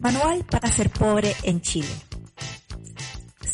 [0.00, 1.88] Manual para ser pobre en Chile.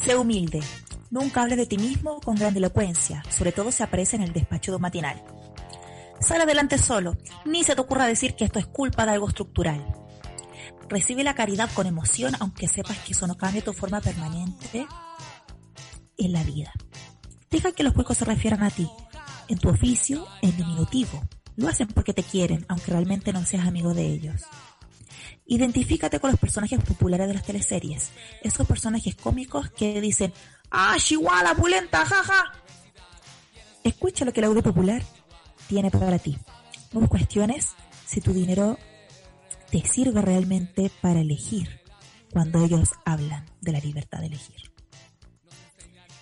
[0.04, 0.62] Sé humilde.
[1.10, 4.72] Nunca hables de ti mismo con gran elocuencia, sobre todo si aparece en el despacho
[4.72, 5.22] de matinal.
[6.20, 9.82] Sal adelante solo, ni se te ocurra decir que esto es culpa de algo estructural.
[10.88, 14.86] Recibe la caridad con emoción, aunque sepas que eso no cambia tu forma permanente
[16.18, 16.72] en la vida.
[17.50, 18.88] Deja que los huecos se refieran a ti,
[19.48, 21.22] en tu oficio, en diminutivo.
[21.56, 24.42] Lo hacen porque te quieren, aunque realmente no seas amigo de ellos.
[25.46, 28.12] Identifícate con los personajes populares de las teleseries,
[28.42, 30.32] esos personajes cómicos que dicen,
[30.70, 32.52] ¡Ah, Chihuahua, pulenta, jaja!
[33.82, 35.02] Escucha lo que la audio popular
[35.68, 36.36] tiene para ti.
[36.92, 37.74] No cuestiones
[38.06, 38.78] si tu dinero
[39.70, 41.80] te sirve realmente para elegir
[42.32, 44.73] cuando ellos hablan de la libertad de elegir.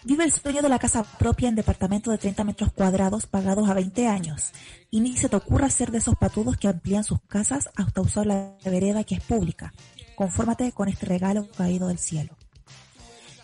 [0.05, 3.75] Vive el sueño de la casa propia en departamento de 30 metros cuadrados pagados a
[3.75, 4.51] 20 años.
[4.91, 8.27] Y ni se te ocurra ser de esos patudos que amplían sus casas hasta usar
[8.27, 9.73] la vereda que es pública.
[10.17, 12.37] Confórmate con este regalo caído del cielo.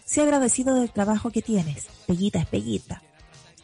[0.04, 1.86] Sé agradecido del trabajo que tienes.
[2.08, 3.02] Peguita es peguita.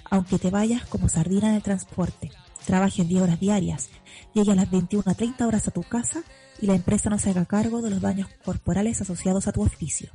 [0.08, 2.31] Aunque te vayas como sardina en el transporte,
[2.64, 3.89] trabajes 10 horas diarias,
[4.34, 6.23] llegues a las 21 a 30 horas a tu casa
[6.61, 10.11] y la empresa no se haga cargo de los daños corporales asociados a tu oficio.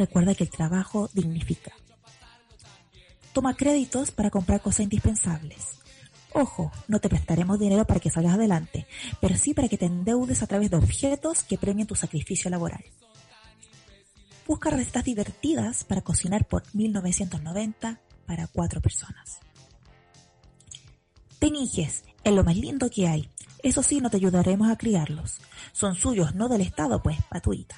[0.00, 1.72] Recuerda que el trabajo dignifica.
[3.34, 5.76] Toma créditos para comprar cosas indispensables.
[6.32, 8.86] Ojo, no te prestaremos dinero para que salgas adelante,
[9.20, 12.82] pero sí para que te endeudes a través de objetos que premien tu sacrificio laboral.
[14.46, 19.40] Busca recetas divertidas para cocinar por 1990 para cuatro personas.
[21.38, 23.28] Tenijes es lo más lindo que hay.
[23.62, 25.42] Eso sí, no te ayudaremos a criarlos.
[25.72, 27.76] Son suyos, no del Estado, pues, patuita.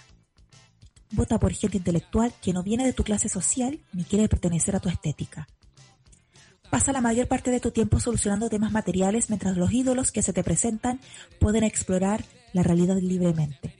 [1.12, 4.80] Vota por gente intelectual que no viene de tu clase social ni quiere pertenecer a
[4.80, 5.46] tu estética.
[6.70, 10.32] Pasa la mayor parte de tu tiempo solucionando temas materiales mientras los ídolos que se
[10.32, 11.00] te presentan
[11.38, 13.74] pueden explorar la realidad libremente.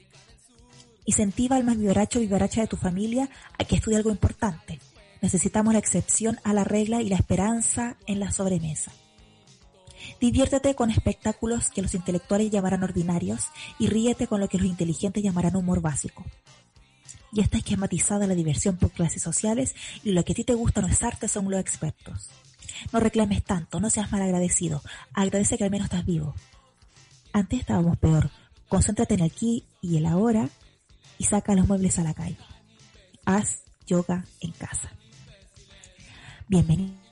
[1.05, 4.79] Incentiva al más vivaracho o vivaracha de tu familia a que estudie algo importante.
[5.23, 8.91] Necesitamos la excepción a la regla y la esperanza en la sobremesa.
[10.21, 13.47] Diviértete con espectáculos que los intelectuales llamarán ordinarios
[13.79, 16.23] y ríete con lo que los inteligentes llamarán humor básico.
[17.33, 20.81] Ya está esquematizada la diversión por clases sociales y lo que a ti te gusta
[20.81, 22.29] no es arte, son los expertos.
[22.91, 24.83] No reclames tanto, no seas mal agradecido.
[25.13, 26.35] Agradece que al menos estás vivo.
[27.33, 28.29] Antes estábamos peor.
[28.69, 30.47] Concéntrate en el aquí y el ahora
[31.17, 32.37] y saca los muebles a la calle.
[33.25, 34.91] Haz yoga en casa.
[36.47, 37.02] Bienvenido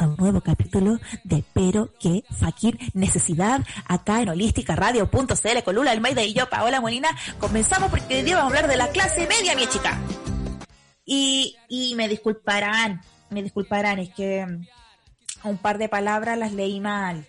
[0.00, 6.22] a un nuevo capítulo de Pero que Fakir Necesidad acá en holísticaradio.cl con Lula Almeida
[6.22, 7.08] y yo, Paola Molina.
[7.38, 9.98] Comenzamos porque hoy día vamos a hablar de la clase media, mi chica.
[11.04, 14.46] Y, y me disculparán, me disculparán, es que
[15.44, 17.26] un par de palabras las leí mal.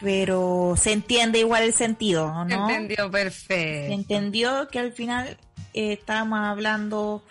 [0.00, 2.68] Pero se entiende igual el sentido, ¿no?
[2.68, 3.88] Se entendió perfecto.
[3.88, 5.38] Se entendió que al final
[5.72, 7.22] eh, estábamos hablando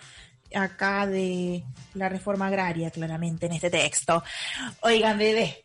[0.54, 4.22] acá de la reforma agraria, claramente, en este texto.
[4.80, 5.64] Oigan, bebé,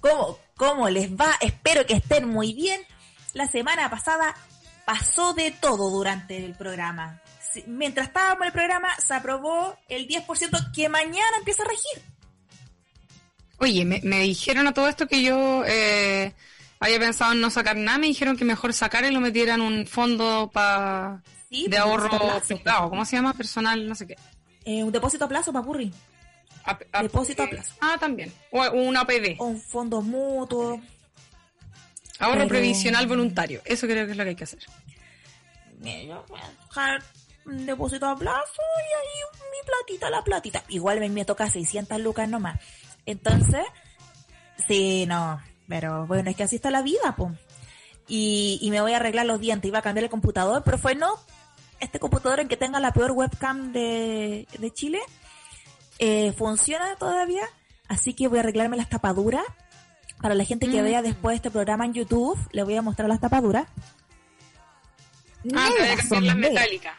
[0.00, 1.36] ¿cómo, ¿cómo les va?
[1.40, 2.80] Espero que estén muy bien.
[3.34, 4.34] La semana pasada
[4.84, 7.20] pasó de todo durante el programa.
[7.66, 12.02] Mientras estábamos en el programa, se aprobó el 10% que mañana empieza a regir.
[13.58, 16.32] Oye, me, dijeron a todo esto que yo eh,
[16.78, 19.86] había pensado en no sacar nada, me dijeron que mejor sacar y lo metieran un
[19.86, 23.32] fondo para de pues, ahorro privado, ¿cómo se llama?
[23.32, 24.16] Personal, no sé qué.
[24.64, 25.92] Eh, un depósito a plazo, papurri.
[27.00, 27.74] depósito a plazo.
[27.80, 28.32] Ah, también.
[28.50, 29.36] O un APB.
[29.38, 30.80] O un fondo mutuo.
[32.18, 33.62] Ahorro previsional voluntario.
[33.64, 34.60] Eso creo que es lo que hay que hacer.
[35.80, 37.02] Yo voy a dejar
[37.46, 40.64] un depósito a plazo y ahí mi platita, la platita.
[40.68, 42.60] Igual me, me toca 600 lucas nomás.
[43.06, 43.64] Entonces,
[44.66, 45.40] sí, no.
[45.68, 47.32] Pero bueno, es que así está la vida, pues.
[48.08, 49.68] Y, y me voy a arreglar los dientes.
[49.68, 51.18] Iba a cambiar el computador, pero fue no,
[51.80, 55.00] este computador en que tenga la peor webcam de, de Chile
[55.98, 57.42] eh, funciona todavía,
[57.88, 59.44] así que voy a arreglarme las tapaduras.
[60.20, 60.84] Para la gente que mm.
[60.84, 63.68] vea después este programa en YouTube, le voy a mostrar las tapaduras.
[65.54, 65.70] Ah,
[66.08, 66.94] son las metálicas.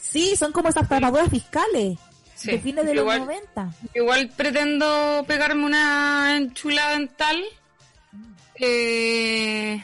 [0.00, 1.98] Sí, son como esas tapaduras fiscales.
[2.42, 3.72] de fines de los 90.
[3.94, 7.40] Igual pretendo pegarme una enchulada dental.
[8.56, 9.82] Eh,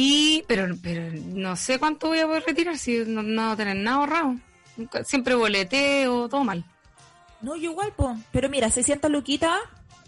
[0.00, 3.56] y, pero, pero no sé cuánto voy a poder retirar si no, no voy a
[3.56, 4.36] tener nada ahorrado.
[5.02, 6.64] Siempre boleteo, todo mal.
[7.40, 8.16] No, yo igual, pues.
[8.30, 9.58] Pero mira, 600 luquitas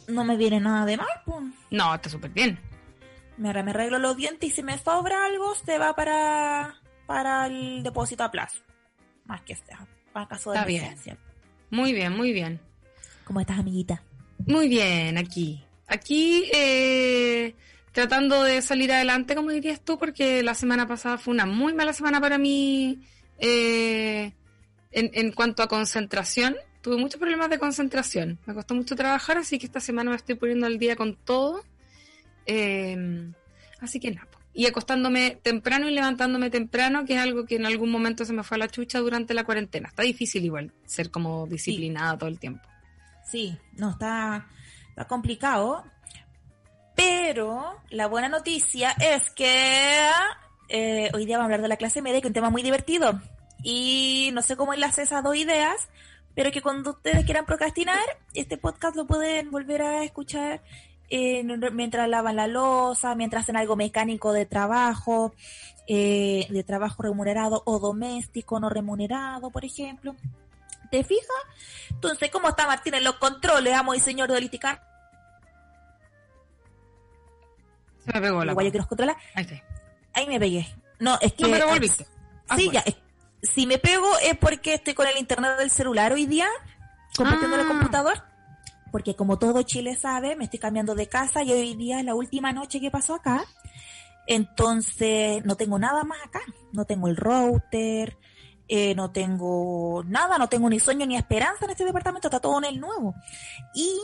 [0.06, 1.42] no me viene nada de mal, pues.
[1.72, 2.60] No, está súper bien.
[3.36, 7.82] Mira, me arreglo los dientes y si me sobra algo, se va para, para el
[7.82, 8.58] depósito a plazo.
[9.24, 11.18] Más que sea, para caso de está emergencia.
[11.70, 12.60] Muy bien, muy bien.
[13.24, 14.00] ¿Cómo estás, amiguita?
[14.46, 15.64] Muy bien, aquí.
[15.88, 17.56] Aquí, eh
[17.92, 21.92] tratando de salir adelante, como dirías tú, porque la semana pasada fue una muy mala
[21.92, 23.00] semana para mí
[23.38, 24.32] eh,
[24.92, 26.56] en, en cuanto a concentración.
[26.82, 28.38] Tuve muchos problemas de concentración.
[28.46, 31.62] Me costó mucho trabajar, así que esta semana me estoy poniendo al día con todo.
[32.46, 33.30] Eh,
[33.80, 34.28] así que nada.
[34.52, 38.42] Y acostándome temprano y levantándome temprano, que es algo que en algún momento se me
[38.42, 39.88] fue a la chucha durante la cuarentena.
[39.88, 42.62] Está difícil igual ser como disciplinada todo el tiempo.
[43.24, 44.48] Sí, no, está,
[44.88, 45.84] está complicado.
[47.00, 50.10] Pero la buena noticia es que
[50.68, 52.62] eh, hoy día vamos a hablar de la clase media, que es un tema muy
[52.62, 53.18] divertido.
[53.62, 55.88] Y no sé cómo enlace esas dos ideas,
[56.34, 57.98] pero que cuando ustedes quieran procrastinar,
[58.34, 60.60] este podcast lo pueden volver a escuchar
[61.08, 61.42] eh,
[61.72, 65.32] mientras lavan la losa, mientras hacen algo mecánico de trabajo,
[65.86, 70.16] eh, de trabajo remunerado o doméstico no remunerado, por ejemplo.
[70.90, 71.24] ¿Te fijas?
[71.88, 74.89] Entonces, ¿cómo está Martín en los controles, amo y señor de Liticar?
[78.04, 78.52] Se me pegó la.
[78.52, 79.16] Guayo que los controla.
[80.12, 80.66] Ahí me pegué.
[80.98, 81.44] No, es que.
[81.44, 82.06] No devolviste.
[82.48, 82.84] Ah, sí, ya.
[83.42, 86.48] Si me pego es porque estoy con el internet del celular hoy día,
[87.16, 87.68] compartiendo el ah.
[87.68, 88.22] computador.
[88.92, 92.14] Porque como todo Chile sabe, me estoy cambiando de casa y hoy día es la
[92.14, 93.44] última noche que pasó acá.
[94.26, 96.40] Entonces, no tengo nada más acá.
[96.72, 98.16] No tengo el router,
[98.72, 102.58] eh, no tengo nada, no tengo ni sueño ni esperanza en este departamento, está todo
[102.58, 103.14] en el nuevo.
[103.74, 103.98] Y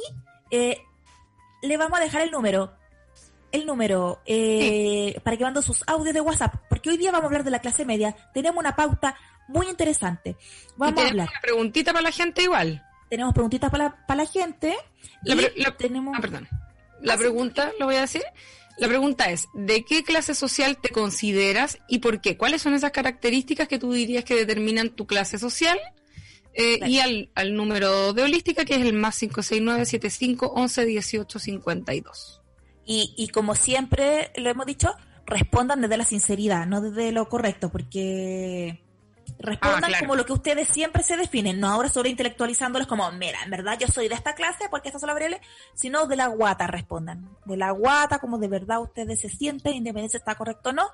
[0.50, 0.78] eh,
[1.62, 2.72] le vamos a dejar el número
[3.52, 7.26] el número eh, para que mando sus audios de WhatsApp, porque hoy día vamos a
[7.26, 8.16] hablar de la clase media.
[8.34, 9.16] Tenemos una pauta
[9.48, 10.36] muy interesante.
[10.76, 11.28] Vamos a hablar.
[11.30, 12.82] Una preguntita para la gente igual.
[13.08, 14.76] Tenemos preguntitas para la, la gente.
[15.22, 16.14] La, tenemos...
[16.16, 16.48] Ah, perdón.
[17.00, 18.22] La ah, pregunta, lo voy a decir.
[18.78, 22.36] La pregunta es, ¿de qué clase social te consideras y por qué?
[22.36, 25.78] ¿Cuáles son esas características que tú dirías que determinan tu clase social?
[26.52, 31.38] Eh, y al, al, número de holística, que es el más 569 75 11 18
[31.38, 32.42] 52.
[32.86, 34.94] Y, y como siempre lo hemos dicho,
[35.26, 38.80] respondan desde la sinceridad, no desde lo correcto, porque
[39.38, 43.42] respondan ah, como lo que ustedes siempre se definen, no ahora sobre intelectualizándoles como, mira,
[43.44, 45.40] en verdad yo soy de esta clase porque estas son las variables,
[45.74, 50.12] sino de la guata respondan, de la guata, como de verdad ustedes se sienten, independientemente
[50.12, 50.88] si está correcto o no.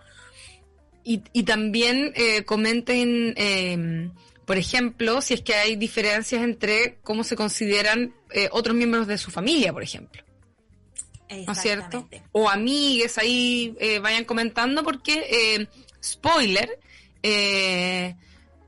[1.04, 4.10] Y, y también eh, comenten, eh,
[4.44, 9.18] por ejemplo, si es que hay diferencias entre cómo se consideran eh, otros miembros de
[9.18, 10.22] su familia, por ejemplo.
[11.46, 12.08] ¿No es cierto?
[12.32, 15.68] O amigues ahí eh, vayan comentando porque, eh,
[16.02, 16.78] spoiler,
[17.22, 18.16] eh,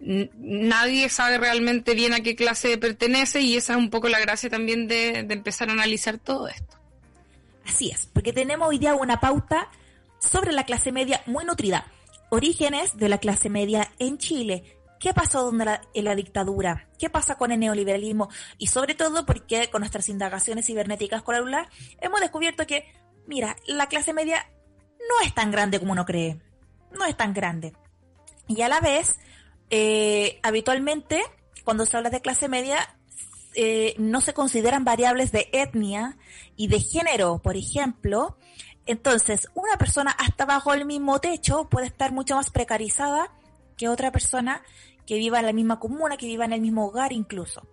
[0.00, 4.50] nadie sabe realmente bien a qué clase pertenece y esa es un poco la gracia
[4.50, 6.76] también de, de empezar a analizar todo esto.
[7.66, 9.70] Así es, porque tenemos hoy día una pauta
[10.18, 11.90] sobre la clase media muy nutrida.
[12.30, 14.64] Orígenes de la clase media en Chile,
[15.04, 15.52] ¿Qué pasó
[15.92, 16.88] en la dictadura?
[16.98, 18.30] ¿Qué pasa con el neoliberalismo?
[18.56, 21.68] Y sobre todo porque con nuestras indagaciones cibernéticas con la
[22.00, 22.90] hemos descubierto que,
[23.26, 24.50] mira, la clase media
[24.98, 26.40] no es tan grande como uno cree.
[26.90, 27.74] No es tan grande.
[28.48, 29.18] Y a la vez,
[29.68, 31.22] eh, habitualmente,
[31.64, 32.96] cuando se habla de clase media,
[33.54, 36.16] eh, no se consideran variables de etnia
[36.56, 38.38] y de género, por ejemplo.
[38.86, 43.30] Entonces, una persona hasta bajo el mismo techo puede estar mucho más precarizada
[43.76, 44.62] que otra persona
[45.06, 47.66] que viva en la misma comuna, que viva en el mismo hogar incluso.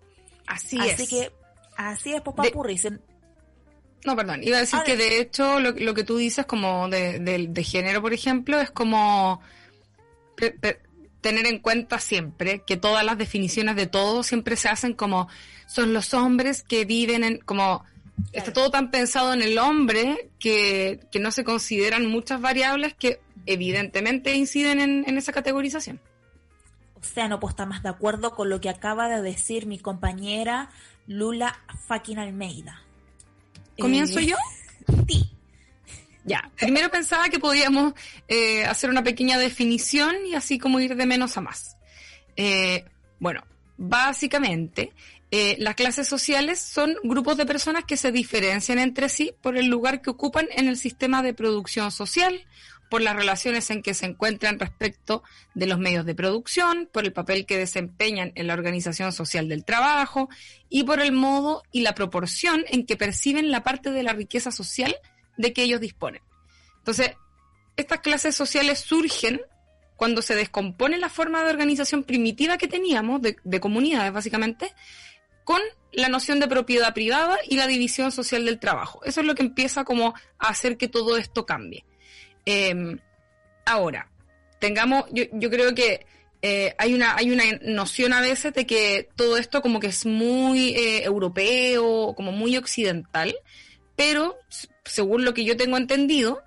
[0.48, 0.94] Así, es.
[0.94, 1.32] Así que,
[1.78, 2.44] así es, papá
[4.06, 7.20] No, perdón, iba a decir que de hecho lo, lo, que tú dices como de,
[7.20, 9.42] de, género, por ejemplo, es como
[11.22, 15.28] tener en cuenta siempre que todas las definiciones de todo siempre se hacen como
[15.68, 17.86] son los hombres que viven en, como
[18.34, 23.20] está todo tan pensado en el hombre que, que no se consideran muchas variables que
[23.46, 26.00] evidentemente inciden en, en esa categorización.
[27.02, 29.80] O sea, no puedo estar más de acuerdo con lo que acaba de decir mi
[29.80, 30.70] compañera
[31.08, 32.84] Lula fucking Almeida.
[33.80, 34.36] ¿Comienzo eh, yo?
[35.08, 35.30] Sí.
[36.24, 37.94] Ya, primero pensaba que podíamos
[38.28, 41.78] eh, hacer una pequeña definición y así como ir de menos a más.
[42.36, 42.86] Eh,
[43.20, 43.44] bueno,
[43.78, 44.94] básicamente,
[45.58, 50.02] las clases sociales son grupos de personas que se diferencian entre sí por el lugar
[50.02, 52.46] que ocupan en el sistema de producción social
[52.92, 57.14] por las relaciones en que se encuentran respecto de los medios de producción, por el
[57.14, 60.28] papel que desempeñan en la organización social del trabajo
[60.68, 64.52] y por el modo y la proporción en que perciben la parte de la riqueza
[64.52, 64.94] social
[65.38, 66.22] de que ellos disponen.
[66.80, 67.14] Entonces,
[67.78, 69.40] estas clases sociales surgen
[69.96, 74.74] cuando se descompone la forma de organización primitiva que teníamos, de, comunidades básicamente,
[75.46, 75.62] con
[75.94, 79.02] la noción de propiedad privada y la división social del trabajo.
[79.06, 81.86] Eso es lo que empieza como a hacer que todo esto cambie.
[82.46, 83.00] Em,
[83.66, 84.10] ahora,
[84.60, 86.06] tengamos, yo, yo creo que
[86.42, 90.06] eh, hay, una, hay una noción a veces de que todo esto como que es
[90.06, 93.36] muy eh, europeo, como muy occidental,
[93.96, 94.38] pero
[94.84, 96.42] según lo que yo tengo entendido,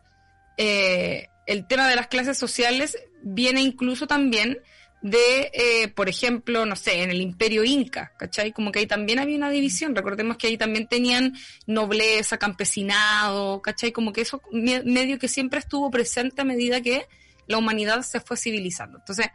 [0.57, 4.59] eh, el tema de las clases sociales viene incluso también
[5.05, 8.53] de, eh, por ejemplo, no sé, en el imperio inca, ¿cachai?
[8.53, 11.35] Como que ahí también había una división, recordemos que ahí también tenían
[11.67, 13.93] nobleza, campesinado, ¿cachai?
[13.93, 17.07] Como que eso medio que siempre estuvo presente a medida que
[17.47, 18.97] la humanidad se fue civilizando.
[18.97, 19.27] Entonces,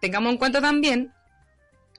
[0.00, 1.12] tengamos en cuenta también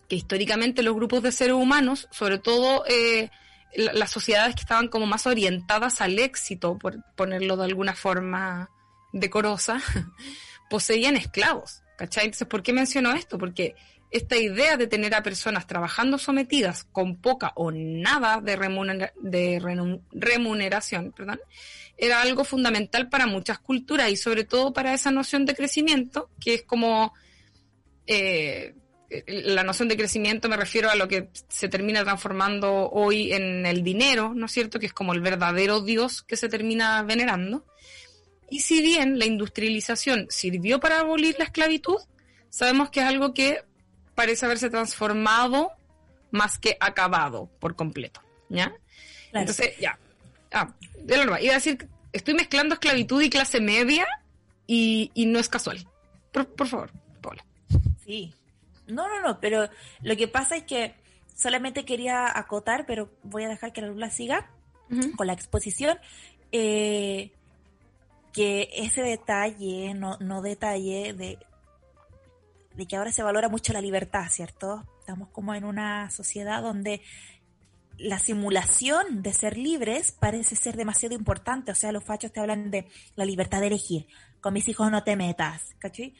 [0.10, 3.30] que históricamente los grupos de seres humanos, sobre todo eh,
[3.76, 8.72] las sociedades que estaban como más orientadas al éxito, por ponerlo de alguna forma
[9.14, 9.80] decorosa,
[10.72, 11.84] poseían esclavos.
[11.98, 12.26] ¿Cachai?
[12.26, 13.38] Entonces, ¿por qué menciono esto?
[13.38, 13.76] Porque
[14.12, 18.56] esta idea de tener a personas trabajando sometidas con poca o nada de,
[20.12, 21.14] remuneración,
[21.98, 26.56] era algo fundamental para muchas culturas y sobre todo para esa noción de crecimiento, que
[26.56, 27.14] es como
[28.08, 28.76] eh,
[29.28, 33.84] la noción de crecimiento me refiero a lo que se termina transformando hoy en el
[33.84, 34.80] dinero, ¿no es cierto?
[34.80, 37.66] Que es como el verdadero Dios que se termina venerando.
[38.50, 41.98] Y si bien la industrialización sirvió para abolir la esclavitud,
[42.50, 43.64] sabemos que es algo que
[44.14, 45.72] parece haberse transformado
[46.32, 48.22] más que acabado por completo.
[48.50, 48.74] ¿Ya?
[49.34, 49.98] Entonces, ya.
[50.52, 54.06] Ah, de iba a decir, estoy mezclando esclavitud y clase media
[54.68, 55.86] y, no es casual.
[56.32, 57.46] Por, favor, Paula.
[58.06, 58.34] Sí.
[58.88, 59.70] No, no, no, pero
[60.02, 60.96] lo que pasa es que
[61.36, 64.50] solamente quería acotar, pero voy a dejar que la Lula siga
[65.18, 65.98] con la exposición.
[66.52, 67.32] Eh,
[68.36, 71.40] que ese detalle, no, no detalle de,
[72.76, 74.84] de que ahora se valora mucho la libertad, ¿cierto?
[75.00, 77.02] Estamos como en una sociedad donde
[77.98, 81.72] la simulación de ser libres parece ser demasiado importante.
[81.72, 84.08] O sea, los fachos te hablan de la libertad de elegir.
[84.42, 86.14] Con mis hijos no te metas, ¿cachai?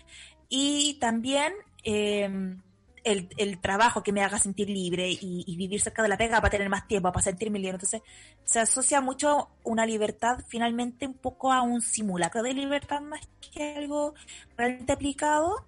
[0.48, 1.52] Y también
[1.84, 2.58] eh,
[3.06, 6.70] el, trabajo que me haga sentir libre y, vivir cerca de la pega para tener
[6.70, 7.76] más tiempo, para sentirme libre.
[7.76, 8.02] Entonces,
[8.44, 13.76] se asocia mucho una libertad finalmente un poco a un simulacro de libertad más que
[13.76, 14.16] algo
[14.58, 15.66] realmente aplicado,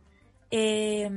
[0.50, 1.10] eh,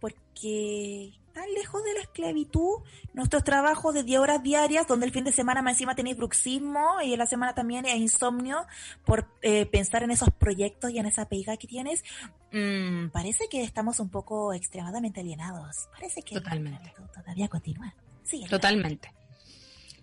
[0.00, 2.78] porque tan lejos de la esclavitud,
[3.12, 7.00] nuestros trabajos de 10 horas diarias, donde el fin de semana más encima tenéis bruxismo
[7.02, 8.66] y en la semana también es insomnio
[9.04, 12.04] por eh, pensar en esos proyectos y en esa pega que tienes,
[12.52, 15.88] mm, parece que estamos un poco extremadamente alienados.
[15.92, 16.94] Parece que Totalmente.
[17.12, 17.94] todavía continúa.
[18.22, 19.12] Sí, Totalmente.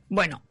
[0.10, 0.42] Bueno,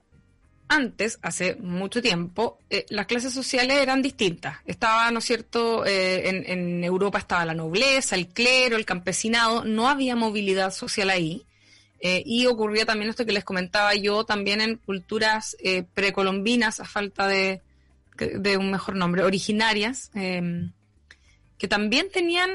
[0.71, 4.59] antes, hace mucho tiempo, eh, las clases sociales eran distintas.
[4.65, 9.89] Estaba, ¿no es cierto?, eh, en, Europa estaba la nobleza, el clero, el campesinado, no
[9.89, 11.45] había movilidad social ahí.
[12.01, 15.57] Eh, y ocurría también esto que les comentaba yo, también en culturas
[15.93, 17.61] precolombinas, a falta de,
[18.17, 20.71] de, un mejor nombre, originarias, em,
[21.59, 22.51] que también tenían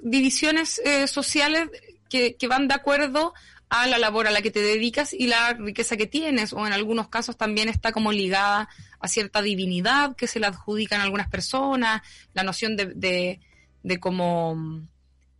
[0.00, 1.68] divisiones sociales
[2.08, 3.34] que, que van de acuerdo
[3.68, 6.72] a la labor a la que te dedicas y la riqueza que tienes, o en
[6.72, 8.68] algunos casos también está como ligada
[9.00, 12.02] a cierta divinidad que se le adjudican algunas personas,
[12.34, 13.40] la noción de,
[13.82, 14.86] de, como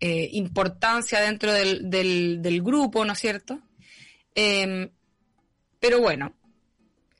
[0.01, 3.61] eh, importancia dentro del, del, grupo, ¿no es cierto?
[4.35, 4.91] Em,
[5.79, 6.35] pero bueno,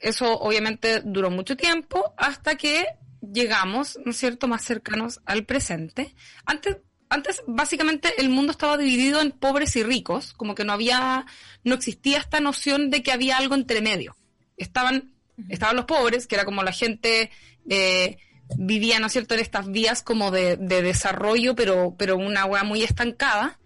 [0.01, 2.87] eso obviamente duró mucho tiempo hasta que
[3.21, 6.15] llegamos, ¿no es cierto?, más cercanos al presente.
[6.45, 6.79] Antes
[7.15, 11.27] antes básicamente el mundo estaba dividido en pobres y ricos, como que no había,
[11.63, 14.17] no existía esta noción de que había algo entre medio.
[14.57, 15.15] Estaban,
[15.49, 17.31] estaban los pobres, que era como la gente
[17.69, 18.19] eh,
[18.57, 22.83] vivía, ¿no es cierto?, en estas vías como de, desarrollo, pero, pero una hueá muy
[22.83, 23.59] estancada.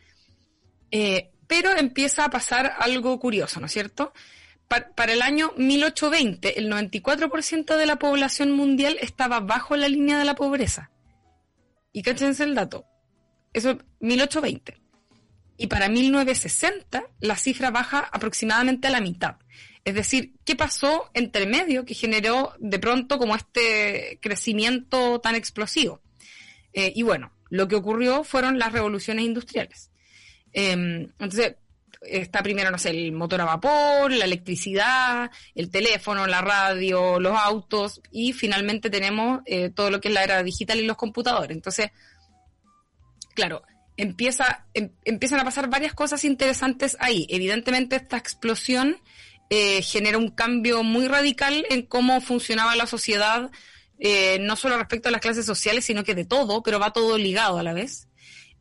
[0.90, 4.12] Eh, pero empieza a pasar algo curioso, ¿no es cierto?
[4.68, 10.26] Para, el año 1820, el 94% de la población mundial estaba bajo la línea de
[10.26, 10.90] la pobreza.
[11.90, 12.84] Y cáchense el dato,
[13.52, 14.76] eso 1820.
[15.56, 19.36] Y para 1960 la cifra baja aproximadamente a la mitad.
[19.84, 26.00] Es decir, ¿qué pasó entre medio que generó de pronto como este crecimiento tan explosivo?
[26.72, 29.90] Eh, y bueno, lo que ocurrió fueron las revoluciones industriales.
[30.52, 31.56] Em, entonces,
[32.02, 37.36] está primero, no sé, el motor a vapor, la electricidad, el teléfono, la radio, los
[37.36, 41.56] autos y finalmente tenemos eh, todo lo que es la era digital y los computadores.
[41.56, 41.90] Entonces,
[43.38, 43.62] claro,
[43.96, 47.24] empieza, em, empiezan a pasar varias cosas interesantes ahí.
[47.30, 49.00] Evidentemente esta explosión
[49.48, 53.52] eh, genera un cambio muy radical en cómo funcionaba la sociedad,
[54.00, 57.16] eh, no solo respecto a las clases sociales, sino que de todo, pero va todo
[57.16, 58.08] ligado a la vez.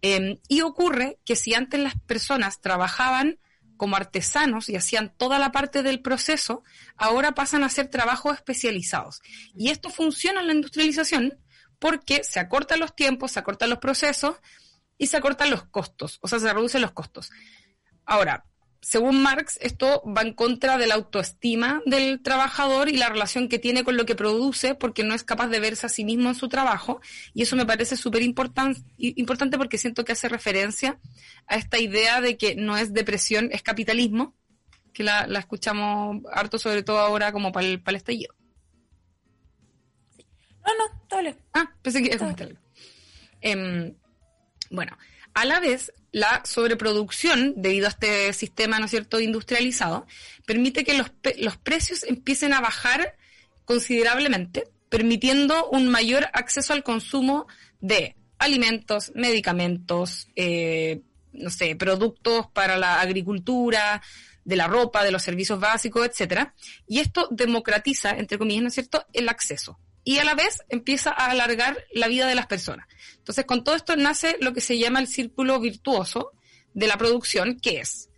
[0.03, 3.39] Em, y ocurre que si antes las personas trabajaban
[3.77, 6.63] como artesanos y hacían toda la parte del proceso,
[6.97, 9.21] ahora pasan a hacer trabajos especializados.
[9.55, 11.39] Y esto funciona en la industrialización
[11.79, 14.35] porque se acortan los tiempos, se acortan los procesos,
[14.97, 17.31] y se acortan los costos, o sea, se reducen los costos.
[18.05, 18.45] Ahora,
[18.81, 23.59] según Marx, esto va en contra de la autoestima del trabajador y la relación que
[23.59, 26.35] tiene con lo que produce porque no es capaz de verse a sí mismo en
[26.35, 27.01] su trabajo.
[27.33, 30.99] Y eso me parece súper importante porque siento que hace referencia
[31.47, 34.35] a esta idea de que no es depresión, es capitalismo,
[34.93, 38.33] que la, escuchamos harto, sobre todo ahora como para el, estallido.
[40.65, 41.35] No, no, dale.
[41.53, 42.59] Ah, pensé que iba algo.
[44.69, 44.97] Bueno,
[45.33, 50.07] a la vez, la sobreproducción, debido a este sistema, ¿no es cierto?, industrializado,
[50.45, 53.15] permite que los, los precios empiecen a bajar
[53.65, 57.47] considerablemente, permitiendo un mayor acceso al consumo
[57.81, 61.01] de alimentos, medicamentos, eh,
[61.33, 64.01] no sé, productos para la agricultura,
[64.43, 66.55] de la ropa, de los servicios básicos, etcétera.
[66.87, 71.09] Y esto democratiza, entre comillas, ¿no es cierto?, el acceso y a la vez empieza
[71.09, 72.87] a alargar la vida de las personas.
[73.17, 76.31] Entonces, con todo esto nace lo que se llama el círculo virtuoso
[76.73, 78.09] de la producción, que es,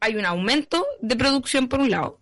[0.00, 2.18] hay un aumento de producción por un lado,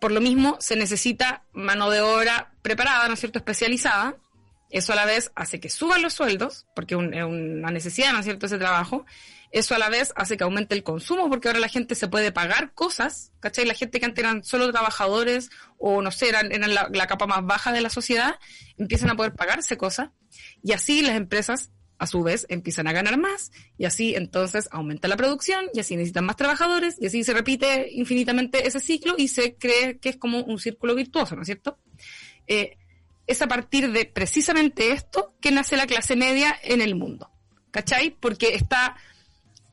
[0.00, 4.16] por lo mismo se necesita mano de obra preparada, ¿no es cierto?, especializada,
[4.68, 8.24] eso a la vez hace que suban los sueldos, porque es una necesidad, ¿no es
[8.24, 9.06] cierto?, ese trabajo,
[9.52, 12.32] eso a la vez hace que aumente el consumo porque ahora la gente se puede
[12.32, 13.66] pagar cosas, ¿cachai?
[13.66, 17.70] La gente que antes eran solo trabajadores o no sé, eran, la, capa más baja
[17.70, 18.36] de la sociedad,
[18.78, 20.08] empiezan a poder pagarse cosas
[20.62, 25.06] y así las empresas a su vez empiezan a ganar más y así entonces aumenta
[25.06, 29.28] la producción y así necesitan más trabajadores y así se repite infinitamente ese ciclo y
[29.28, 31.78] se cree que es como un círculo virtuoso, ¿no es cierto?
[32.46, 32.78] Eh,
[33.26, 37.30] es a partir de precisamente esto que nace la clase media en el mundo,
[37.70, 38.16] ¿cachai?
[38.18, 38.96] Porque está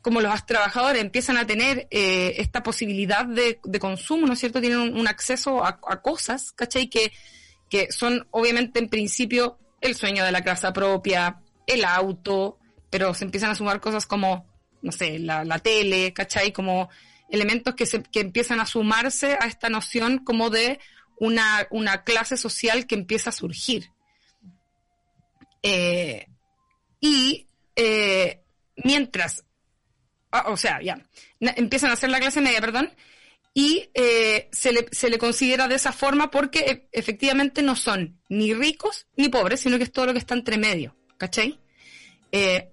[0.09, 4.59] como los trabajadores empiezan a tener eh, esta posibilidad de, consumo, ¿no es cierto?
[4.59, 6.89] Tienen un, acceso a, cosas, ¿cachai?
[6.89, 7.11] Que,
[7.69, 12.57] que son obviamente en principio el sueño de la casa propia, el auto,
[12.89, 14.47] pero se empiezan a sumar cosas como,
[14.81, 16.51] no sé, la, la tele, ¿cachai?
[16.51, 16.89] Como
[17.29, 20.79] elementos que, se, que empiezan a sumarse a esta noción como de
[21.19, 23.91] una, una clase social que empieza a surgir.
[25.61, 26.25] Eh,
[26.99, 28.41] y eh,
[28.83, 29.45] mientras
[30.45, 30.99] o sea, ya,
[31.39, 32.91] empiezan a hacer la clase media, perdón,
[33.53, 38.19] y eh, se, le, se, le, considera de esa forma porque e, efectivamente no son
[38.29, 41.59] ni ricos ni pobres, sino que es todo lo que está entre medio, ¿cachai?
[42.31, 42.71] Eh,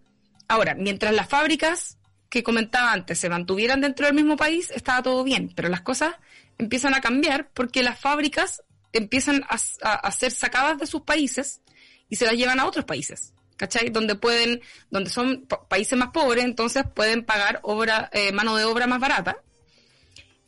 [0.48, 5.24] ahora, mientras las fábricas que comentaba antes se mantuvieran dentro del mismo país, estaba todo
[5.24, 6.14] bien, pero las cosas
[6.58, 9.56] empiezan a cambiar porque las fábricas empiezan a,
[9.92, 11.62] a ser sacadas de sus países
[12.08, 13.32] y se las llevan a otros países.
[13.56, 13.90] ¿Cachai?
[13.90, 18.86] Donde pueden, donde son países más pobres, entonces pueden pagar obra, eh, mano de obra
[18.86, 19.38] más barata.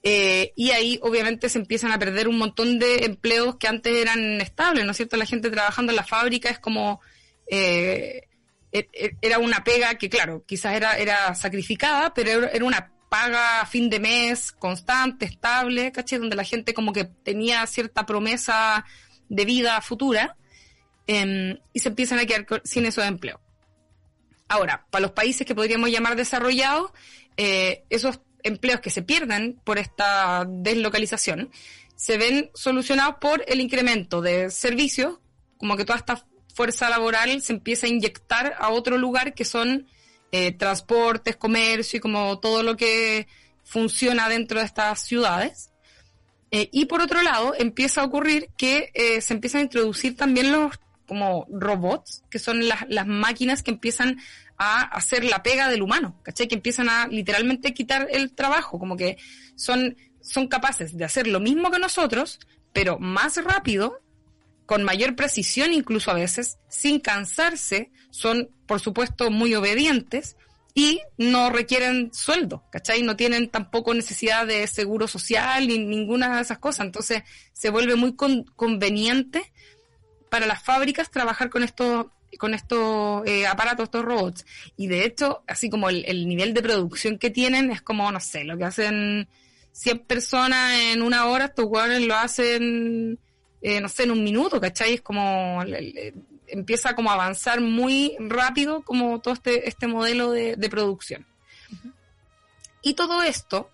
[0.02, 4.40] Eh, y ahí obviamente se empiezan a perder un montón de empleos que antes eran
[4.40, 5.16] estables, ¿no es cierto?
[5.16, 7.00] La gente trabajando en la fábrica es como,
[7.50, 8.22] eh,
[8.70, 13.62] e, e, era una pega que claro, quizás era, era sacrificada, pero era una paga
[13.62, 16.18] a fin de mes, constante, estable, ¿cachai?
[16.18, 18.84] Donde la gente como que tenía cierta promesa
[19.28, 20.36] de vida futura.
[21.10, 23.40] Em, y se empiezan a quedar sin esos empleos.
[24.46, 26.90] Ahora, para los países que podríamos llamar desarrollados,
[27.38, 31.50] eh, esos empleos que se pierden por esta deslocalización
[31.96, 35.18] se ven solucionados por el incremento de servicios,
[35.56, 39.86] como que toda esta fuerza laboral se empieza a inyectar a otro lugar que son
[40.30, 43.26] eh, transportes, comercio y como todo lo que
[43.64, 45.70] funciona dentro de estas ciudades.
[46.50, 48.90] Eh, y por otro lado, empieza a ocurrir que
[49.22, 54.20] se empiezan a introducir también los como robots, que son las, las máquinas que empiezan
[54.58, 56.46] a hacer la pega del humano, ¿cachai?
[56.46, 59.16] Que empiezan a literalmente quitar el trabajo, como que
[59.56, 62.38] son, son capaces de hacer lo mismo que nosotros,
[62.72, 64.00] pero más rápido,
[64.66, 70.36] con mayor precisión incluso a veces, sin cansarse, son por supuesto muy obedientes
[70.74, 73.02] y no requieren sueldo, ¿cachai?
[73.02, 77.96] No tienen tampoco necesidad de seguro social ni ninguna de esas cosas, entonces se vuelve
[77.96, 79.52] muy conveniente
[80.28, 84.44] para las fábricas trabajar con estos con estos eh, aparatos, estos robots.
[84.76, 88.44] Y de hecho, así como el, nivel de producción que tienen es como, no sé,
[88.44, 89.28] lo que hacen
[89.72, 93.18] 100 personas en una hora, estos jugadores lo hacen,
[93.62, 94.94] eh, no sé, en un minuto, ¿cachai?
[94.94, 95.62] Es como,
[96.46, 101.26] empieza como a avanzar muy rápido como todo este, este modelo de, producción.
[102.82, 103.70] Y todo esto,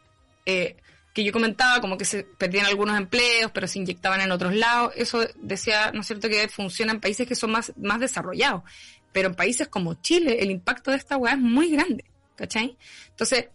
[0.46, 0.76] eh,
[1.14, 4.92] que yo comentaba, como que se perdían algunos empleos, pero se inyectaban en otros lados.
[4.96, 8.64] Eso decía, ¿no es cierto?, que funciona en países que son más, más desarrollados.
[9.12, 12.76] Pero en países como Chile, el impacto de esta weá es muy grande, ¿cachai?
[13.10, 13.46] Entonces,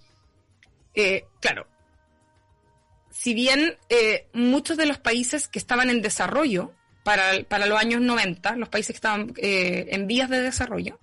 [0.95, 1.67] eh, claro,
[3.12, 6.72] si bien eh, muchos de los países que estaban en desarrollo
[7.04, 11.00] para, para los años 90, los países que estaban eh, en vías de desarrollo,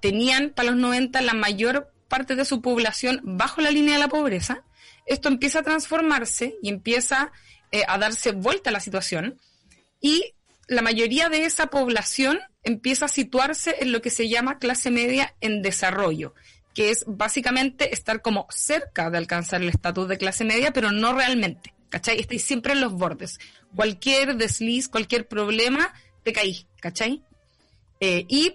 [0.00, 4.08] tenían para los 90 la mayor parte de su población bajo la línea de la
[4.08, 4.64] pobreza,
[5.08, 7.32] esto empieza a transformarse y empieza
[7.72, 9.38] eh, a darse vuelta la situación
[10.00, 10.34] y
[10.68, 15.34] la mayoría de esa población empieza a situarse en lo que se llama clase media
[15.40, 16.34] en desarrollo,
[16.74, 21.14] que es básicamente estar como cerca de alcanzar el estatus de clase media, pero no
[21.14, 22.20] realmente, ¿cachai?
[22.20, 23.40] Estáis siempre en los bordes.
[23.74, 25.92] Cualquier desliz, cualquier problema,
[26.22, 27.22] te caí, ¿cachai?
[28.00, 28.54] Eh, y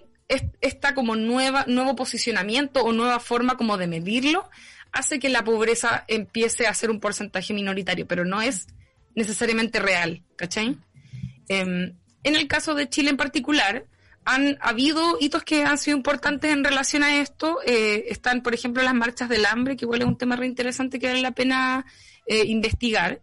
[0.60, 4.48] esta como nueva, nuevo posicionamiento o nueva forma como de medirlo
[4.94, 8.68] hace que la pobreza empiece a ser un porcentaje minoritario, pero no es
[9.14, 10.78] necesariamente real, ¿cachai?
[11.48, 13.86] Em, en el caso de Chile en particular,
[14.24, 17.58] han habido hitos que han sido importantes en relación a esto.
[17.66, 20.98] Eh, están, por ejemplo, las marchas del hambre, que igual es un tema re interesante
[20.98, 21.84] que vale la pena
[22.26, 23.20] eh, investigar.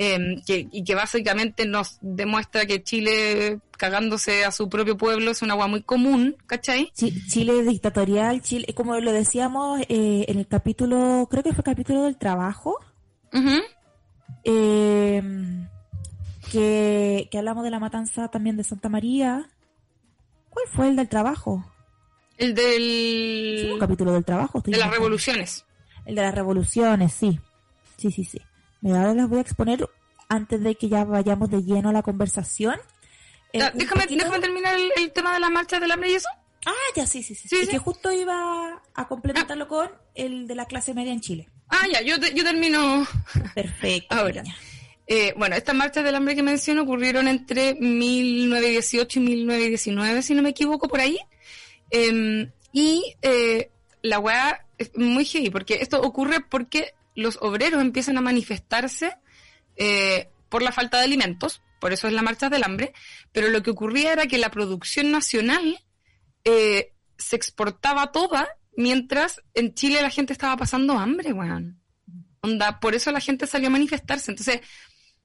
[0.00, 5.54] Em, y que básicamente nos demuestra que Chile cagándose a su propio pueblo es una
[5.54, 6.92] agua muy común, ¿cachai?
[6.94, 12.04] Chile dictatorial, Chile, como lo decíamos eh, en el capítulo, creo que fue el capítulo
[12.04, 12.78] del trabajo,
[14.44, 15.68] em,
[16.52, 19.50] que, hablamos de la matanza también de Santa María.
[20.48, 21.64] ¿Cuál fue el del trabajo?
[22.36, 23.76] El del...
[23.80, 24.60] capítulo del trabajo.
[24.60, 25.64] De las revoluciones.
[26.04, 27.40] El de las revoluciones, sí.
[27.96, 28.40] Sí, sí, sí.
[28.84, 29.88] Ahora les voy a exponer
[30.28, 32.76] antes de que ya vayamos de lleno a la conversación.
[33.52, 36.28] Eh, déjame, terminar el, tema de las marchas del hambre y eso.
[36.66, 37.66] Ah, ya, sí, sí, sí.
[37.66, 39.68] que justo iba a complementarlo ah.
[39.68, 41.48] con el de la clase media en Chile.
[41.68, 43.06] Ah, ya, yo, yo termino.
[43.54, 44.14] Perfecto.
[44.14, 44.42] Ahora.
[45.06, 50.42] Eh, bueno, estas marchas del hambre que menciono ocurrieron entre 1918 y 1919, si no
[50.42, 51.18] me equivoco, por ahí.
[51.90, 53.70] Em, y eh,
[54.02, 59.16] la weá es muy heavy, porque esto ocurre porque los obreros empiezan a manifestarse
[59.76, 62.92] eh, por la falta de alimentos, por eso es la marcha del hambre,
[63.32, 65.78] pero lo que ocurría era que la producción nacional
[67.18, 71.80] se exportaba toda mientras en Chile la gente estaba pasando hambre, weón.
[72.40, 74.30] Onda, por eso la gente salió a manifestarse.
[74.30, 74.60] Entonces,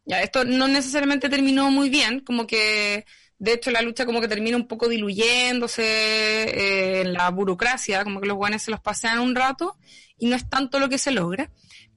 [0.06, 3.06] ya, esto no necesariamente terminó muy bien, como que
[3.38, 8.20] de hecho la lucha como que termina un poco diluyéndose eh, en la burocracia, como
[8.20, 9.78] que los guanes se los pasean un rato
[10.18, 11.52] y no es tanto lo que se logra,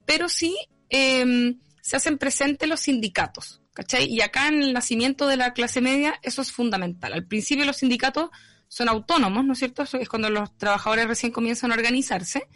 [0.07, 0.57] pero sí
[0.89, 4.05] em, se hacen presentes los sindicatos, ¿cachai?
[4.05, 7.13] Y acá en el nacimiento de la clase media eso es fundamental.
[7.13, 8.31] Al principio los sindicatos
[8.67, 9.83] son autónomos, ¿no es cierto?
[9.83, 12.47] Eso es cuando los trabajadores recién comienzan a organizarse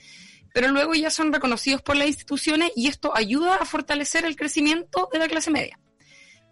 [0.54, 5.10] pero luego ya son reconocidos por las instituciones y esto ayuda a fortalecer el crecimiento
[5.12, 5.80] de la clase media.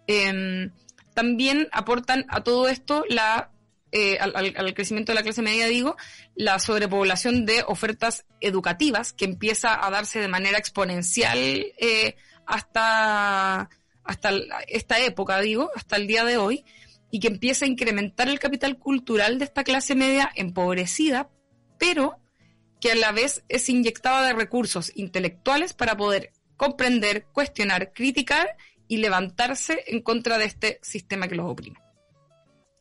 [0.06, 0.70] Em,
[1.14, 3.52] también aportan a todo esto la
[3.92, 5.96] eh, al, crecimiento de la clase media, digo,
[6.34, 13.68] la sobrepoblación de ofertas educativas que empieza a darse de manera exponencial eh, hasta,
[14.04, 14.30] hasta
[14.68, 16.64] esta época, digo, hasta el día de hoy,
[17.10, 21.28] y que empieza a incrementar el capital cultural de esta clase media empobrecida,
[21.78, 22.16] pero
[22.80, 28.98] que a la vez es inyectada de recursos intelectuales para poder comprender, cuestionar, criticar y
[28.98, 31.78] levantarse en contra de este sistema que los oprime.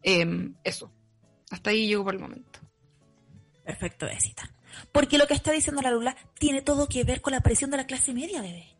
[0.01, 0.91] Em, eso.
[1.49, 2.59] Hasta ahí llego por el momento.
[3.63, 4.51] Perfecto, Besita.
[4.91, 7.77] Porque lo que está diciendo la Lula tiene todo que ver con la presión de
[7.77, 8.79] la clase media, bebé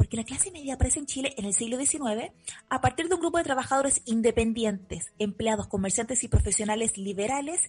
[0.00, 2.32] porque la clase media aparece en Chile en el siglo XIX
[2.70, 7.68] a partir de un grupo de trabajadores independientes, empleados, comerciantes y profesionales liberales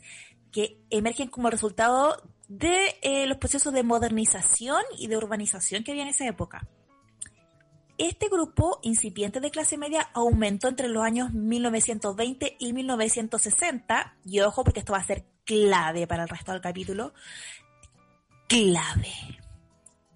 [0.50, 6.04] que emergen como resultado de eh, los procesos de modernización y de urbanización que había
[6.04, 6.70] en esa época.
[8.02, 14.64] Este grupo incipiente de clase media aumentó entre los años 1920 y 1960, y ojo
[14.64, 17.14] porque esto va a ser clave para el resto del capítulo,
[18.48, 19.14] clave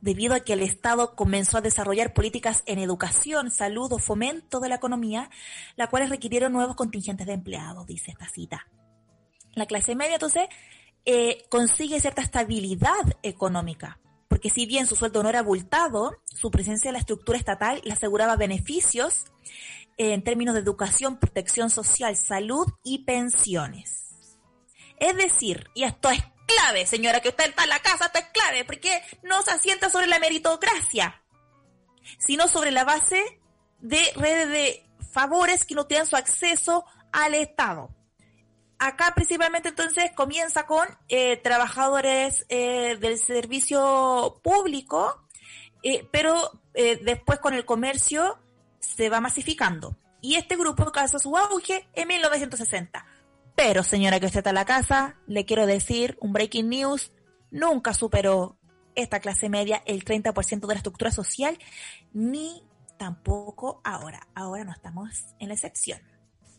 [0.02, 4.70] debido a que el Estado comenzó a desarrollar políticas en educación, salud o fomento de
[4.70, 5.30] la economía,
[5.76, 8.68] las cuales requirieron nuevos contingentes de empleados, dice esta cita.
[9.54, 10.50] La clase media, entonces,
[11.06, 16.90] eh, consigue cierta estabilidad económica, porque si bien su sueldo no era abultado, su presencia
[16.90, 19.26] en la estructura estatal le aseguraba beneficios
[19.98, 24.38] en términos de educación, protección social, salud y pensiones.
[24.98, 28.26] Es decir, y esto es clave, señora, que usted está en la casa, esto es
[28.26, 31.22] clave, porque no se asienta sobre la meritocracia,
[32.18, 33.42] sino sobre la base
[33.80, 37.95] de redes de favores que no tengan su acceso al Estado.
[38.78, 45.22] Acá principalmente entonces comienza con eh, trabajadores eh, del servicio público,
[45.84, 48.38] eh, pero después con el comercio
[48.80, 49.96] se va masificando.
[50.22, 53.06] Y este grupo alcanza su auge en 1960
[53.56, 57.12] pero señora que usted está en la casa, le quiero decir, un breaking news,
[57.52, 58.58] nunca superó
[58.96, 61.58] esta clase media el 30% de la estructura social,
[62.14, 62.64] ni
[62.98, 64.28] tampoco ahora.
[64.36, 65.10] Ahora no estamos
[65.40, 66.02] en la excepción.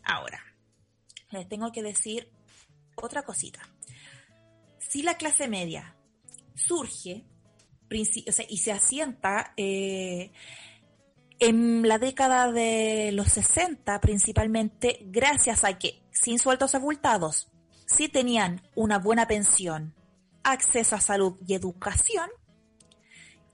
[0.03, 0.39] Ahora,
[1.29, 2.31] les tengo que decir
[2.95, 3.59] otra cosita.
[4.79, 5.95] Si la clase media
[6.55, 7.25] surge
[7.89, 10.31] y se asienta eh,
[11.39, 17.49] en la década de los 60 principalmente gracias a que sin sueltos abultados
[17.85, 19.93] sí tenían una buena pensión,
[20.43, 22.29] acceso a salud y educación.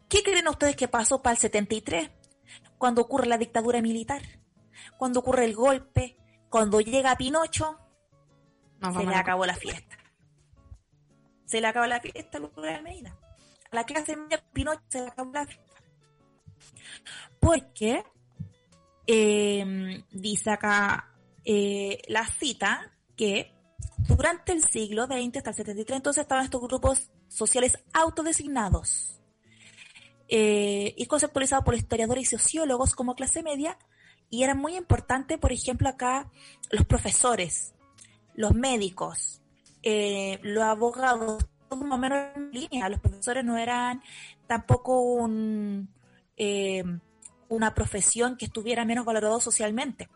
[0.10, 2.10] ¿Qué creen ustedes que pasó para el 73?
[2.78, 4.22] Cuando ocurre la dictadura militar,
[4.98, 6.18] cuando ocurre el golpe,
[6.54, 7.80] cuando llega Pinocho,
[8.80, 9.98] se le acabó la fiesta.
[11.46, 13.18] Se le acabó la fiesta a Almeida.
[13.72, 15.82] A la clase media Pinocho se le acabó la fiesta.
[17.40, 18.04] Porque
[19.08, 21.12] em, dice acá
[21.44, 23.52] eh, la cita que
[23.98, 29.20] durante el siglo XX hasta el 73 entonces estaban estos grupos sociales autodesignados
[30.28, 33.76] eh, y conceptualizados por historiadores y sociólogos como clase media
[34.34, 36.28] y era muy importante, por ejemplo, acá
[36.72, 37.76] los profesores,
[38.34, 39.44] los médicos,
[39.84, 42.90] eh, los abogados, todo más o menos en línea.
[42.90, 44.02] Los profesores no eran
[44.48, 45.88] tampoco un,
[46.36, 46.84] eh,
[47.48, 50.10] una profesión que estuviera menos valorado socialmente.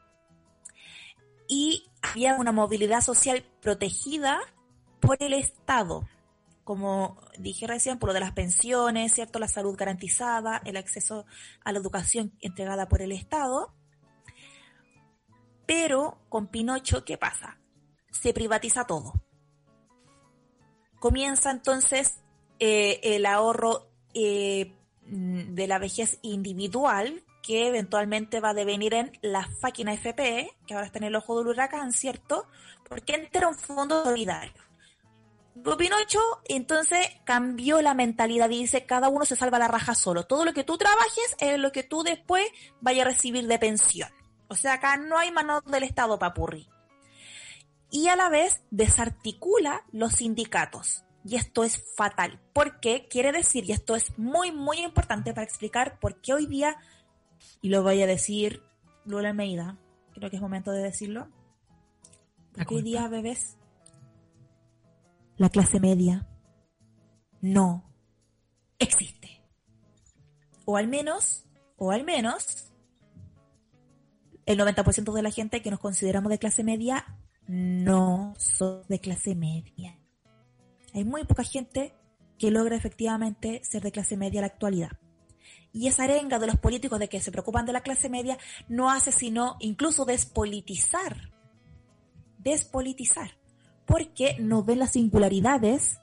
[1.47, 4.39] Y había una movilidad social protegida
[4.99, 6.09] por el Estado,
[6.63, 9.37] como dije recién, por lo de las pensiones, ¿cierto?
[9.37, 11.27] La salud garantizada, el acceso
[11.63, 13.76] a la educación entregada por el Estado.
[15.67, 17.59] Pero con Pinocho, ¿qué pasa?
[18.09, 19.13] Se privatiza todo.
[20.99, 22.21] Comienza entonces
[22.59, 29.47] eh, el ahorro eh, de la vejez individual que eventualmente va a devenir en la
[29.61, 32.47] máquina FP, que ahora está en el ojo del huracán, ¿cierto?
[32.89, 34.67] Porque entra un fondo solidario.
[35.77, 40.25] Pinocho entonces cambió la mentalidad y dice cada uno se salva la raja solo.
[40.25, 42.45] Todo lo que tú trabajes es lo que tú después
[42.81, 44.09] vayas a recibir de pensión.
[44.49, 46.69] O sea, acá no hay mano del Estado papurri.
[47.89, 51.05] Y a la vez desarticula los sindicatos.
[51.23, 52.39] Y esto es fatal.
[52.53, 53.07] ¿Por qué?
[53.09, 56.77] Quiere decir, y esto es muy, muy importante para explicar por qué hoy día,
[57.61, 58.63] y lo voy a decir
[59.05, 59.77] Lula Almeida,
[60.13, 61.29] creo que es momento de decirlo.
[62.53, 63.57] Porque hoy día, bebés,
[65.37, 66.27] la clase media
[67.41, 67.83] no
[68.79, 69.43] existe.
[70.65, 71.45] O al menos,
[71.77, 72.73] o al menos,
[74.47, 77.05] el 90% de la gente que nos consideramos de clase media
[77.47, 79.99] no son de clase media.
[80.93, 81.93] Hay muy poca gente
[82.39, 84.91] que logra efectivamente ser de clase media en la actualidad.
[85.73, 88.37] Y esa arenga de los políticos de que se preocupan de la clase media
[88.69, 91.29] no hace sino incluso despolitizar.
[92.37, 93.37] Despolitizar.
[93.85, 95.99] Porque no ven las singularidades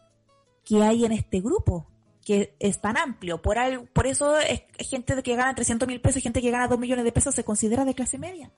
[0.65, 1.91] que hay en este grupo,
[2.25, 3.43] que es tan amplio.
[3.43, 3.57] Por,
[3.93, 7.13] por eso es, gente que gana 300 mil pesos, gente que gana 2 millones de
[7.13, 8.51] pesos se considera de clase media.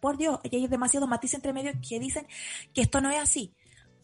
[0.00, 2.26] Por Dios, hay demasiados matices entre medio que dicen
[2.74, 3.54] que esto no es así.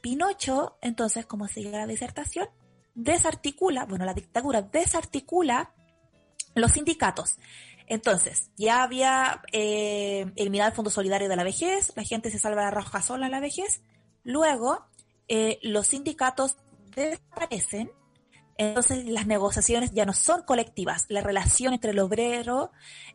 [0.00, 2.48] Pinocho, entonces, como sigue la disertación,
[2.94, 5.74] desarticula, bueno, la dictadura desarticula
[6.54, 7.37] los sindicatos.
[7.87, 12.62] Entonces, ya había eh, eliminado el Fondo Solidario de la Vejez, la gente se salva
[12.62, 13.83] la roja sola en la vejez.
[14.22, 14.87] Luego,
[15.28, 16.56] eh, los sindicatos
[16.94, 17.90] desaparecen,
[18.61, 21.07] entonces las negociaciones ya no son colectivas.
[21.09, 22.73] La relación entre el obrero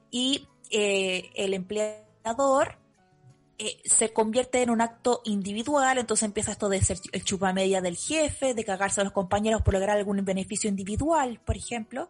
[0.09, 2.79] y eh, el empleador
[3.59, 7.79] eh, se convierte en un acto individual, entonces empieza esto de ser el chupa media
[7.79, 12.09] del jefe, de cagarse a los compañeros por lograr algún beneficio individual, por ejemplo.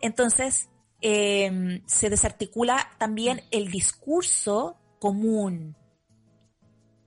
[0.00, 0.70] Entonces,
[1.02, 5.76] em, se desarticula también el discurso común,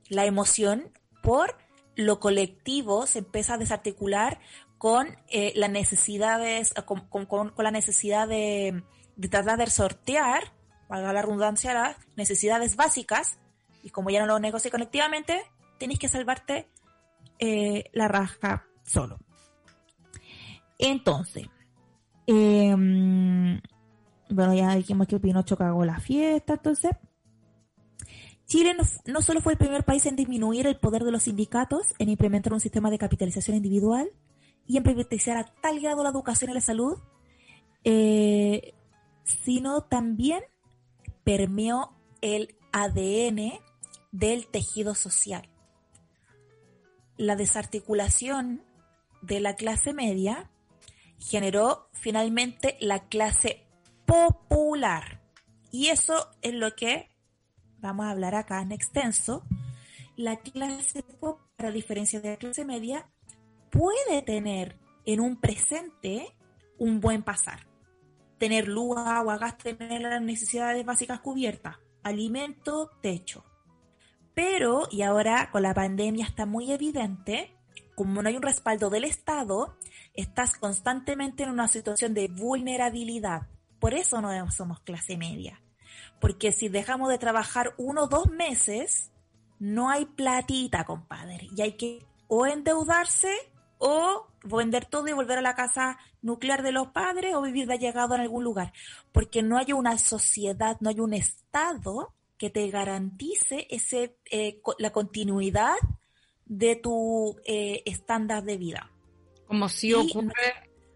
[0.10, 0.92] la emoción
[1.24, 1.58] por
[1.96, 4.40] lo colectivo se empieza a desarticular
[4.86, 8.84] con eh, las necesidades, con, con, la necesidad de,
[9.16, 10.54] de tratar de sortear,
[10.88, 13.40] valga la redundancia, las necesidades básicas
[13.82, 15.42] y como ya no lo negocie colectivamente,
[15.80, 16.70] tenéis que salvarte
[17.40, 19.18] eh, la raja solo.
[20.78, 21.48] Entonces,
[22.28, 23.60] em,
[24.30, 26.92] bueno, ya dijimos que Pinocho cagó la fiesta, entonces.
[28.46, 31.96] Chile no, no, solo fue el primer país en disminuir el poder de los sindicatos,
[31.98, 34.12] en implementar un sistema de capitalización individual
[34.68, 36.98] y en privatizar a tal grado la educación y la salud,
[37.84, 38.74] eh,
[39.24, 40.44] sino también
[41.24, 43.60] permeó el ADN
[44.12, 45.50] del tejido social.
[47.18, 48.64] La desarticulación
[49.22, 50.50] de la clase media
[51.20, 53.66] generó finalmente la clase
[54.06, 55.22] popular.
[55.72, 57.10] Y eso es lo que
[57.80, 59.44] vamos a hablar acá en extenso.
[60.16, 63.10] La clase popular, a diferencia de la clase media,
[63.76, 66.36] puede tener en un presente
[66.78, 67.68] un buen pasar.
[68.38, 73.44] Tener luz, agua, gas, tener las necesidades básicas cubiertas, alimento, techo.
[74.34, 77.56] Pero, y ahora con la pandemia está muy evidente,
[77.96, 79.78] como no hay un respaldo del Estado,
[80.14, 83.48] estás constantemente en una situación de vulnerabilidad.
[83.80, 85.62] Por eso no somos clase media.
[86.20, 89.12] Porque si dejamos de trabajar uno o dos meses,
[89.60, 91.48] no hay platita, compadre.
[91.56, 93.34] Y hay que o endeudarse
[93.88, 97.78] o vender todo y volver a la casa nuclear de los padres o vivir de
[97.78, 98.74] llegado en algún lugar.
[99.12, 104.92] Porque no hay una sociedad, no hay un Estado que te garantice ese, eh, la
[104.92, 105.76] continuidad
[106.46, 108.92] de tu eh, estándar de vida.
[109.46, 110.34] Como si ocurre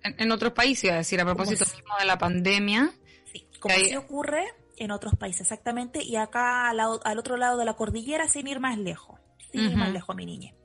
[0.01, 1.65] en, otros países, es decir, a propósito
[1.99, 2.91] de la pandemia.
[3.31, 4.45] Sí, como si ocurre
[4.77, 8.79] en otros países, exactamente, y acá al, otro lado de la cordillera sin ir más
[8.79, 9.19] lejos,
[9.51, 10.55] sin ir más lejos, mi niña.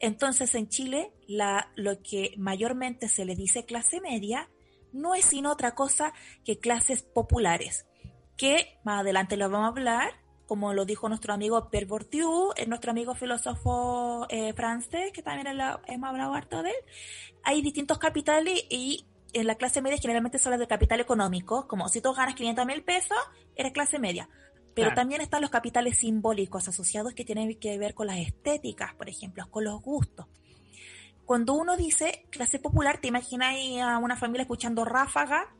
[0.00, 4.48] Entonces, en Chile, la, lo que mayormente se le dice clase media
[4.92, 6.12] no es sino otra cosa
[6.44, 7.86] que clases populares,
[8.36, 10.12] que más adelante lo vamos a hablar,
[10.46, 15.46] como lo dijo nuestro amigo Pierre Bourdieu, nuestro amigo filósofo eh, francés, que también
[15.86, 16.76] hemos hablado harto de él.
[17.44, 21.88] Hay distintos capitales y en la clase media generalmente son las de capital económico, como
[21.88, 23.16] si tú ganas 500 mil pesos,
[23.54, 24.28] eres clase media.
[24.74, 29.08] Pero también están los capitales simbólicos asociados que tienen que ver con las estéticas, por
[29.08, 30.26] ejemplo, con los gustos.
[31.26, 35.54] Cuando uno dice clase popular, te imaginas a una familia escuchando ráfaga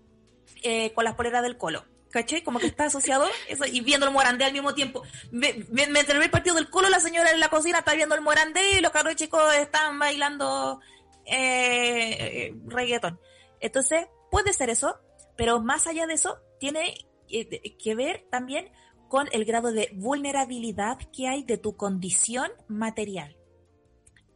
[0.63, 1.85] eh, con las poleras del colo.
[2.11, 2.43] ¿Caché?
[2.43, 5.05] Como que está asociado eso y viendo el morandé al mismo tiempo.
[5.31, 8.79] Mientras ve el partido del colo, la señora en la cocina está viendo el morandé
[8.79, 10.81] y los carros chicos están bailando
[11.25, 13.21] eh, reggaetón.
[13.61, 14.99] Entonces, puede ser eso,
[15.37, 16.95] pero más allá de eso, tiene
[17.29, 18.73] eh, que ver también
[19.11, 23.37] con el grado de vulnerabilidad que hay de tu condición material.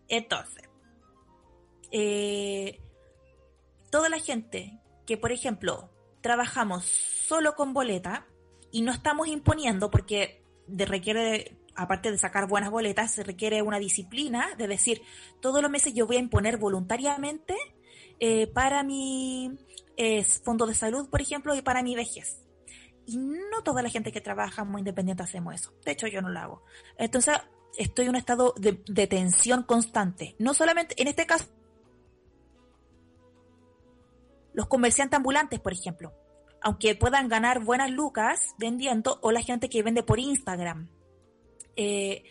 [0.08, 0.68] Entonces,
[1.92, 2.80] eh,
[3.90, 8.26] toda la gente que, por ejemplo, trabajamos solo con boleta
[8.72, 13.78] y no estamos imponiendo porque de requiere, aparte de sacar buenas boletas, se requiere una
[13.78, 15.02] disciplina de decir,
[15.40, 17.54] todos los meses yo voy a imponer voluntariamente
[18.18, 19.56] eh, para mi
[19.96, 22.43] eh, fondo de salud, por ejemplo, y para mi vejez.
[23.06, 25.72] Y no toda la gente que trabaja muy independiente hacemos eso.
[25.84, 26.62] De hecho, yo no lo hago.
[26.96, 27.36] Entonces,
[27.76, 30.36] estoy en un estado de, de tensión constante.
[30.38, 31.46] No solamente, en este caso,
[34.54, 36.12] los comerciantes ambulantes, por ejemplo,
[36.62, 40.88] aunque puedan ganar buenas lucas vendiendo, o la gente que vende por Instagram.
[41.76, 42.24] Eh,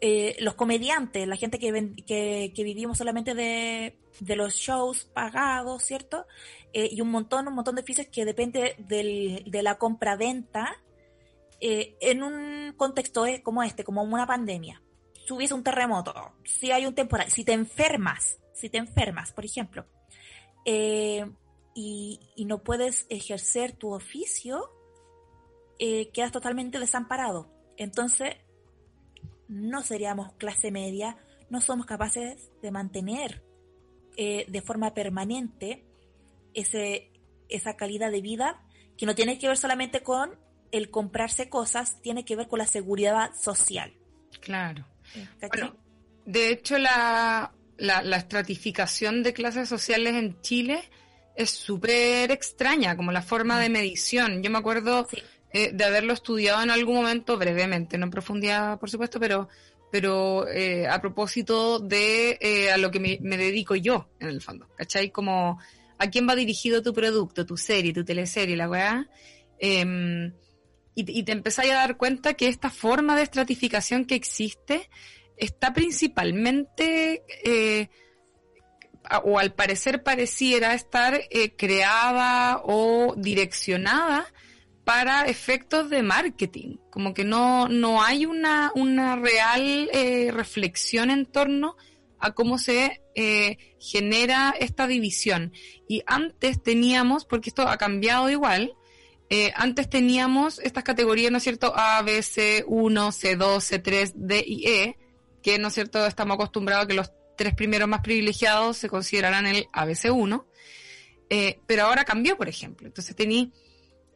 [0.00, 3.96] eh, los comediantes, la gente que, que, vivimos solamente de,
[4.36, 6.26] los shows pagados, ¿cierto?
[6.74, 10.76] Eh, y un montón, un montón de oficios que depende de la compra-venta
[11.60, 14.82] en un contexto como este, como una pandemia.
[15.24, 19.46] Si hubiese un terremoto, si hay un temporal, si te enfermas, si te enfermas, por
[19.46, 19.86] ejemplo,
[20.66, 24.68] y, no puedes ejercer tu oficio,
[25.78, 27.48] quedas totalmente desamparado.
[27.78, 28.36] Entonces,
[29.48, 31.16] no seríamos clase media,
[31.50, 33.44] no somos capaces de mantener
[34.16, 35.84] eh, de forma permanente
[36.54, 37.10] ese,
[37.48, 38.62] esa calidad de vida
[38.96, 40.38] que no tiene que ver solamente con
[40.72, 43.92] el comprarse cosas, tiene que ver con la seguridad social.
[44.40, 44.84] Claro.
[46.24, 50.82] de hecho, la, la, estratificación de clases sociales en Chile
[51.36, 53.72] es súper extraña, como la forma de mm.
[53.72, 54.42] medición.
[54.42, 55.06] Yo me acuerdo
[55.52, 59.48] eh, de haberlo estudiado en algún momento brevemente, no en profundidad, por supuesto, pero,
[59.90, 64.68] pero eh, a propósito de eh, a lo que me, dedico yo, en el fondo,
[64.76, 65.10] ¿cachai?
[65.10, 65.60] Como
[65.98, 69.08] a quién va dirigido tu producto, tu serie, tu teleserie, la weá.
[69.58, 70.32] Em,
[70.94, 74.88] y, te empezáis a dar cuenta que esta forma de estratificación que existe
[75.36, 77.22] está principalmente,
[79.24, 81.20] o al parecer pareciera estar
[81.56, 84.26] creada o direccionada
[84.84, 91.26] para efectos de marketing, como que no, no hay una, una real eh, reflexión en
[91.26, 91.76] torno
[92.34, 95.52] cómo se eh, genera esta división.
[95.88, 98.74] Y antes teníamos, porque esto ha cambiado igual,
[99.30, 101.72] eh, antes teníamos estas categorías, ¿no es cierto?
[101.76, 104.98] A, B, C, 1, C2, C3, D y E,
[105.42, 109.46] que, ¿no es cierto?, estamos acostumbrados a que los tres primeros más privilegiados se considerarán
[109.46, 110.44] el ABC1,
[111.66, 112.86] pero ahora cambió, por ejemplo.
[112.86, 113.48] Entonces tenía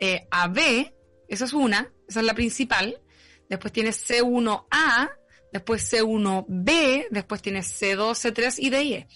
[0.00, 0.92] eh, AB,
[1.28, 3.00] esa es una, esa es la principal.
[3.48, 5.10] Después tienes C1A,
[5.52, 9.06] después C1B, después tienes C2, C3 y DIE.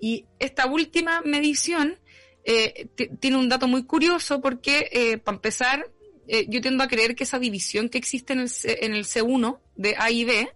[0.00, 1.98] Y esta última medición
[2.44, 2.88] eh,
[3.20, 5.90] tiene un dato muy curioso porque, eh, para empezar,
[6.26, 9.60] eh, yo tiendo a creer que esa división que existe en el, en el C1
[9.76, 10.48] de A y B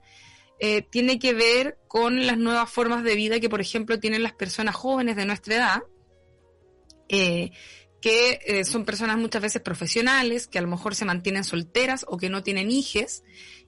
[0.91, 4.75] tiene que ver con las nuevas formas de vida que, por ejemplo, tienen las personas
[4.75, 5.83] jóvenes de nuestra edad
[8.05, 12.19] que eh, son personas muchas veces profesionales, que a lo mejor se mantienen solteras o
[12.19, 13.25] que no tienen hijes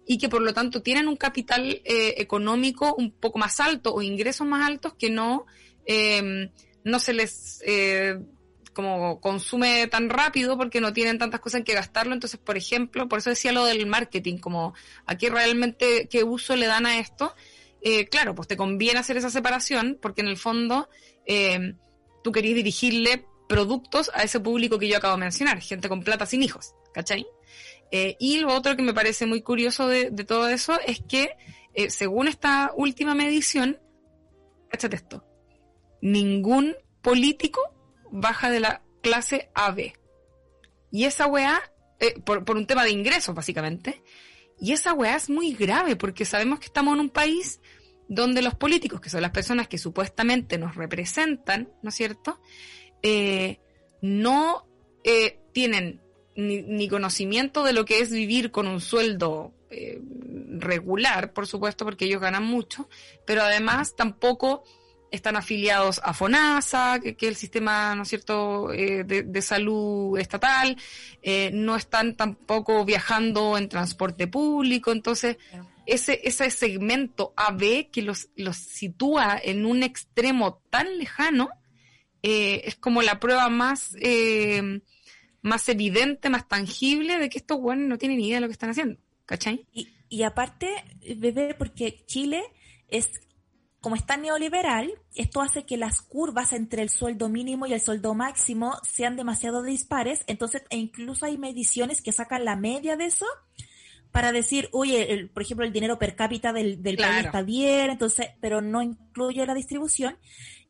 [0.07, 4.03] y que por lo tanto tienen un capital eh, económico un poco más alto o
[4.03, 5.47] ingresos más altos que no,
[5.85, 6.51] em,
[6.85, 8.17] no se les eh,
[8.73, 12.13] como consume tan rápido porque no tienen tantas cosas en que gastarlo.
[12.13, 14.75] Entonces, por ejemplo, por eso decía lo del marketing, como
[15.07, 17.35] aquí realmente qué uso le dan a esto.
[17.81, 20.89] Eh, claro, pues te conviene hacer esa separación porque en el fondo
[21.25, 21.77] em,
[22.23, 26.27] tú querías dirigirle productos a ese público que yo acabo de mencionar, gente con plata
[26.27, 27.27] sin hijos, ¿cachai?
[27.91, 31.37] Eh, y lo otro que me parece muy curioso de, todo eso es que,
[31.75, 33.79] eh, según esta última medición,
[34.73, 35.25] échate esto,
[36.01, 37.61] ningún político
[38.11, 39.93] baja de la clase AB.
[40.91, 41.61] Y esa weá,
[42.01, 44.03] eh, por, por, un tema de ingresos, básicamente,
[44.59, 47.61] y esa weá es muy grave porque sabemos que estamos en un país
[48.09, 52.41] donde los políticos, que son las personas que supuestamente nos representan, ¿no es cierto?,
[54.01, 54.67] no
[55.53, 56.03] tienen
[56.37, 60.01] ni, conocimiento de lo que es vivir con un sueldo eh,
[60.59, 62.89] regular, por supuesto, porque ellos ganan mucho,
[63.27, 64.65] pero además tampoco
[65.11, 70.77] están afiliados a FONASA, que, es el sistema, ¿no es cierto?, eh, de, salud estatal,
[71.23, 75.39] eh, no están tampoco viajando en transporte público, entonces
[75.87, 81.49] ese, ese segmento AB que los, los sitúa en un extremo tan lejano,
[82.29, 83.95] es como la prueba más
[85.47, 88.53] más evidente, más tangible de que estos buenos no tienen ni idea de lo que
[88.53, 88.99] están haciendo.
[89.25, 89.67] ¿Cachai?
[89.73, 90.69] Y, y aparte,
[91.17, 92.43] bebé, porque Chile
[92.89, 93.11] es
[93.81, 98.15] como está neoliberal, esto hace que las curvas entre el sueldo mínimo y el sueldo
[98.15, 103.27] máximo sean demasiado dispares, entonces e incluso hay mediciones que sacan la media de eso
[104.11, 108.31] para decir, oye, por ejemplo, el dinero per cápita del, del país está bien, entonces,
[108.41, 110.19] pero no incluye la distribución.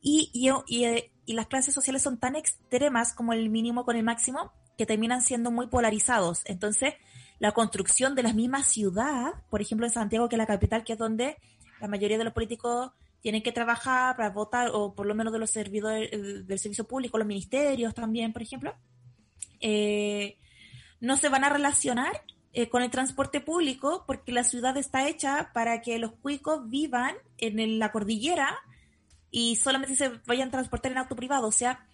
[0.02, 3.96] Y, y, y, eh, y, las clases sociales son tan extremas como el mínimo con
[3.96, 6.42] el máximo que terminan siendo muy polarizados.
[6.44, 6.94] Entonces,
[7.38, 10.94] la construcción de la misma ciudad, por ejemplo en Santiago, que es la capital, que
[10.94, 11.36] es donde
[11.80, 15.38] la mayoría de los políticos tienen que trabajar para votar, o por lo menos de
[15.38, 16.10] los servidores
[16.46, 18.74] del servicio público, los ministerios también, por ejemplo,
[19.60, 20.38] eh,
[21.00, 22.22] no se van a relacionar
[22.52, 27.14] eh, con el transporte público porque la ciudad está hecha para que los cuicos vivan
[27.38, 28.56] en la cordillera
[29.30, 31.48] y solamente se vayan a transportar en auto privado.
[31.48, 31.86] O sea,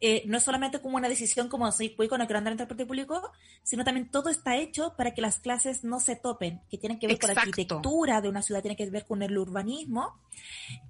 [0.00, 2.86] eh, no es solamente como una decisión como soy cuico, no quiero andar en transporte
[2.86, 3.32] público,
[3.64, 7.08] sino también todo está hecho para que las clases no se topen, que tienen que
[7.08, 10.22] ver con la arquitectura de una ciudad, tiene que ver con el urbanismo.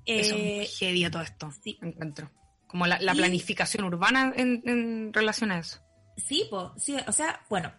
[0.05, 1.79] Eso es muy eh, todo esto, sí.
[1.81, 2.31] encuentro.
[2.67, 5.81] Como la, planificación urbana en, relación a eso.
[6.19, 7.73] Sí, pues, sí, o sea, bueno,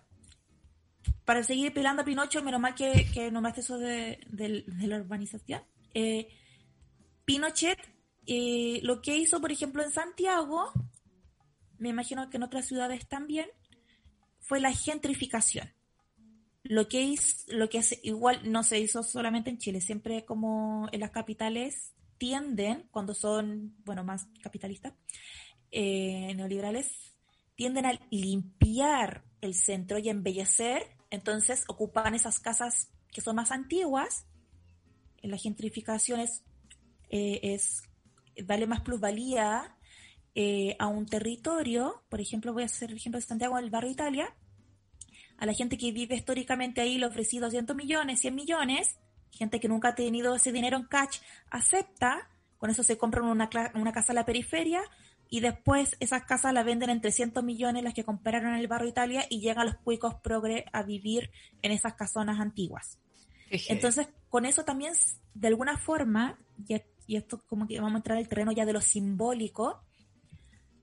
[1.25, 5.61] para seguir pilando a Pinocho, menos mal que, que nombraste eso de, la urbanización.
[5.93, 6.27] Eh,
[7.23, 7.77] Pinochet,
[8.81, 10.71] lo que hizo, por ejemplo, en Santiago,
[11.79, 13.47] me imagino que en otras ciudades también,
[14.39, 15.71] fue la gentrificación.
[16.63, 20.99] Lo que, hizo, lo que igual no se hizo solamente en Chile, siempre como en
[20.99, 24.93] las capitales tienden, cuando son, bueno, más capitalistas,
[25.71, 27.15] eh, neoliberales,
[27.55, 34.25] tienden a limpiar el centro y embellecer, entonces ocupan esas casas que son más antiguas.
[35.21, 36.43] La gentrificación es,
[37.09, 37.83] eh, es
[38.35, 39.75] darle más plusvalía
[40.35, 43.91] eh, a un territorio, por ejemplo, voy a hacer el ejemplo de Santiago del barrio
[43.91, 44.33] Italia,
[45.37, 48.97] a la gente que vive históricamente ahí le ofrecí 200 millones, 100 millones,
[49.31, 51.19] gente que nunca ha tenido ese dinero en cash,
[51.49, 54.81] acepta, con eso se compran una, una casa en la periferia
[55.29, 58.89] y después esas casas la venden en 300 millones las que compraron en el barrio
[58.89, 62.97] Italia y llegan los cuicos progre a vivir en esas casonas antiguas.
[63.49, 64.93] Entonces, con eso también,
[65.33, 66.75] de alguna forma, y,
[67.07, 69.81] y esto como que vamos a entrar en el terreno ya de lo simbólico,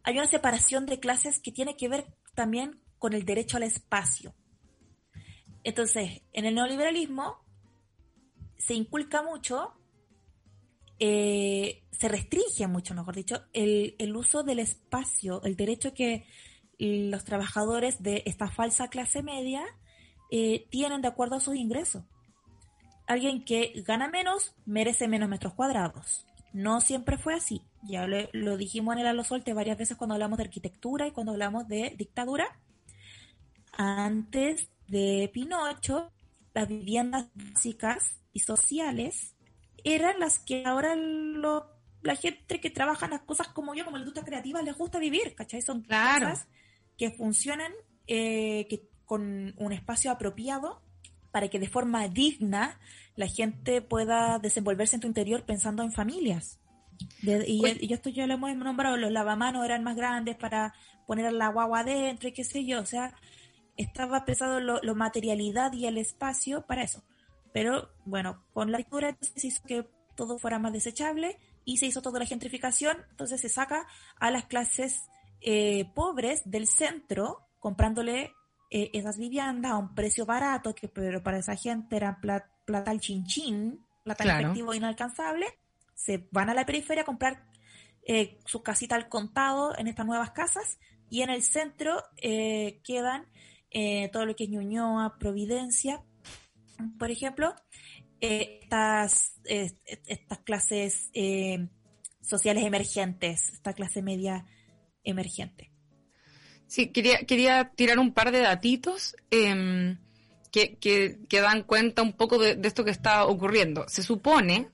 [0.06, 4.34] hay una separación de clases que tiene que ver también con el derecho al espacio.
[5.64, 7.44] Entonces, en el neoliberalismo
[8.56, 9.74] se inculca mucho,
[11.00, 16.24] eh, se restringe mucho, mejor dicho, el, uso del espacio, el derecho que
[16.78, 19.64] los trabajadores de esta falsa clase media
[20.30, 22.04] eh, tienen de acuerdo a sus ingresos.
[23.08, 26.26] Alguien que gana menos merece menos metros cuadrados.
[26.56, 27.60] No siempre fue así.
[27.82, 31.32] Ya lo, dijimos en el Alo Solte varias veces cuando hablamos de arquitectura y cuando
[31.32, 32.46] hablamos de dictadura.
[33.72, 36.10] Antes de Pinocho,
[36.54, 39.34] las viviendas básicas y sociales
[39.84, 44.04] eran las que ahora la gente que trabaja en las cosas como yo, como la
[44.04, 45.60] industria creativa, les gusta vivir, ¿cachai?
[45.60, 46.48] Son casas
[46.96, 47.72] que funcionan
[48.06, 50.80] eh, que, con un espacio apropiado
[51.36, 52.80] para que de forma digna
[53.14, 56.58] la gente pueda desenvolverse en tu interior pensando en familias.
[57.22, 60.72] y, esto ya lo hemos nombrado, los lavamanos eran más grandes para
[61.06, 63.14] poner la guagua adentro y qué sé yo, o sea,
[63.76, 67.04] estaba pensado la materialidad y el espacio para eso.
[67.52, 72.00] Pero bueno, con la dictadura se hizo que todo fuera más desechable y se hizo
[72.00, 73.86] toda la gentrificación, entonces se saca
[74.18, 75.02] a las clases
[75.42, 78.32] eh, pobres del centro comprándole
[78.76, 83.00] eh, esas viviendas a un precio barato, que pero para esa gente era plata al
[83.00, 84.40] chinchín, plata claro.
[84.40, 85.46] efectivo inalcanzable,
[85.94, 87.46] se van a la periferia a comprar
[88.02, 93.24] eh, su casita al contado en estas nuevas casas y en el centro eh, quedan
[93.70, 96.02] eh, todo lo que es Ñuñoa, Providencia,
[96.98, 97.54] por ejemplo,
[98.20, 101.10] estas, estas clases
[102.20, 104.44] sociales emergentes, esta clase media
[105.02, 105.75] emergente.
[106.66, 109.98] Sí, quería, quería tirar un par de datitos em,
[110.50, 113.84] que, que, dan cuenta un poco de, esto que está ocurriendo.
[113.88, 114.70] Se supone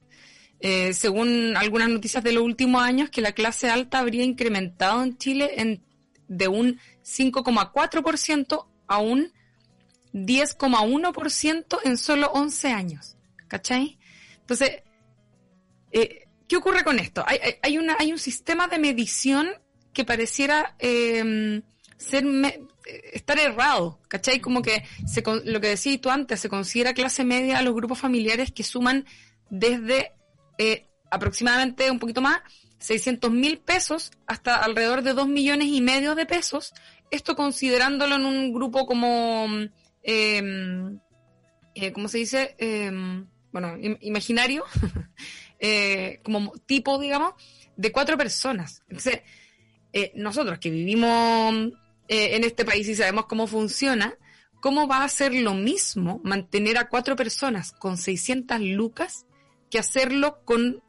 [0.61, 5.19] eh, según algunas noticias de los últimos años, que la clase alta habría incrementado en
[5.19, 5.83] Chile en,
[6.29, 9.33] de un 5,4% a un
[10.13, 13.17] 10,1% en solo 11 años.
[13.49, 13.99] ¿Cachai?
[14.41, 14.83] Entonces,
[15.91, 17.25] eh, ¿qué ocurre con esto?
[17.27, 19.49] Hay, hay, una, hay un sistema de medición
[19.93, 21.63] que pareciera em,
[22.03, 22.25] ser
[23.13, 24.41] estar errado, ¿cachai?
[24.41, 27.99] Como que se, lo que decías tú antes, se considera clase media a los grupos
[27.99, 29.07] familiares que suman
[29.51, 30.13] desde
[30.59, 32.41] eh, aproximadamente un poquito más,
[32.79, 36.73] 600 mil pesos hasta alrededor de 2 millones y medio de pesos.
[37.11, 39.47] Esto considerándolo en un grupo como,
[40.03, 40.43] eh,
[41.75, 42.57] eh, ¿cómo se dice?
[42.59, 44.65] Em, bueno, imaginario,
[45.61, 47.35] eh, como tipo, digamos,
[47.77, 48.83] de cuatro personas.
[48.89, 49.21] Entonces,
[50.15, 51.71] nosotros que vivimos
[52.09, 54.17] en este país y sabemos cómo funciona,
[54.61, 59.27] ¿cómo va a ser lo mismo mantener a cuatro personas con 600 lucas
[59.71, 60.83] que hacerlo con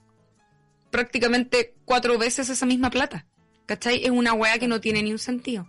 [0.93, 3.25] prácticamente cuatro veces esa misma plata.
[3.65, 4.03] ¿Cachai?
[4.05, 5.67] Es una weá que no tiene ni un sentido.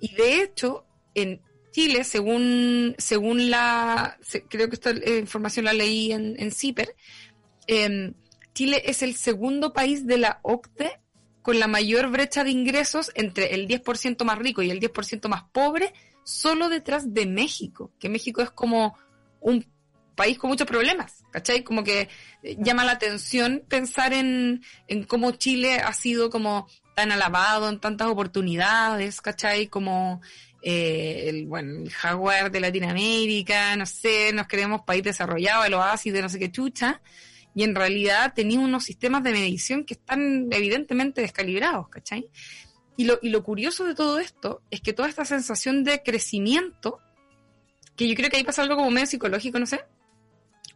[0.00, 1.40] Y de hecho, en
[1.72, 4.18] Chile, según, según la,
[4.48, 6.94] creo que esta eh, información la leí en, en CIPER,
[7.66, 8.14] em,
[8.54, 11.00] Chile es el segundo país de la OCDE
[11.42, 15.44] con la mayor brecha de ingresos entre el 10% más rico y el 10% más
[15.44, 15.92] pobre,
[16.24, 18.96] solo detrás de México, que México es como
[19.40, 19.66] un
[20.14, 21.64] país con muchos problemas, ¿cachai?
[21.64, 22.08] Como que
[22.58, 28.08] llama la atención pensar en, en cómo Chile ha sido como tan alabado en tantas
[28.08, 29.68] oportunidades, ¿cachai?
[29.68, 30.20] Como
[30.62, 36.12] eh, el, bueno, el jaguar de Latinoamérica, no sé, nos creemos país desarrollado, el oasis
[36.12, 37.00] de no sé qué chucha,
[37.54, 42.28] y en realidad tenía unos sistemas de medición que están evidentemente descalibrados, ¿cachai?
[42.96, 47.00] Y lo, y lo curioso de todo esto es que toda esta sensación de crecimiento,
[47.96, 49.80] que yo creo que ahí pasa algo como medio psicológico, no sé,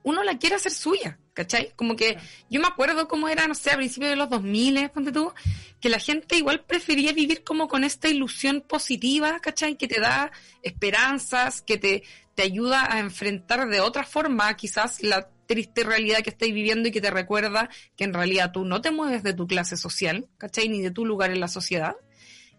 [0.06, 1.72] uno la quiere hacer suya, ¿cachai?
[1.74, 2.16] Como que
[2.48, 5.32] yo me acuerdo cómo era, no sé, a principios de los 2000, ponte tú,
[5.80, 9.76] que la gente igual prefería vivir como con esta ilusión positiva, ¿cachai?
[9.76, 10.30] Que te da
[10.62, 12.04] esperanzas, que te,
[12.36, 16.92] te ayuda a enfrentar de otra forma quizás la triste realidad que estáis viviendo y
[16.92, 20.68] que te recuerda que en realidad tú no te mueves de tu clase social, ¿cachai?
[20.68, 21.96] Ni de tu lugar en la sociedad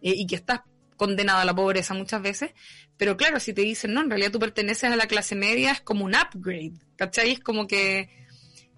[0.01, 0.61] eh, y que estás
[0.95, 2.51] condenado a la pobreza muchas veces,
[2.97, 5.81] pero claro, si te dicen, no, en realidad tú perteneces a la clase media, es
[5.81, 7.33] como un upgrade, ¿cachai?
[7.33, 8.09] Es como que,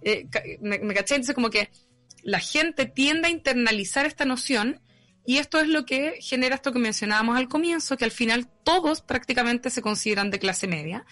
[0.02, 0.28] eh,
[0.62, 1.70] me, me caché, entonces como que
[2.24, 4.82] la gente tiende a internalizar esta noción
[5.26, 9.02] y esto es lo que genera esto que mencionábamos al comienzo, que al final todos
[9.02, 11.06] prácticamente se consideran de clase media.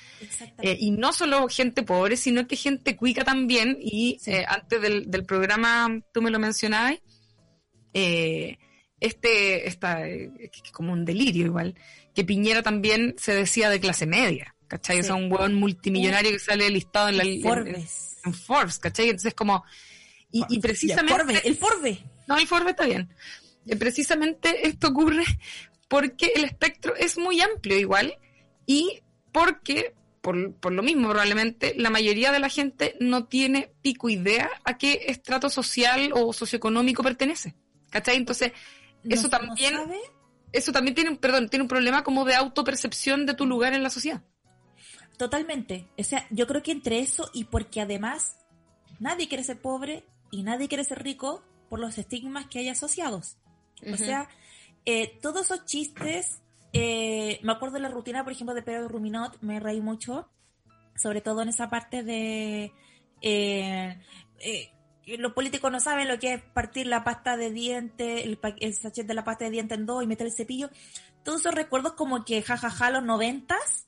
[0.61, 3.77] Eh, y no solo gente pobre, sino que gente cuica también.
[3.79, 6.99] Y eh, antes del, del, programa, tú me lo mencionabas,
[7.93, 8.57] eh,
[8.99, 10.01] este, esta,
[10.71, 11.75] como un delirio igual,
[12.15, 14.99] que Piñera también se decía de clase media, ¿cachai?
[14.99, 18.17] O sea, un hueón multimillonario que sale listado en la Forbes.
[18.25, 19.09] En, Forbes, ¿cachai?
[19.09, 19.63] Entonces como,
[20.31, 21.47] y, precisamente...
[21.47, 21.99] el Forbes.
[22.27, 23.09] No, el Forbes está bien.
[23.67, 25.23] Y precisamente esto ocurre
[25.87, 28.17] porque el espectro es muy amplio igual
[28.65, 29.01] y
[29.31, 34.49] porque, por, por lo mismo probablemente, la mayoría de la gente no tiene pico idea
[34.63, 37.55] a qué estrato social o socioeconómico pertenece.
[37.89, 38.17] ¿Cachai?
[38.17, 38.51] Entonces,
[39.07, 39.75] eso también,
[40.51, 43.89] eso también tiene, perdón, tiene un problema como de autopercepción de tu lugar en la
[43.89, 44.21] sociedad.
[45.17, 45.87] Totalmente.
[45.97, 48.37] O sea, yo creo que entre eso y porque además
[48.99, 53.37] nadie quiere ser pobre y nadie quiere ser rico por los estigmas que hay asociados.
[53.85, 54.27] O sea,
[54.85, 56.41] eh, todos esos chistes,
[56.73, 60.29] eh, me acuerdo de la rutina, por ejemplo, de Pedro Ruminot, me reí mucho,
[60.95, 62.71] sobre todo en esa parte de
[63.21, 64.01] eh,
[65.17, 69.13] los políticos no saben lo que es partir la pasta de diente, el, sachet de
[69.13, 70.69] la pasta de diente en dos y meter el cepillo.
[71.23, 73.87] Todos esos recuerdos como que jajaja los noventas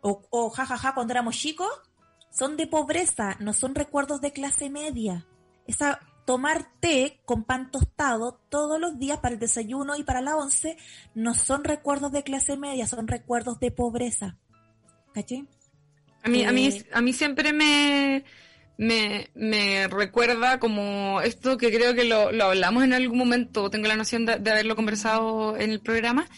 [0.00, 1.70] o, o jajaja cuando éramos chicos
[2.30, 5.26] son de pobreza, no son recuerdos de clase media.
[5.66, 10.36] Esa tomar té con pan tostado todos los días para el desayuno y para la
[10.36, 10.76] once
[11.14, 14.36] no son recuerdos de clase media, son recuerdos de pobreza.
[15.14, 15.46] ¿Caché?
[16.22, 18.26] A mí, a mí, a mí siempre me,
[18.76, 23.88] me, me recuerda como esto que creo que lo, lo hablamos en algún momento, tengo
[23.88, 26.28] la noción de, haberlo conversado en el programa,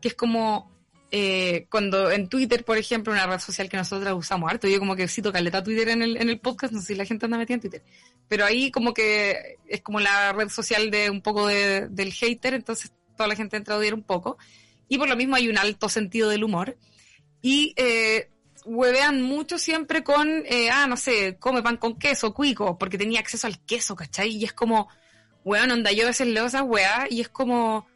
[0.00, 0.75] que es como
[1.10, 4.96] eh, cuando en Twitter, por ejemplo, una red social que nosotros usamos harto, yo como
[4.96, 7.38] que cito caleta Twitter en el, en el podcast, no sé si la gente anda
[7.38, 7.82] metida en Twitter,
[8.28, 12.54] pero ahí como que es como la red social de un poco de, del hater,
[12.54, 14.36] entonces toda la gente entra a odiar un poco,
[14.88, 16.76] y por lo mismo hay un alto sentido del humor,
[17.40, 18.28] y eh,
[18.64, 23.20] huevean mucho siempre con, eh, ah, no sé, come pan con queso, cuico, porque tenía
[23.20, 24.30] acceso al queso, ¿cachai?
[24.30, 24.88] Y es como,
[25.44, 27.86] weón, onda, yo a veces leo esas weas y es como,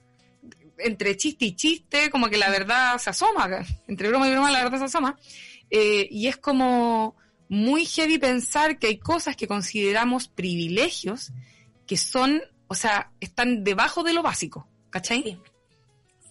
[0.83, 4.63] entre chiste y chiste, como que la verdad se asoma, entre broma y broma la
[4.63, 5.19] verdad se asoma.
[5.71, 7.17] Eh, y es como
[7.49, 11.33] muy heavy pensar que hay cosas que consideramos privilegios
[11.87, 15.41] que son, o sea, están debajo de lo básico, ¿cachai?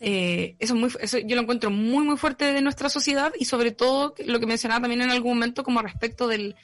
[0.01, 3.45] Eh, eso, es muy, eso yo lo encuentro muy, muy fuerte de nuestra sociedad y
[3.45, 6.55] sobre todo lo que mencionaba también en algún momento como respecto del,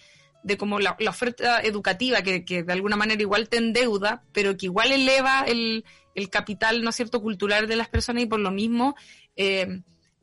[0.44, 4.68] de como la, oferta educativa que, que, de alguna manera igual te endeuda, pero que
[4.68, 5.84] igual eleva el,
[6.16, 8.96] el capital, ¿no cierto?, cultural de las personas y por lo mismo,
[9.36, 9.82] eh,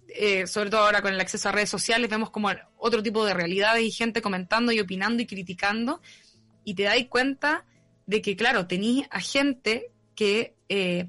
[0.09, 3.35] eh, sobre todo ahora con el acceso a redes sociales, vemos como otro tipo de
[3.35, 6.01] realidades y gente comentando y opinando y criticando
[6.65, 7.65] y te das cuenta
[8.07, 11.09] de que, claro, tenéis a gente que eh,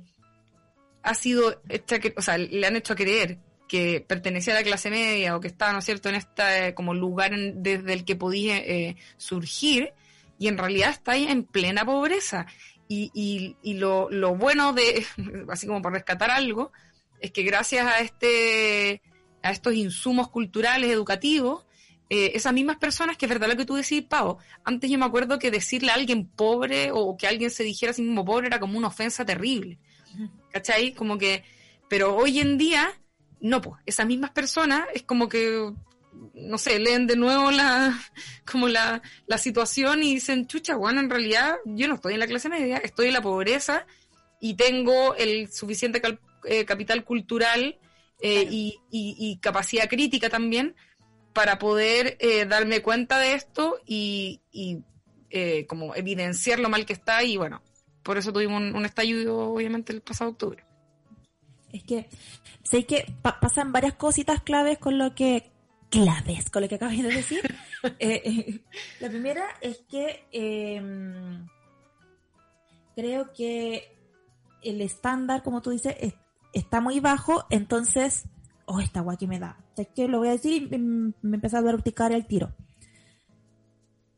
[1.02, 5.36] ha sido hecha, o sea, le han hecho creer que pertenecía a la clase media
[5.36, 8.62] o que estaba, ¿no cierto?, en este como lugar desde el que podía
[9.18, 9.94] surgir
[10.38, 12.46] y en realidad está ahí en plena pobreza.
[12.88, 15.06] Y, y, lo, lo, bueno de,
[15.50, 16.72] así como por rescatar algo,
[17.20, 19.02] es que gracias a este
[19.42, 21.66] a estos insumos culturales, educativos,
[22.10, 25.06] eh, esas mismas personas, que es verdad lo que tú decís, Pau, antes yo me
[25.06, 28.48] acuerdo que decirle a alguien pobre o que alguien se dijera a sí mismo pobre
[28.48, 29.80] era como una ofensa terrible.
[30.52, 30.94] ¿Cachai?
[30.94, 31.44] Como que,
[31.90, 32.94] pero hoy en día,
[33.42, 35.74] no, pues, esas mismas personas es como que
[36.34, 37.98] no sé, leen de nuevo la,
[38.52, 42.28] como la, la situación y dicen, chucha, bueno, en realidad yo no estoy en la
[42.28, 43.86] clase media, estoy en la pobreza
[44.40, 46.02] y tengo el suficiente
[46.46, 47.80] eh, capital cultural
[48.22, 50.76] eh, y, y, capacidad crítica también
[51.34, 54.82] para poder eh, darme cuenta de esto y, y
[55.68, 57.64] como evidenciar lo mal que está y bueno,
[58.04, 60.64] por eso tuvimos un, estallido obviamente el pasado octubre.
[61.72, 62.08] Es que
[62.62, 65.53] sé que pasan varias cositas claves con lo que
[65.94, 67.42] claves con lo que acabas de decir.
[68.00, 68.62] Eh, eh,
[69.02, 71.46] la primera es que em,
[72.96, 73.94] creo que
[74.64, 75.94] el estándar, como tú dices,
[76.54, 78.24] está muy bajo, entonces,
[78.68, 79.58] oh, esta guay que me da.
[79.76, 82.56] Es que lo voy a decir y me, me empezó a verticar el tiro.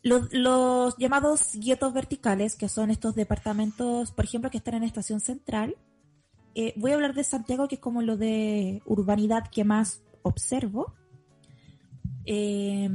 [0.04, 5.22] Los, los, llamados guetos verticales, que son estos departamentos, por ejemplo, que están en Estación
[5.22, 5.76] Central,
[6.54, 10.94] eh, voy a hablar de Santiago, que es como lo de urbanidad que más observo
[12.26, 12.90] eh,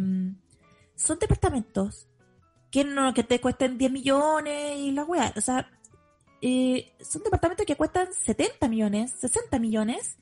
[0.95, 2.09] son departamentos
[2.70, 5.33] que no que te cuesten 10 millones y la weá.
[5.37, 5.68] O sea,
[6.41, 10.18] eh, son departamentos que cuestan 70 millones, 60 millones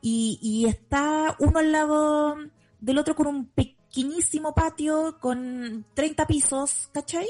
[0.00, 2.36] y, y está uno al lado
[2.80, 7.28] del otro con un pequeñísimo patio con 30 pisos, ¿cachai?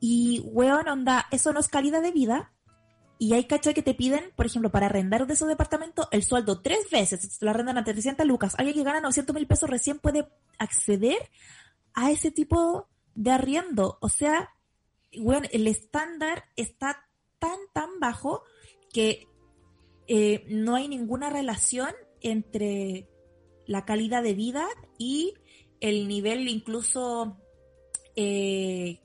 [0.00, 2.52] Y weón, onda, eso no es calidad de vida.
[3.18, 6.60] Y hay cachai que te piden, por ejemplo, para arrendar de esos departamentos, el sueldo
[6.60, 7.38] tres veces.
[7.40, 8.54] Lo arrendan a 300 lucas.
[8.58, 11.30] Alguien que gana 900 mil pesos recién puede acceder
[11.94, 13.98] a ese tipo de arriendo.
[14.00, 14.50] O sea,
[15.16, 17.08] bueno, el estándar está
[17.38, 18.42] tan, tan bajo
[18.92, 19.28] que
[20.06, 21.90] eh, no hay ninguna relación
[22.20, 23.08] entre
[23.66, 24.66] la calidad de vida
[24.98, 25.34] y
[25.80, 27.38] el nivel incluso
[28.16, 29.00] eh,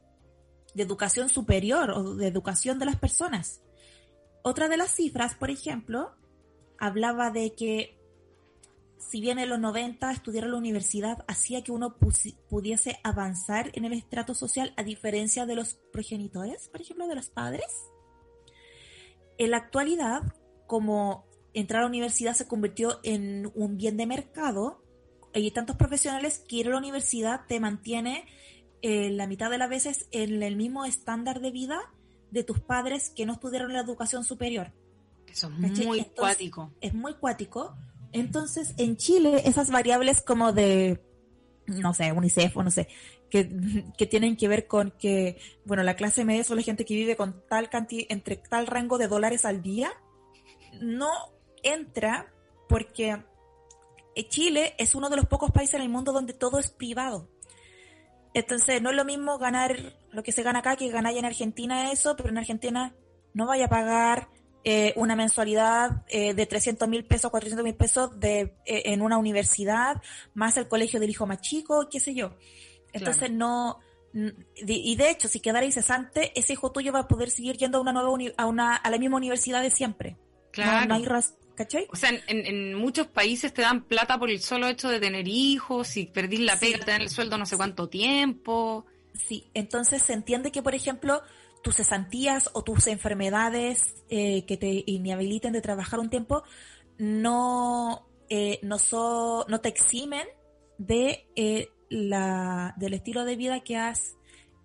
[0.74, 3.62] de educación superior o de educación de las personas.
[4.44, 6.12] Otra de las cifras, por ejemplo,
[6.78, 8.00] hablaba de que
[8.98, 11.98] si bien en los 90 estudiar en la universidad hacía que uno
[12.50, 17.30] pudiese avanzar en el estrato social a diferencia de los progenitores, por ejemplo, de los
[17.30, 17.66] padres,
[19.38, 20.22] en la actualidad,
[20.68, 24.84] como entrar a la universidad se convirtió en un bien de mercado,
[25.34, 28.26] hay tantos profesionales que ir a la universidad te mantiene
[28.82, 31.94] eh, la mitad de las veces en el mismo estándar de vida
[32.32, 34.72] de tus padres que no estudiaron la educación superior.
[35.28, 36.72] Eso es muy cuático.
[36.82, 37.76] Es muy cuático.
[38.12, 41.02] Entonces, en Chile, esas variables como de,
[41.68, 42.88] no sé, UNICEF o no sé,
[43.30, 43.48] que,
[43.98, 47.16] que, tienen que ver con que, bueno, la clase media son la gente que vive
[47.16, 49.92] con tal cantidad, entre tal rango de dólares al día,
[50.82, 51.10] no
[51.64, 52.34] entra
[52.68, 53.24] porque
[54.30, 57.30] Chile es uno de los pocos países en el mundo donde todo es privado.
[58.34, 59.76] Entonces, no es lo mismo ganar
[60.12, 62.94] lo que se gana acá que ganar en Argentina eso, pero en Argentina
[63.34, 64.30] no vaya a pagar
[64.64, 69.18] eh, una mensualidad eh, de 300 mil pesos, 400 mil pesos de, eh, en una
[69.18, 70.02] universidad,
[70.34, 72.36] más el colegio del hijo más chico, qué sé yo.
[72.92, 73.80] Entonces no,
[74.56, 77.82] y de hecho, si quedara incesante, ese hijo tuyo va a poder seguir yendo a
[77.82, 80.18] una nueva a una a la misma universidad de siempre.
[80.52, 80.88] Claro.
[80.88, 81.06] No, hay
[81.60, 81.88] ¿cachai?
[81.92, 85.28] O sea, en, en, muchos países te dan plata por el solo hecho de tener
[85.28, 88.86] hijos, si perdís la pega, te dan el sueldo no sé cuánto tiempo.
[89.14, 91.22] Sí, entonces se entiende que, por ejemplo,
[91.62, 96.44] tus cesantías o tus enfermedades eh, que te inhabiliten de trabajar un tiempo
[96.98, 98.78] no, eh, no,
[99.46, 100.26] no te eximen
[100.78, 104.16] de, eh, la, del estilo de vida que has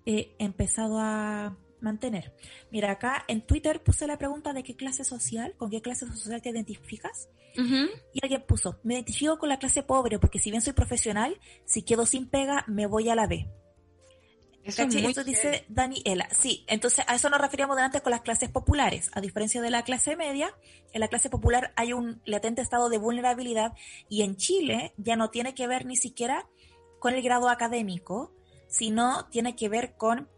[0.07, 2.35] empezado a mantener.
[2.73, 6.43] Mira, acá en Twitter puse la pregunta de qué clase social, con qué clase social
[6.43, 7.29] te identificas.
[7.57, 11.83] Y alguien puso, me identifico con la clase pobre porque si bien soy profesional, si
[11.83, 13.49] quedo sin pega, me voy a la B.
[14.65, 14.87] Eso,
[15.25, 16.27] dice Daniela.
[16.31, 19.11] Sí, entonces a eso nos referíamos antes con las clases populares.
[19.13, 20.57] A diferencia de la clase media,
[20.93, 23.75] en la clase popular hay un latente estado de vulnerabilidad
[24.09, 26.49] y en Chile ya no tiene que ver ni siquiera
[26.99, 28.33] con el grado académico,
[28.67, 30.31] sino tiene que ver con,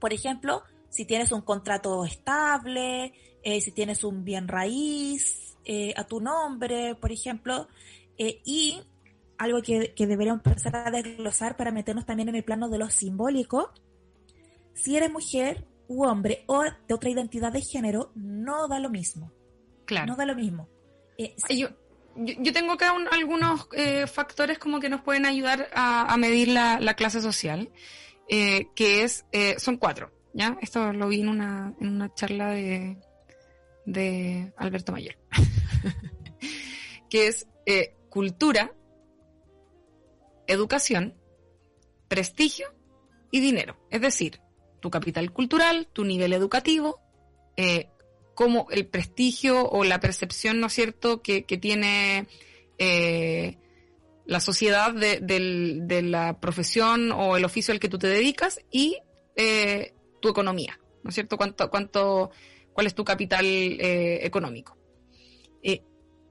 [0.00, 6.04] por ejemplo, si tienes un contrato estable, eh, si tienes un bien raíz eh, a
[6.04, 7.68] tu nombre, por ejemplo,
[8.18, 8.82] eh, y
[9.38, 12.90] algo que, que deberíamos empezar a desglosar para meternos también en el plano de lo
[12.90, 13.72] simbólico.
[14.74, 19.32] Si eres mujer u hombre o de otra identidad de género, no da lo mismo.
[19.86, 20.06] Claro.
[20.06, 20.68] No da lo mismo.
[21.18, 21.68] Eh, yo,
[22.16, 27.20] yo, tengo acá algunos eh, factores como que nos pueden ayudar a, medir la, clase
[27.20, 27.70] social,
[28.28, 29.24] que es,
[29.58, 30.58] son cuatro, ¿ya?
[30.60, 32.96] Esto lo vi en una, en una charla de,
[33.86, 35.16] de Alberto Mayor,
[37.10, 37.46] que es
[38.08, 38.74] cultura,
[40.46, 41.14] educación,
[42.08, 42.74] prestigio
[43.30, 43.76] y dinero.
[43.90, 44.40] Es decir,
[44.80, 47.00] tu capital cultural, tu nivel educativo,
[47.56, 47.88] eh,
[48.34, 52.26] como el prestigio o la percepción, ¿no es cierto?, que, tiene
[52.78, 53.58] eh,
[54.26, 58.98] la sociedad de, la profesión o el oficio al que tú te dedicas y
[59.36, 61.36] eh, tu economía, ¿no es cierto?
[61.36, 62.30] ¿Cuánto, cuánto,
[62.72, 64.76] ¿Cuál es tu capital económico?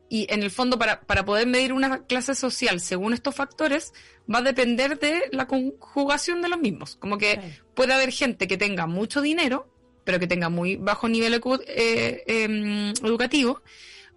[0.10, 3.94] Y en el fondo, para, para poder medir una clase social según estos factores,
[4.32, 6.96] va a depender de la conjugación de los mismos.
[6.96, 7.40] Como que
[7.76, 9.72] puede haber gente que tenga mucho dinero,
[10.04, 13.62] pero que tenga muy bajo nivel eh, em, educativo,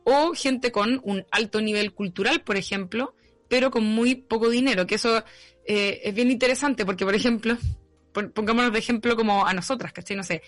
[0.04, 3.14] o gente con un alto nivel cultural, por ejemplo,
[3.48, 5.22] pero con muy poco dinero, que eso
[5.66, 7.58] eh, es bien interesante, porque, por ejemplo,
[8.12, 10.16] pongámonos de ejemplo como a nosotras, ¿cachai?
[10.16, 10.42] No sé,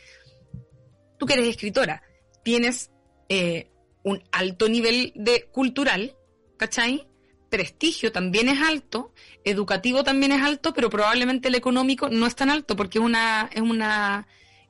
[1.18, 2.02] tú que eres escritora,
[2.42, 2.90] tienes
[3.28, 3.70] eh,
[4.02, 6.16] un alto nivel de cultural,
[6.56, 7.08] ¿cachai?
[7.50, 12.50] Prestigio también es alto, educativo también es alto, pero probablemente el económico no es tan
[12.50, 14.26] alto porque es una, es una,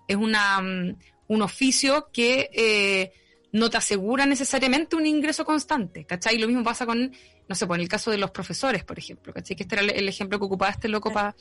[0.06, 0.96] es una, mm,
[1.28, 3.12] un oficio que eh,
[3.52, 6.38] no te asegura necesariamente un ingreso constante, ¿cachai?
[6.38, 7.12] Lo mismo pasa con,
[7.48, 9.56] no sé, pues en el caso de los profesores, por ejemplo, ¿cachai?
[9.56, 11.36] Que este era el, ejemplo que ocupaba este loco para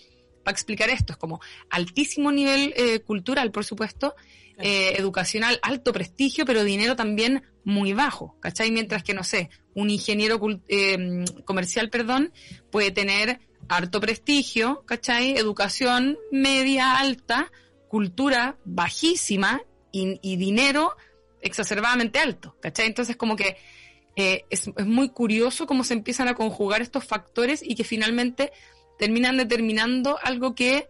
[0.52, 1.14] explicar esto.
[1.14, 4.16] Es como altísimo nivel eh, cultural, por supuesto,
[4.58, 8.72] eh, educacional, alto prestigio, pero dinero también muy bajo, ¿cachai?
[8.72, 12.32] Mientras que, no sé, un ingeniero eh, comercial, perdón,
[12.72, 15.38] puede tener harto prestigio, ¿cachai?
[15.38, 17.52] Educación media, alta,
[17.88, 20.96] cultura bajísima y, dinero
[21.42, 22.88] exacerbadamente alto, ¿cachai?
[22.88, 23.58] Entonces como que
[24.16, 28.52] eh, es, muy curioso cómo se empiezan a conjugar estos factores y que finalmente
[29.04, 30.88] terminan determinando algo que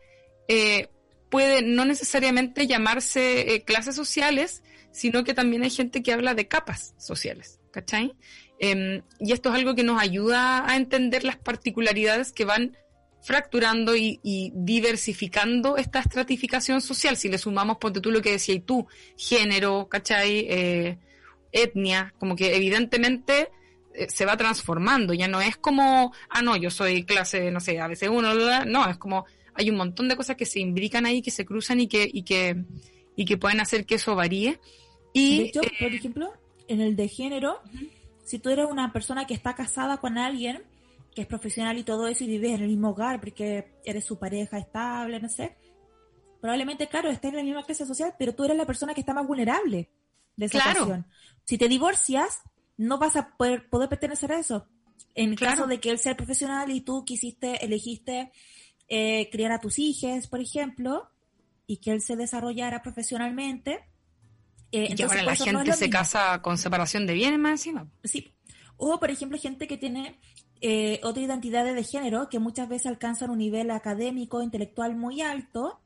[0.48, 0.88] eh,
[1.32, 4.62] puede no necesariamente llamarse clases sociales,
[4.92, 8.14] sino que también hay gente que habla de capas sociales, ¿cachai?
[8.60, 12.78] Em, y esto es algo que nos ayuda a entender las particularidades que van
[13.24, 14.20] fracturando y,
[14.54, 17.18] diversificando esta estratificación social.
[17.18, 18.86] Si le sumamos, ponte tú lo que decías tú,
[19.18, 20.46] género, ¿cachai?
[20.48, 21.00] Eh,
[21.52, 23.50] etnia, como que evidentemente eh,
[24.08, 28.66] se va transformando, ya no es como, ah, no, yo soy clase, no sé, ABC1,
[28.66, 31.80] no, es como, hay un montón de cosas que se imbrican ahí, que se cruzan
[31.80, 32.64] y que, y que,
[33.16, 34.60] y que pueden hacer que eso varíe.
[35.14, 36.34] Y, de por eh, ejemplo,
[36.68, 37.60] en el de género,
[38.24, 40.64] si tú eres una persona que está casada con alguien
[41.14, 44.18] que es profesional y todo eso y vives en el mismo hogar porque eres su
[44.18, 45.56] pareja estable, no sé,
[46.42, 49.14] probablemente, claro, estés en la misma clase social, pero tú eres la persona que está
[49.14, 49.90] más vulnerable
[50.36, 51.06] de esa claro.
[51.46, 52.42] Si te divorcias,
[52.78, 54.68] no vas a poder, poder pertenecer a eso.
[55.16, 58.32] En caso de que él sea profesional y tú quisiste, elegiste
[58.88, 61.10] eh, criar a tus hijos, por ejemplo,
[61.68, 63.86] y que él se desarrollara profesionalmente,
[64.72, 67.88] eh, y ahora la gente se casa con separación de bienes más encima.
[68.04, 68.34] Sí.
[68.76, 70.20] O, por ejemplo, gente que tiene
[70.62, 75.80] eh, otra identidad de género, que muchas veces alcanzan un nivel académico, intelectual muy alto,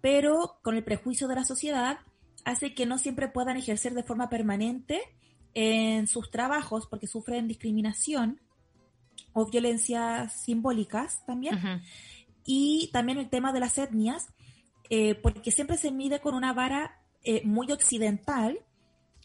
[0.00, 2.00] pero con el prejuicio de la sociedad
[2.44, 5.00] hace que no siempre puedan ejercer de forma permanente
[5.56, 8.42] en sus trabajos porque sufren discriminación
[9.32, 11.82] o violencias simbólicas también.
[12.44, 14.28] Y también el tema de las etnias,
[14.90, 18.60] eh, porque siempre se mide con una vara eh, muy occidental,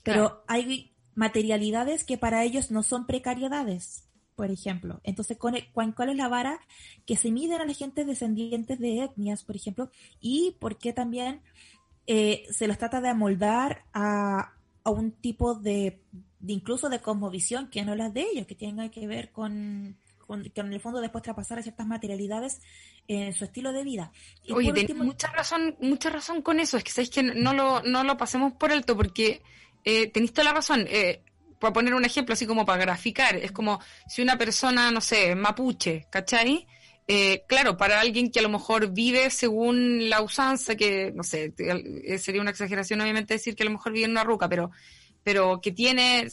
[0.03, 4.05] pero hay materialidades que para ellos no son precariedades,
[4.37, 5.01] por ejemplo.
[5.03, 6.61] Entonces, ¿cuál es la vara
[7.05, 9.91] que se mide a la gente descendientes de etnias, por ejemplo?
[10.21, 11.41] Y por qué también
[12.07, 14.53] eh, se los trata de amoldar a,
[14.89, 16.01] un tipo de,
[16.47, 19.97] incluso de cosmovisión que no las de ellos, que tenga que ver con,
[20.53, 22.61] que en el fondo después traspasar a ciertas materialidades
[23.07, 24.11] en su estilo de vida.
[24.51, 28.03] Oye, tenés mucha razón, mucha razón con eso, es que sabéis que no lo, no
[28.03, 29.43] lo pasemos por alto, porque
[29.83, 30.85] eh, tenéis toda la razón.
[30.87, 31.21] Eh,
[31.59, 35.35] para poner un ejemplo así como para graficar, es como si una persona, no sé,
[35.35, 36.65] mapuche, ¿cachai?
[37.07, 41.53] Eh, claro, para alguien que a lo mejor vive según la usanza, que no sé,
[41.57, 44.71] eh, sería una exageración obviamente decir que a lo mejor vive en una ruca, pero,
[45.23, 46.27] pero que tiene,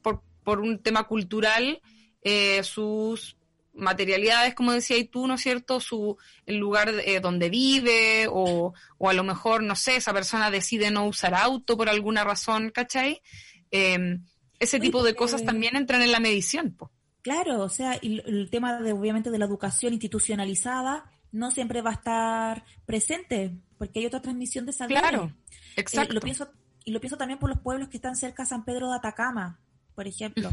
[0.00, 1.82] por, por un tema cultural,
[2.22, 3.36] eh, sus
[3.74, 5.80] materialidades, como decías tú, ¿no es cierto?
[5.80, 6.16] Su,
[6.46, 10.90] el lugar eh, donde vive o, o, a lo mejor, no sé, esa persona decide
[10.90, 13.22] no usar auto por alguna razón, ¿cachai?
[13.70, 14.24] Em,
[14.58, 16.76] ese tipo de cosas también entran en la medición.
[17.22, 21.94] Claro, o sea, el, tema de, obviamente de la educación institucionalizada no siempre va a
[21.94, 24.90] estar presente porque hay otra transmisión de salud.
[24.90, 25.32] Claro,
[25.76, 26.14] eh, exacto.
[26.14, 26.50] lo pienso,
[26.84, 29.60] y lo pienso también por los pueblos que están cerca de San Pedro de Atacama,
[29.94, 30.50] por ejemplo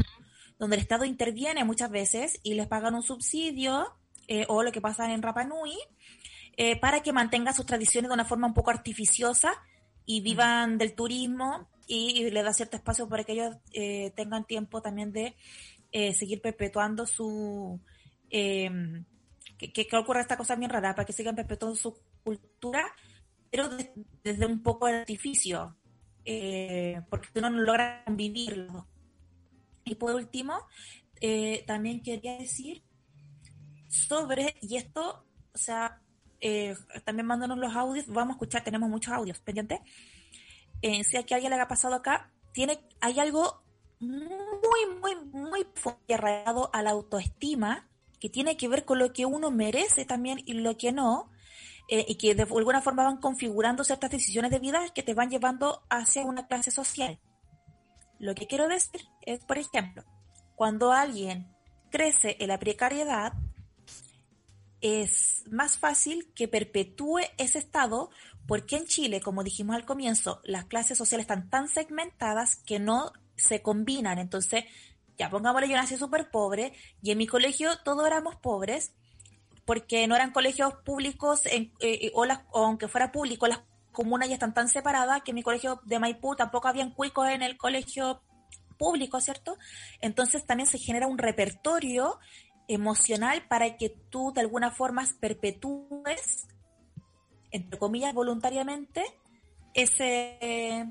[0.60, 3.96] donde el Estado interviene muchas veces y les pagan un subsidio
[4.28, 5.76] eh, o lo que pasa en Rapa Nui
[6.58, 9.54] eh, para que mantengan sus tradiciones de una forma un poco artificiosa
[10.04, 14.82] y vivan del turismo y, le da cierto espacio para que ellos eh, tengan tiempo
[14.82, 15.34] también de
[15.92, 17.80] seguir perpetuando su...
[18.30, 19.04] Em,
[19.58, 22.86] que, ocurra esta cosa bien rara, para que sigan perpetuando su cultura,
[23.50, 23.68] pero
[24.22, 25.76] desde un poco de artificio,
[27.10, 28.86] porque no logran vivirlo
[29.90, 30.54] y por último,
[31.20, 32.82] eh, también quería decir
[33.88, 36.00] sobre, y esto, o sea,
[36.40, 36.74] eh,
[37.04, 39.80] también mándanos los audios, vamos a escuchar, tenemos muchos audios pendientes.
[40.80, 43.62] Eh, si que alguien le ha pasado acá, tiene, hay algo
[44.00, 45.66] muy, muy, muy
[46.12, 47.88] arraigado a la autoestima
[48.18, 51.30] que tiene que ver con lo que uno merece también y lo que no,
[51.88, 55.30] eh, y que de alguna forma van configurando ciertas decisiones de vida que te van
[55.30, 57.18] llevando hacia una clase social.
[58.18, 60.04] Lo que quiero decir es, por ejemplo,
[60.54, 61.50] cuando alguien
[61.90, 63.32] crece en la precariedad,
[64.82, 68.10] es más fácil que perpetúe ese estado
[68.46, 73.12] porque en Chile, como dijimos al comienzo, las clases sociales están tan segmentadas que no
[73.40, 74.18] se combinan.
[74.18, 74.64] Entonces,
[75.18, 76.72] ya pongámosle, yo nací súper pobre
[77.02, 78.92] y en mi colegio todos éramos pobres
[79.64, 83.60] porque no eran colegios públicos en, eh, o, o, aunque fuera público, las
[83.92, 87.42] comunas ya están tan separadas que en mi colegio de Maipú tampoco habían cuicos en
[87.42, 88.22] el colegio
[88.78, 89.58] público, ¿cierto?
[90.00, 92.18] Entonces también se genera un repertorio
[92.66, 96.48] emocional para que tú de alguna forma perpetúes,
[97.50, 99.04] entre comillas, voluntariamente,
[99.74, 100.88] ese,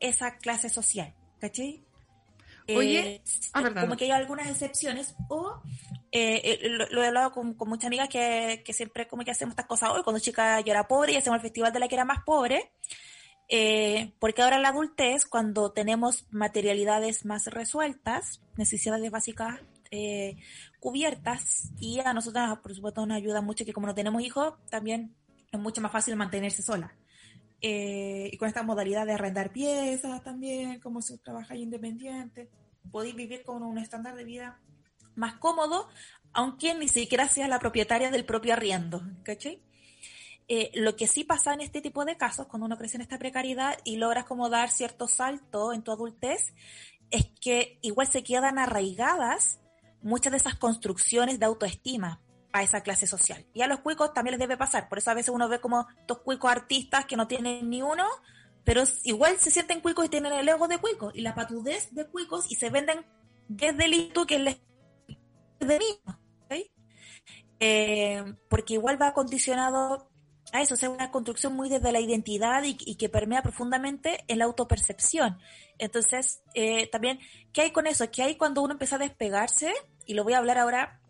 [0.00, 1.14] esa clase social,
[1.44, 1.84] ¿cachai?
[2.74, 3.22] Oye, eh,
[3.52, 5.60] ah, como que hay algunas excepciones, o
[6.10, 9.90] eh, eh, lo, he hablado con, muchas amigas que, siempre como que hacemos estas cosas
[9.90, 12.24] hoy, cuando chica yo era pobre y hacemos el festival de la que era más
[12.24, 12.72] pobre,
[14.18, 19.60] porque ahora la adultez, cuando tenemos materialidades más resueltas, necesidades básicas
[20.80, 25.14] cubiertas, y a nosotros, por supuesto, nos ayuda mucho que como no tenemos hijos, también
[25.52, 26.94] es mucho más fácil mantenerse sola.
[27.66, 32.50] Eh, y con esta modalidad de arrendar piezas también, como si trabaja independiente,
[32.92, 34.60] podéis vivir con un estándar de vida
[35.14, 35.88] más cómodo,
[36.34, 39.62] aunque ni siquiera seas la propietaria del propio arriendo, ¿cachai?
[40.46, 43.18] Eh, lo que sí pasa en este tipo de casos, cuando uno crece en esta
[43.18, 46.52] precariedad y logras como dar cierto salto en tu adultez,
[47.10, 49.58] es que igual se quedan arraigadas
[50.02, 52.20] muchas de esas construcciones de autoestima
[52.54, 53.44] a esa clase social.
[53.52, 54.88] Y a los cuicos también les debe pasar.
[54.88, 58.06] Por eso a veces uno ve como estos cuicos artistas que no tienen ni uno,
[58.62, 62.06] pero igual se sienten cuicos y tienen el ego de cuicos y la patudez de
[62.06, 63.04] cuicos y se venden
[63.58, 64.60] es delito que les
[65.58, 66.20] de mismo.
[67.60, 70.10] Eh, porque igual va condicionado
[70.52, 74.38] a eso, o sea, una construcción muy desde la identidad y, que permea profundamente en
[74.38, 75.38] la autopercepción.
[75.78, 77.20] Entonces, eh, también,
[77.52, 78.10] ¿qué hay con eso?
[78.10, 79.72] ¿Qué hay cuando uno empieza a despegarse?
[80.04, 81.00] Y lo voy a hablar ahora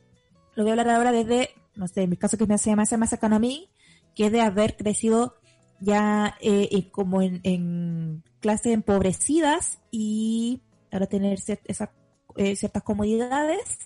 [0.55, 2.93] lo voy a hablar ahora desde, no sé, en mi caso que me hace más,
[2.97, 3.71] más cercano a mí,
[4.15, 5.37] que es de haber crecido
[5.81, 10.61] ya eh, como en, clases empobrecidas y
[10.93, 11.39] ahora tener
[12.37, 13.79] eh, ciertas comodidades,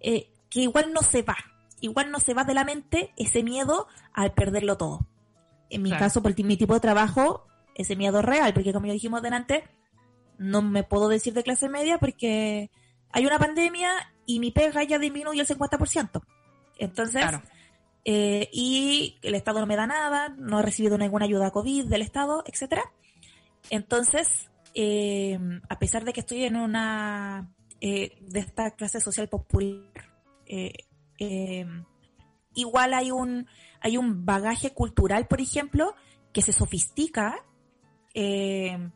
[0.00, 1.36] eh, que igual no se va,
[1.80, 5.06] igual no se va de la mente ese miedo al perderlo todo.
[5.70, 9.22] En mi caso, por mi tipo de trabajo, ese miedo real, porque como ya dijimos
[9.22, 9.64] delante,
[10.38, 12.70] no me puedo decir de clase media porque
[13.10, 13.90] hay una pandemia
[14.28, 16.22] y mi pega ya disminuye el 50%.
[16.76, 17.24] Entonces,
[18.04, 22.02] eh, y el Estado no me da nada, no he recibido ninguna ayuda COVID del
[22.02, 22.92] Estado, etcétera.
[23.70, 25.38] Entonces, eh,
[25.70, 27.50] a pesar de que estoy en una
[27.80, 29.82] eh, de esta clase social popular,
[32.54, 33.46] igual hay un
[33.80, 35.94] hay un bagaje cultural, por ejemplo,
[36.34, 37.42] que se sofistica.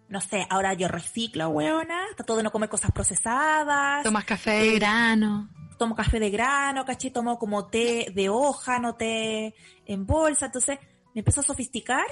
[0.08, 4.02] No sé, ahora yo reciclo, weona, todo de no comer cosas procesadas.
[4.02, 5.48] Tomas café de grano
[5.82, 9.52] tomo café de grano, caché, tomo como té de hoja, no té
[9.84, 10.78] en bolsa, entonces
[11.12, 12.04] me empiezo a sofisticar,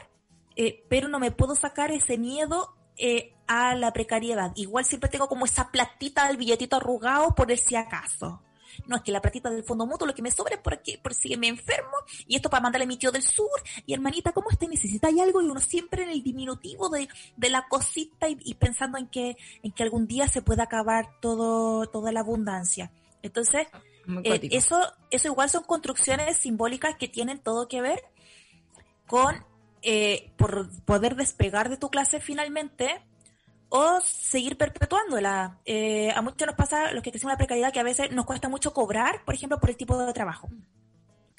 [0.56, 4.50] eh, pero no me puedo sacar ese miedo eh, a la precariedad.
[4.56, 8.42] Igual siempre tengo como esa platita del billetito arrugado por el si acaso.
[8.86, 11.14] No, es que la platita del fondo mutuo lo que me sobra es porque, por
[11.14, 11.92] si me enfermo,
[12.26, 13.48] y esto para mandarle a mi tío del sur,
[13.86, 14.66] y hermanita, ¿cómo está?
[14.66, 15.42] ¿Necesitáis algo?
[15.42, 19.72] Y uno siempre en el diminutivo de, de la cosita y, pensando en que, en
[19.72, 22.90] que algún día se pueda acabar todo, toda la abundancia.
[23.22, 23.66] Entonces,
[24.24, 28.02] eh, eso, eso igual son construcciones simbólicas que tienen todo que ver
[29.06, 29.44] con
[29.82, 33.02] eh, por poder despegar de tu clase finalmente
[33.70, 35.58] o seguir perpetuándola.
[35.64, 38.48] Eh, a muchos nos pasa, los que crecen la precariedad, que a veces nos cuesta
[38.48, 40.48] mucho cobrar, por ejemplo, por el tipo de trabajo.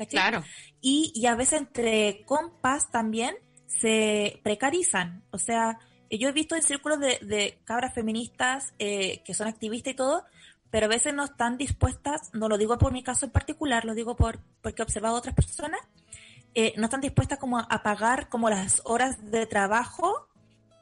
[0.09, 0.43] Claro.
[0.81, 3.35] Y, y a veces entre compas también
[3.67, 5.23] se precarizan.
[5.29, 5.77] O sea,
[6.09, 10.25] yo he visto en círculos de, de cabras feministas que son activistas y todo,
[10.71, 13.93] pero a veces no están dispuestas, no lo digo por mi caso en particular, lo
[13.93, 15.81] digo por porque he observado a otras personas,
[16.55, 20.27] eh, no están dispuestas como a pagar como las horas de trabajo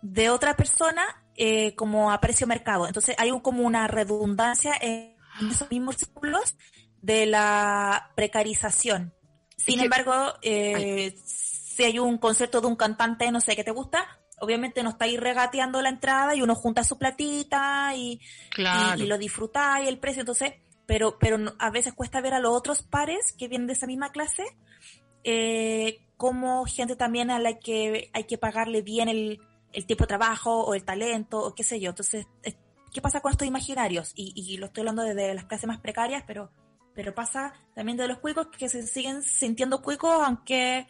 [0.01, 1.03] de otra persona
[1.41, 2.85] eh, como a precio mercado.
[2.85, 5.15] Entonces hay un, como una redundancia en
[5.49, 6.57] esos mismos círculos
[7.01, 9.13] de la precarización.
[9.55, 14.19] Sin embargo, eh, si hay un concierto de un cantante, no sé, que te gusta,
[14.41, 18.19] obviamente no estáis regateando la entrada y uno junta su platita y,
[18.97, 20.23] y, lo disfruta y el precio.
[20.23, 23.87] Entonces, pero, pero a veces cuesta ver a los otros pares que vienen de esa
[23.87, 24.43] misma clase
[25.23, 29.39] eh, como gente también a la que hay que pagarle bien el,
[29.73, 31.89] el tiempo de trabajo o el talento o qué sé yo.
[31.89, 32.27] Entonces,
[32.93, 34.11] ¿qué pasa con estos imaginarios?
[34.15, 36.51] Y, y lo estoy hablando desde las clases más precarias, pero,
[36.95, 40.87] pero pasa también de los cuicos que se siguen sintiendo cuicos aunque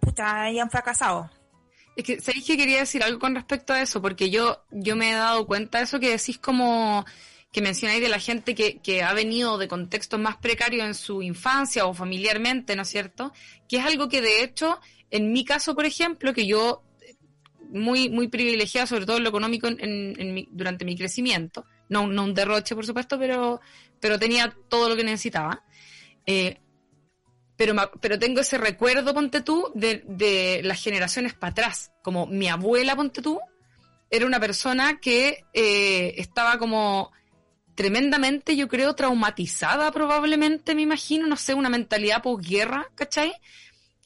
[0.00, 1.30] puta, hayan fracasado.
[1.96, 4.00] Es que, ¿sabéis que quería decir algo con respecto a eso?
[4.00, 7.04] Porque yo, yo me he dado cuenta de eso que decís como
[7.50, 11.22] que mencionáis de la gente que, que ha venido de contextos más precarios en su
[11.22, 13.32] infancia o familiarmente, ¿no es cierto?
[13.68, 14.78] Que es algo que de hecho,
[15.10, 16.82] en mi caso, por ejemplo, que yo
[17.68, 22.34] muy, muy privilegiada, sobre todo en lo económico en, durante mi crecimiento, no, no un
[22.34, 23.60] derroche, por supuesto, pero,
[24.00, 25.64] pero tenía todo lo que necesitaba.
[26.26, 26.58] Eh,
[27.56, 31.90] pero, pero tengo ese recuerdo, ponte tú, de, de las generaciones para atrás.
[32.02, 33.40] Como mi abuela, ponte tú,
[34.10, 37.12] era una persona que eh, estaba como
[37.74, 43.32] tremendamente, yo creo, traumatizada probablemente, me imagino, no sé, una mentalidad posguerra, ¿cachai?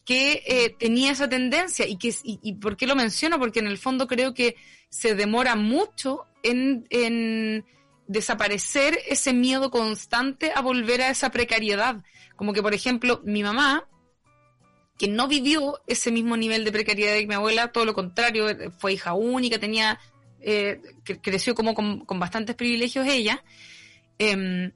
[0.05, 1.87] Que eh, tenía esa tendencia.
[1.87, 3.39] ¿Y, que, y, por qué lo menciono?
[3.39, 4.57] Porque en el fondo creo que
[4.89, 7.65] se demora mucho en,
[8.07, 12.05] desaparecer ese miedo constante a volver a esa precariedad.
[12.37, 13.89] Como que, por ejemplo, mi mamá,
[14.99, 18.47] que no vivió ese mismo nivel de precariedad que mi abuela, todo lo contrario,
[18.79, 19.99] fue hija única, tenía,
[20.41, 20.81] eh,
[21.23, 23.43] creció como con, bastantes privilegios ella,
[24.19, 24.73] em,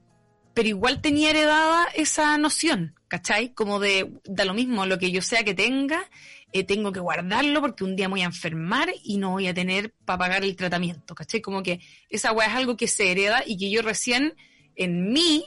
[0.55, 3.53] pero igual tenía heredada esa noción, ¿cachai?
[3.55, 6.09] Como de, da lo mismo, lo que yo sea que tenga,
[6.53, 9.55] eh, tengo que guardarlo porque un día me voy a enfermar y no voy a
[9.55, 11.41] tener para pagar el tratamiento, ¿cachai?
[11.41, 14.35] Como que esa weá es algo que se hereda y que yo recién
[14.75, 15.45] en mí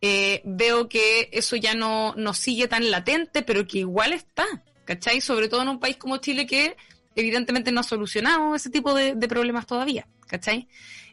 [0.00, 4.46] eh, veo que eso ya no, no sigue tan latente, pero que igual está,
[4.84, 5.20] ¿cachai?
[5.20, 6.76] Sobre todo en un país como Chile que
[7.16, 10.68] evidentemente no ha solucionado ese tipo de, problemas todavía, ¿cachai?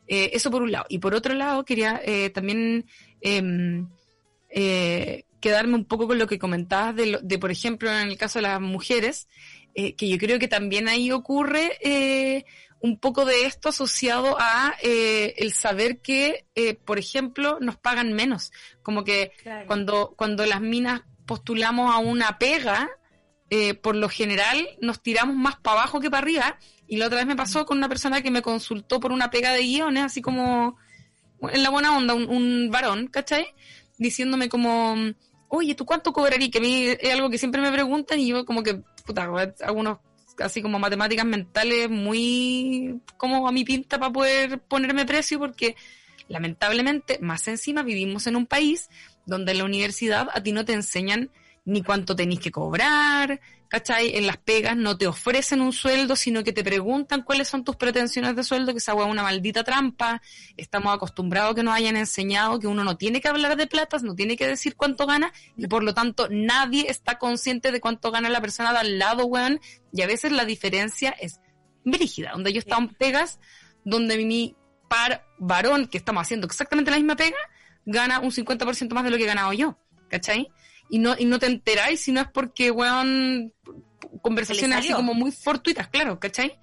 [0.07, 0.85] Eh, eso por un lado.
[0.89, 2.01] Y por otro lado, quería
[2.33, 2.85] también
[3.19, 3.89] em,
[5.39, 8.43] quedarme un poco con lo que comentabas de, de, por ejemplo, en el caso de
[8.43, 9.27] las mujeres,
[9.75, 11.77] que yo creo que también ahí ocurre
[12.79, 18.13] un poco de esto asociado a eh, el saber que, eh, por ejemplo, nos pagan
[18.13, 18.51] menos.
[18.83, 19.31] Como que
[19.65, 22.89] cuando, cuando las minas postulamos a una pega,
[23.49, 26.57] eh, por lo general nos tiramos más para abajo que para arriba.
[26.87, 29.51] Y la otra vez me pasó con una persona que me consultó por una pega
[29.53, 30.77] de guiones, así como
[31.41, 33.47] en la buena onda, un, varón, ¿cachai?
[33.97, 34.95] Diciéndome como,
[35.49, 36.49] oye, ¿tú cuánto cobrarías?
[36.49, 39.29] Que a mí es algo que siempre me preguntan y yo como que, puta,
[39.61, 39.99] algunos
[40.39, 45.75] así como matemáticas mentales muy como a mi pinta para poder ponerme precio porque
[46.27, 48.89] lamentablemente más encima vivimos en un país
[49.25, 51.31] donde en la universidad a ti no te enseñan
[51.67, 54.15] ni cuánto tenéis que cobrar, ¿cachai?
[54.15, 57.75] En las pegas no te ofrecen un sueldo, sino que te preguntan cuáles son tus
[57.75, 60.21] pretensiones de sueldo, que esa hueá es una maldita trampa.
[60.55, 64.01] Estamos acostumbrados a que nos hayan enseñado que uno no tiene que hablar de platas,
[64.01, 68.11] no tiene que decir cuánto gana, y por lo tanto nadie está consciente de cuánto
[68.11, 69.59] gana la persona de al lado, weón,
[69.91, 71.41] y a veces la diferencia es
[71.83, 73.41] brígida, donde yo estaba en pegas,
[73.83, 74.55] donde mi
[74.87, 77.35] par varón, que estamos haciendo exactamente la misma pega,
[77.85, 80.49] gana un 50% más de lo que he ganado yo, ¿cachai?
[80.89, 83.53] Y no, y no te enteráis si no es porque, weón,
[84.21, 86.57] conversaciones así como muy fortuitas, claro, ¿cachai?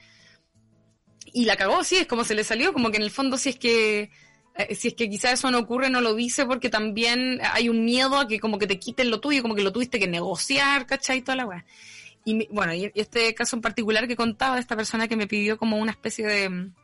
[1.33, 3.51] Y la cagó, sí, es como se le salió, como que en el fondo si
[3.51, 4.11] es que,
[4.57, 7.85] eh, si es que quizás eso no ocurre, no lo dice porque también hay un
[7.85, 10.87] miedo a que como que te quiten lo tuyo, como que lo tuviste que negociar,
[10.87, 11.22] ¿cachai?
[11.22, 11.64] Toda la weá.
[12.25, 15.59] Y bueno, y este caso en particular que contaba de esta persona que me pidió
[15.59, 16.75] como una especie de mm,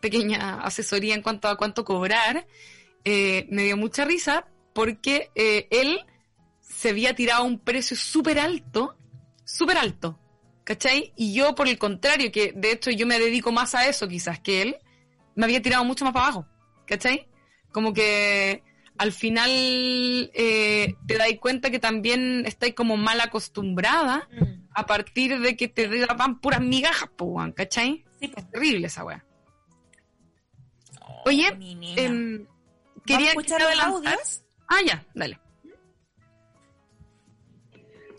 [0.00, 2.46] pequeña asesoría en cuanto a cuánto cobrar,
[3.04, 6.00] eh, me dio mucha risa porque eh, él
[6.76, 8.98] se había tirado a un precio súper alto,
[9.44, 10.20] súper alto,
[10.62, 11.14] ¿cachai?
[11.16, 14.40] Y yo, por el contrario, que de hecho yo me dedico más a eso quizás
[14.40, 14.76] que él,
[15.34, 16.46] me había tirado mucho más para abajo,
[16.86, 17.28] ¿cachai?
[17.72, 18.62] Como que
[18.98, 19.50] al final
[20.34, 24.68] eh, te dais cuenta que también estáis como mal acostumbrada mm.
[24.74, 28.04] a partir de que te daban puras migajas, pues, ¿cachai?
[28.20, 29.24] Sí, Es terrible esa weá.
[31.24, 31.48] Oye,
[31.96, 32.46] eh,
[33.06, 34.10] quería escuchar el audio.
[34.68, 35.40] Ah, ya, dale.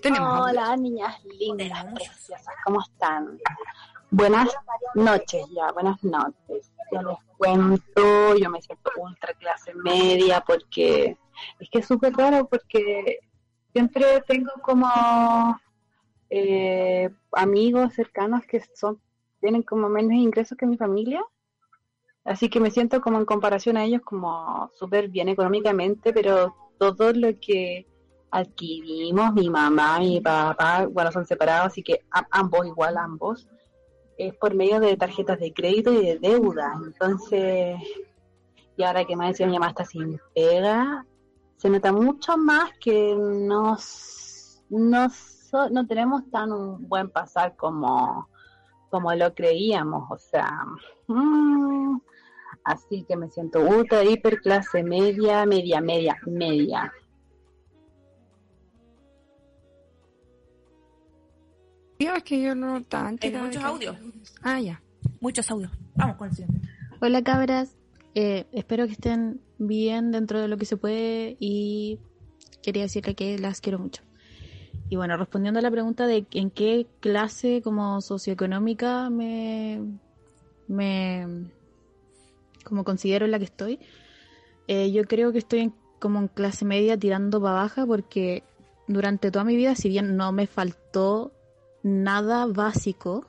[0.06, 3.40] Hola, niñas lindas, preciosas, ¿cómo están?
[4.12, 4.56] Buenas
[4.94, 6.72] noches ya, buenas noches.
[6.92, 11.18] Yo les cuento, yo me siento ultra clase media porque
[11.60, 13.20] es que es súper raro porque
[13.74, 15.60] siempre tengo como
[16.30, 19.02] eh, amigos cercanos que son
[19.40, 21.24] tienen como menos ingresos que mi familia.
[22.24, 27.14] Así que me siento como en comparación a ellos como súper bien económicamente, pero todo
[27.14, 27.88] lo que
[28.32, 33.48] adquirimos, mi mamá, mi papá, bueno, son separados, así que ambos, igual ambos,
[34.18, 36.74] es por medio de tarjetas de crédito y de deuda.
[36.84, 37.78] Entonces,
[38.76, 41.06] y ahora que me decía mi mamá está sin pega,
[41.58, 43.78] se nota mucho más que no
[45.88, 48.30] tenemos tan un buen pasar como,
[48.90, 50.52] como lo creíamos, o sea,
[51.08, 52.00] mm,
[52.64, 56.94] así que me siento ultra, hiper clase media, media, media, media.
[62.00, 63.96] Es que yo no tan Hay muchos audios.
[64.42, 64.82] Ah, ya.
[65.20, 65.72] Muchos audios.
[65.96, 66.68] Vamos con el siguiente.
[67.02, 67.76] Hola cabras,
[68.16, 72.00] eh, espero que estén bien dentro de lo que se puede y
[72.62, 74.04] quería decirle que las quiero mucho.
[74.90, 79.82] Y bueno, respondiendo a la pregunta de en qué clase como socioeconómica me,
[80.68, 81.28] me
[82.64, 83.80] como considero en la que estoy,
[84.68, 88.44] eh, yo creo que estoy como en clase media tirando para baja porque
[88.88, 91.32] durante toda mi vida, si bien no me faltó
[91.84, 93.26] nada básico.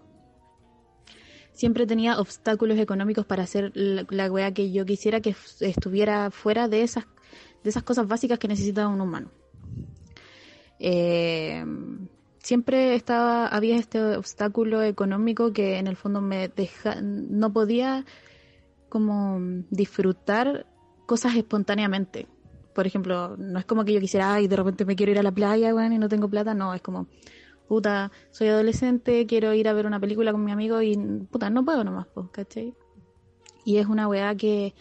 [1.52, 6.82] Siempre tenía obstáculos económicos para hacer la, la que yo quisiera que estuviera fuera de
[6.82, 7.04] esas,
[7.64, 9.30] de esas cosas básicas que necesita un humano.
[10.78, 11.64] Eh,
[12.48, 18.04] siempre estaba, había este obstáculo económico que en el fondo me deja, no podía
[18.88, 19.38] como
[19.70, 20.66] disfrutar
[21.06, 22.26] cosas espontáneamente.
[22.74, 25.22] Por ejemplo, no es como que yo quisiera, ay, de repente me quiero ir a
[25.22, 27.08] la playa, y no tengo plata, no, es como,
[27.68, 30.96] puta, soy adolescente, quiero ir a ver una película con mi amigo y,
[31.30, 32.74] puta, no puedo nomás, pues, ¿cachai?
[33.64, 34.74] Y es una weá que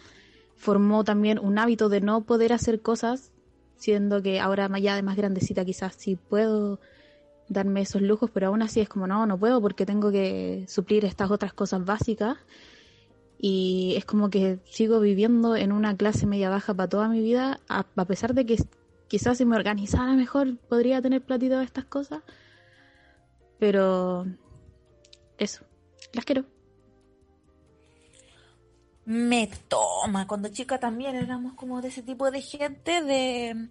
[0.55, 3.31] formó también un hábito de no poder hacer cosas,
[3.75, 6.79] siendo que ahora ya de más grandecita quizás sí puedo
[7.49, 11.05] darme esos lujos, pero aún así es como, no, no puedo porque tengo que suplir
[11.05, 12.38] estas otras cosas básicas.
[13.39, 17.59] Y es como que sigo viviendo en una clase media baja para toda mi vida,
[17.70, 18.57] a, a pesar de que
[19.07, 22.24] quizás si me organizara mejor podría tener platito de estas cosas
[23.59, 24.25] pero
[25.38, 25.66] eso,
[26.13, 26.46] las quiero.
[29.05, 33.70] Me toma, cuando chica también éramos como de ese tipo de gente de,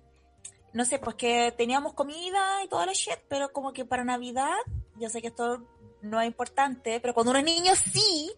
[0.73, 4.55] no sé, pues que teníamos comida y toda la shit, pero como que para Navidad,
[4.99, 5.67] yo sé que esto
[6.03, 8.33] no es importante, pero cuando uno es niño sí,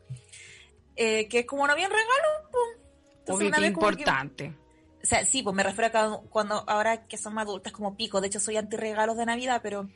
[0.97, 3.37] eh, que es como no había regalo, pues.
[3.37, 4.57] Obvio que es importante.
[5.03, 8.27] o sea, sí, pues me refiero a cuando ahora que somos adultas como pico, de
[8.27, 9.89] hecho soy anti regalos de Navidad, pero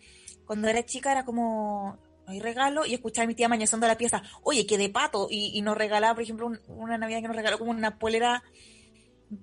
[0.46, 4.22] cuando era chica era como, hay regalo, y escuchaba a mi tía mañezando la pieza,
[4.42, 7.70] oye, que de pato, y, nos regalaba, por ejemplo, una Navidad que nos regaló como
[7.70, 8.42] una polera,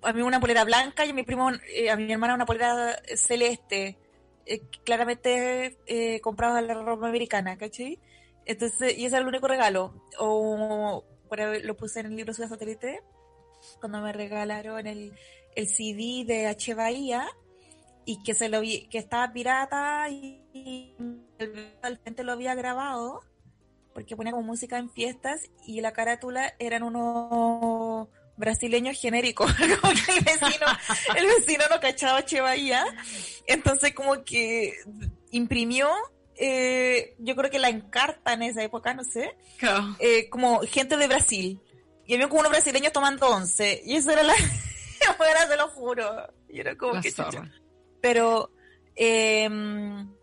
[0.03, 2.99] a mí una polera blanca y a mi primo, eh, a mi hermana una polera
[3.15, 3.97] celeste,
[4.45, 7.99] eh, claramente eh, compraba la ropa americana, ¿cachai?
[8.45, 9.93] Entonces, y ese era el único regalo.
[10.17, 11.03] O,
[11.61, 13.03] lo puse en el libro Ciudad Satélite,
[13.79, 15.13] cuando me regalaron el,
[15.55, 16.73] el CD de H.
[16.73, 17.27] Bahía,
[18.09, 20.95] y que se lo vi, que estaba pirata y, y
[21.37, 23.21] el gente lo había grabado
[23.93, 30.11] porque ponía como música en fiestas y la carátula eran unos brasileños genéricos, como que
[30.11, 30.65] el vecino,
[31.17, 32.83] el vecino no cachaba Che Bahía,
[33.45, 34.73] entonces como que
[35.29, 35.87] imprimió
[36.35, 39.35] eh, yo creo que la encarta en esa época, no sé,
[39.99, 41.61] eh, como gente de Brasil.
[42.07, 43.81] Y había como unos brasileños tomando once.
[43.85, 44.33] Y eso era la...
[45.09, 46.33] Afuera, se lo juro.
[46.47, 47.11] Y era como que...
[48.01, 48.51] Pero...
[48.95, 50.13] Em,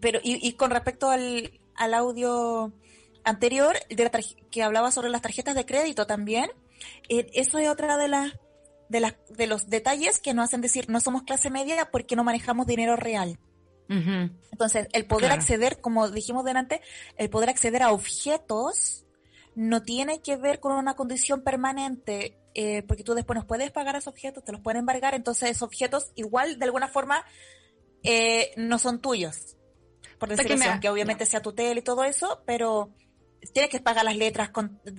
[0.00, 2.72] pero y, con respecto al, al audio
[3.24, 4.10] anterior de
[4.50, 6.50] que hablaba sobre las tarjetas de crédito también,
[7.08, 8.32] eh, eso es otra de las
[8.88, 12.24] de las de los detalles que nos hacen decir no somos clase media porque no
[12.24, 13.38] manejamos dinero real.
[13.88, 16.80] Entonces, el poder acceder, como dijimos delante,
[17.16, 19.06] el poder acceder a objetos
[19.54, 23.96] no tiene que ver con una condición permanente, eh, porque tú después nos puedes pagar
[23.96, 27.24] esos objetos, te los pueden embargar, entonces esos objetos igual de alguna forma
[28.02, 29.56] eh, no son tuyos.
[30.18, 32.90] Por decirlo así, aunque obviamente sea tu tele y todo eso, pero
[33.52, 34.50] tienes que pagar las letras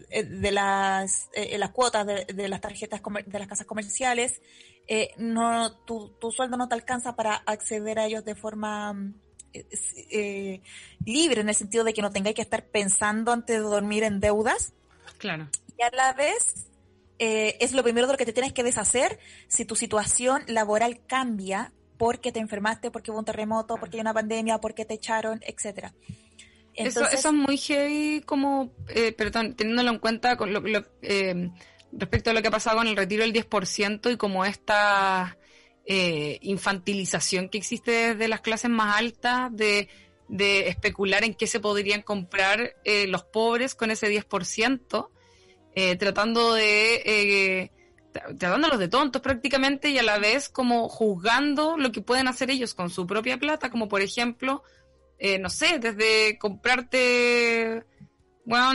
[0.09, 4.41] eh, de las, las cuotas de, de, las tarjetas de las casas comerciales,
[4.87, 8.95] eh, no, tu, tu, sueldo no te alcanza para acceder a ellos de forma
[9.51, 9.67] eh,
[10.11, 10.61] eh,
[11.05, 14.21] libre, en el sentido de que no tengáis que estar pensando antes de dormir en
[14.21, 14.73] deudas.
[15.17, 15.49] Claro.
[15.77, 16.69] Y a la vez,
[17.19, 21.73] es lo primero de lo que te tienes que deshacer si tu situación laboral cambia
[21.97, 25.93] porque te enfermaste, porque hubo un terremoto, porque hay una pandemia, porque te echaron, etcétera.
[26.75, 28.71] eso, eso es muy heavy, como,
[29.17, 30.85] perdón, teniéndolo en cuenta con lo, lo
[31.91, 35.37] respecto a lo que ha pasado con el retiro del 10% y como esta
[35.85, 39.87] eh, infantilización que existe desde las clases más altas de,
[40.27, 45.09] de especular en qué se podrían comprar eh, los pobres con ese 10%,
[45.75, 47.01] eh, tratando de...
[47.05, 47.71] Eh,
[48.39, 52.73] tratándolos de tontos prácticamente y a la vez como juzgando lo que pueden hacer ellos
[52.73, 54.63] con su propia plata, como por ejemplo,
[55.19, 57.85] eh, no sé, desde comprarte
[58.47, 58.71] bueno,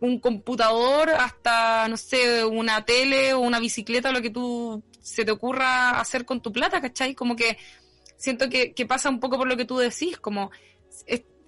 [0.00, 5.30] un computador hasta, no sé, una tele o una bicicleta, lo que tú se te
[5.30, 7.14] ocurra hacer con tu plata, ¿cachai?
[7.14, 7.56] Como que
[8.16, 10.50] siento que, pasa un poco por lo que tú decís, como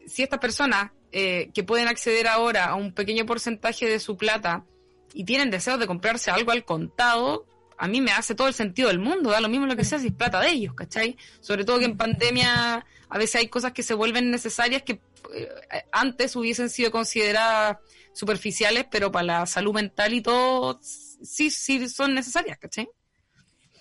[0.06, 4.64] si estas personas eh, que pueden acceder ahora a un pequeño porcentaje de su plata
[5.12, 7.46] y tienen deseos de comprarse algo al contado,
[7.78, 9.98] a mí me hace todo el sentido del mundo, da lo mismo lo que sea
[9.98, 11.16] si es plata de ellos, ¿cachai?
[11.40, 15.00] Sobre todo que en pandemia a veces hay cosas que se vuelven necesarias que
[15.34, 15.48] eh,
[15.92, 17.78] antes hubiesen sido consideradas
[18.12, 22.88] superficiales, pero para la salud mental y todo, sí, sí son necesarias, ¿cachai?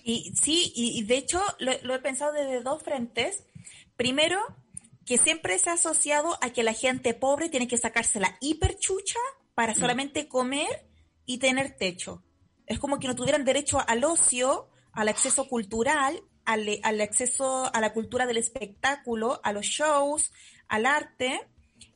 [0.02, 3.44] Y sí, y, de hecho lo, he pensado desde dos frentes.
[3.96, 4.38] Primero,
[5.06, 9.18] que siempre se ha asociado a que la gente pobre tiene que sacarse la hiperchucha
[9.54, 9.76] para mm.
[9.76, 10.86] solamente comer
[11.26, 12.22] y tener techo.
[12.66, 17.80] Es como que no tuvieran derecho al ocio, al acceso cultural, al, al acceso a
[17.80, 20.32] la cultura del espectáculo, a los shows,
[20.68, 21.40] al arte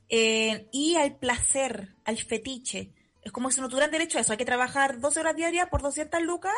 [0.08, 2.92] eh, y al placer, al fetiche.
[3.22, 4.32] Es como si no tuvieran derecho a eso.
[4.32, 6.54] Hay que trabajar 12 horas diarias por 200 lucas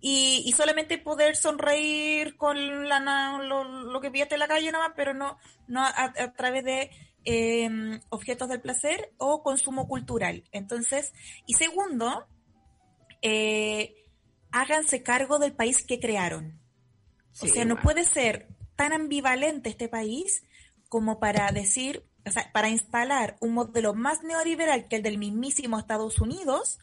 [0.00, 4.94] y, y solamente poder sonreír con la, lo, que pillaste en la calle nada más,
[4.96, 5.36] pero no,
[5.68, 6.90] no a, través de
[7.24, 10.44] em, objetos del placer o consumo cultural.
[10.52, 11.12] Entonces,
[11.46, 12.26] y segundo,
[13.20, 14.06] eh,
[14.50, 16.58] háganse cargo del país que crearon.
[17.42, 20.44] o sea, no puede ser tan ambivalente este país
[20.88, 25.78] como para decir, o sea, para instalar un modelo más neoliberal que el del mismísimo
[25.78, 26.78] Estados Unidos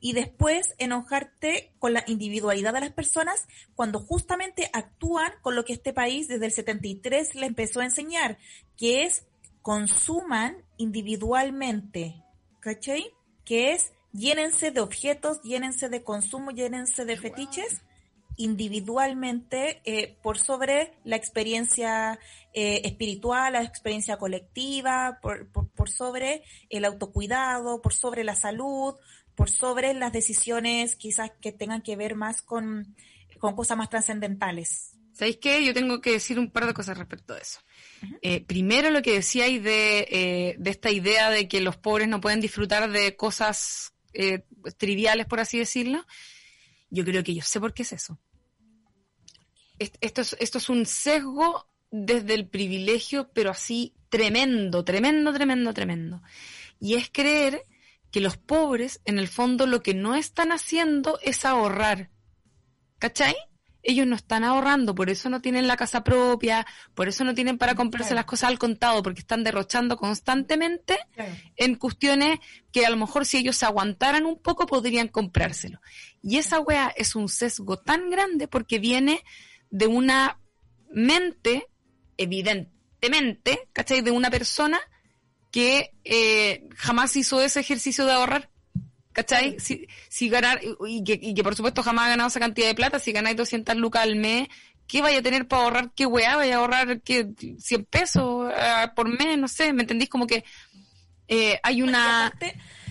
[0.00, 5.74] y después enojarte con la individualidad de las personas cuando justamente actúan con lo que
[5.74, 8.38] este país desde el 73 le empezó a enseñar,
[8.76, 9.26] que es
[9.62, 12.24] consuman individualmente,
[12.60, 13.04] ¿cachai?
[13.44, 17.82] Que es llénense de objetos, llénense de consumo, llénense de fetiches
[18.36, 22.18] individualmente eh, por sobre la experiencia
[22.54, 28.94] eh, espiritual, la experiencia colectiva, por, por, sobre el autocuidado, por sobre la salud,
[29.40, 32.94] por sobre las decisiones quizás que tengan que ver más con,
[33.38, 34.98] con cosas más trascendentales.
[35.14, 35.64] ¿Sabéis qué?
[35.64, 37.60] Yo tengo que decir un par de cosas respecto a eso.
[38.20, 42.40] Eh, primero lo que decíais de, de esta idea de que los pobres no pueden
[42.40, 43.94] disfrutar de cosas
[44.76, 46.06] triviales, por así decirlo.
[46.90, 48.18] Yo creo que yo sé por qué es eso
[50.00, 56.22] esto es, esto es un sesgo desde el privilegio, pero así tremendo, tremendo, tremendo, tremendo.
[56.78, 57.64] Y es creer
[58.10, 62.10] que los pobres, en el fondo, lo que no están haciendo es ahorrar.
[62.98, 63.34] ¿Cachai?
[63.82, 67.56] Ellos no están ahorrando, por eso no tienen la casa propia, por eso no tienen
[67.56, 70.98] para comprarse las cosas al contado, porque están derrochando constantemente
[71.56, 72.40] en cuestiones
[72.72, 75.80] que a lo mejor si ellos se aguantaran un poco podrían comprárselo.
[76.20, 79.24] Y esa wea es un sesgo tan grande porque viene
[79.70, 80.38] de una
[80.92, 81.68] mente,
[82.18, 84.02] evidentemente, ¿cachai?
[84.02, 84.78] De una persona
[85.50, 88.50] que eh, jamás hizo ese ejercicio de ahorrar.
[89.12, 89.58] ¿Cachai?
[89.58, 92.76] Si, si ganar, y que, y que por supuesto jamás ha ganado esa cantidad de
[92.76, 94.48] plata, si ganáis 200 lucas al mes,
[94.86, 95.92] ¿qué vaya a tener para ahorrar?
[95.94, 96.36] ¿Qué weá?
[96.36, 97.28] ¿Vaya a ahorrar qué,
[97.58, 99.36] 100 pesos eh, por mes?
[99.36, 100.08] No sé, ¿me entendís?
[100.08, 100.44] Como que
[101.26, 102.32] eh, hay una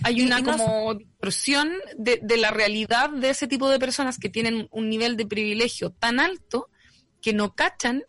[0.02, 4.66] hay una como distorsión de, de la realidad de ese tipo de personas que tienen
[4.70, 6.70] un nivel de privilegio tan alto
[7.20, 8.02] que no cachan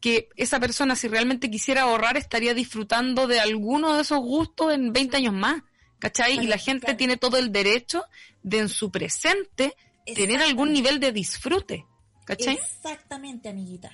[0.00, 4.92] que esa persona, si realmente quisiera ahorrar, estaría disfrutando de alguno de esos gustos en
[4.92, 5.62] 20 años más.
[5.98, 6.38] ¿Cachai?
[6.38, 8.04] y la gente tiene todo el derecho
[8.44, 9.74] de en su presente
[10.14, 11.86] tener algún nivel de disfrute.
[12.24, 12.54] ¿Cachai?
[12.54, 13.90] Exactamente, amiguita.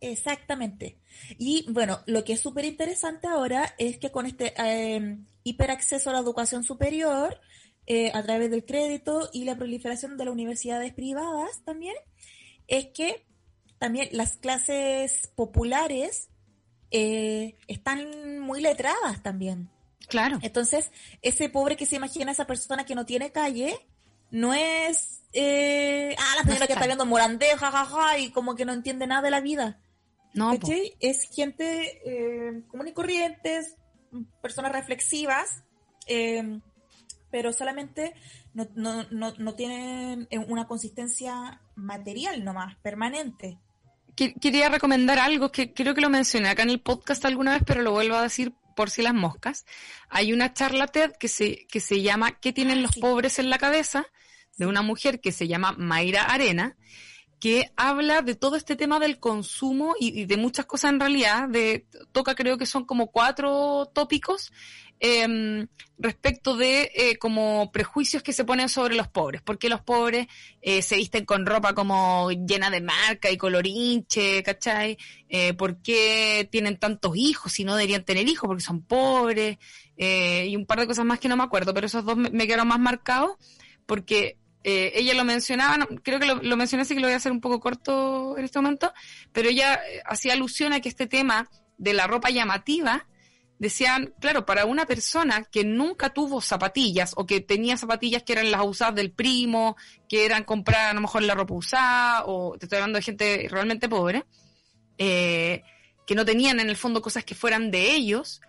[0.00, 0.98] Exactamente.
[1.38, 6.12] Y bueno, lo que es súper interesante ahora es que con este eh, hiperacceso a
[6.12, 7.40] la educación superior,
[7.86, 11.96] eh, a través del crédito y la proliferación de las universidades privadas también,
[12.68, 13.26] es que
[13.78, 16.28] también las clases populares
[16.90, 19.70] eh, están muy letradas también.
[20.08, 20.38] Claro.
[20.42, 20.90] Entonces,
[21.22, 23.78] ese pobre que se imagina, esa persona que no tiene calle,
[24.30, 28.72] no es, eh, ah, la señora que está viendo Morandé, jajaja, y como que no
[28.72, 29.80] entiende nada de la vida.
[30.34, 30.52] No.
[31.00, 33.76] Es gente eh, común y corrientes,
[34.40, 35.62] personas reflexivas,
[36.06, 36.60] eh,
[37.30, 38.14] pero solamente
[38.54, 43.58] no, no, no, no tienen una consistencia material nomás, permanente
[44.40, 47.82] quería recomendar algo que creo que lo mencioné acá en el podcast alguna vez, pero
[47.82, 49.64] lo vuelvo a decir por si las moscas.
[50.08, 53.58] Hay una charla TED que se, que se llama ¿Qué tienen los pobres en la
[53.58, 54.06] cabeza?
[54.58, 56.76] de una mujer que se llama Mayra Arena,
[57.40, 61.48] que habla de todo este tema del consumo y, de muchas cosas en realidad.
[61.48, 64.52] De, toca creo que son como cuatro tópicos
[65.00, 69.42] Em, respecto de eh, como prejuicios que se ponen sobre los pobres.
[69.42, 70.26] porque los pobres
[70.60, 74.96] eh, se visten con ropa como llena de marca y colorinche, ¿cachai?
[75.28, 78.48] Eh, ¿Por qué tienen tantos hijos si no deberían tener hijos?
[78.48, 79.58] Porque son pobres.
[79.96, 82.46] Eh, y un par de cosas más que no me acuerdo, pero esos dos me,
[82.46, 83.32] quedaron más marcados
[83.86, 87.32] porque ella lo mencionaba, creo que lo, lo, mencioné, así que lo voy a hacer
[87.32, 88.92] un poco corto en este momento,
[89.32, 91.48] pero ella hacía alusión a que este tema
[91.78, 93.06] de la ropa llamativa
[93.58, 98.50] decían, claro, para una persona que nunca tuvo zapatillas o que tenía zapatillas que eran
[98.50, 99.76] las usadas del primo,
[100.08, 103.48] que eran comprar a lo mejor la ropa usada, o te estoy hablando de gente
[103.50, 104.24] realmente pobre,
[104.96, 105.62] eh,
[106.06, 108.40] que no tenían en el fondo cosas que fueran de ellos,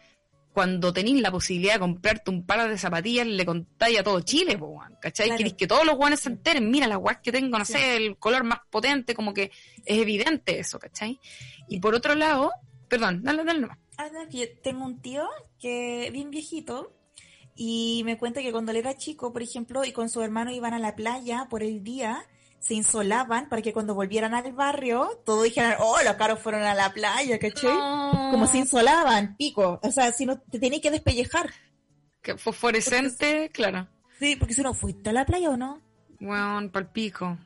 [0.53, 4.57] cuando tenéis la posibilidad de comprarte un par de zapatillas, le contáis a todo Chile,
[4.57, 5.35] po, ¿cachai?
[5.35, 8.17] Queréis que todos los guanes se enteren, mira las guas que tengo, no sé, el
[8.17, 9.51] color más potente, como que
[9.85, 11.19] es evidente eso, ¿cachai?
[11.67, 12.51] Y por otro lado,
[12.87, 13.77] perdón, dale, dale nomás
[14.31, 15.27] que tengo un tío
[15.59, 16.93] que bien viejito
[17.55, 20.73] y me cuenta que cuando él era chico, por ejemplo, y con su hermano iban
[20.73, 22.25] a la playa por el día,
[22.59, 26.73] se insolaban para que cuando volvieran al barrio, todos dijeran, oh, los caros fueron a
[26.73, 27.75] la playa, ¿cachai?
[28.31, 29.79] Como se insolaban, pico.
[29.83, 31.49] O sea, si no, te tenías que despellejar.
[32.21, 33.87] Que fosforescente, claro.
[34.19, 35.81] Sí, porque si no, ¿fuiste a la playa o no?
[36.19, 37.37] Bueno, para el pico.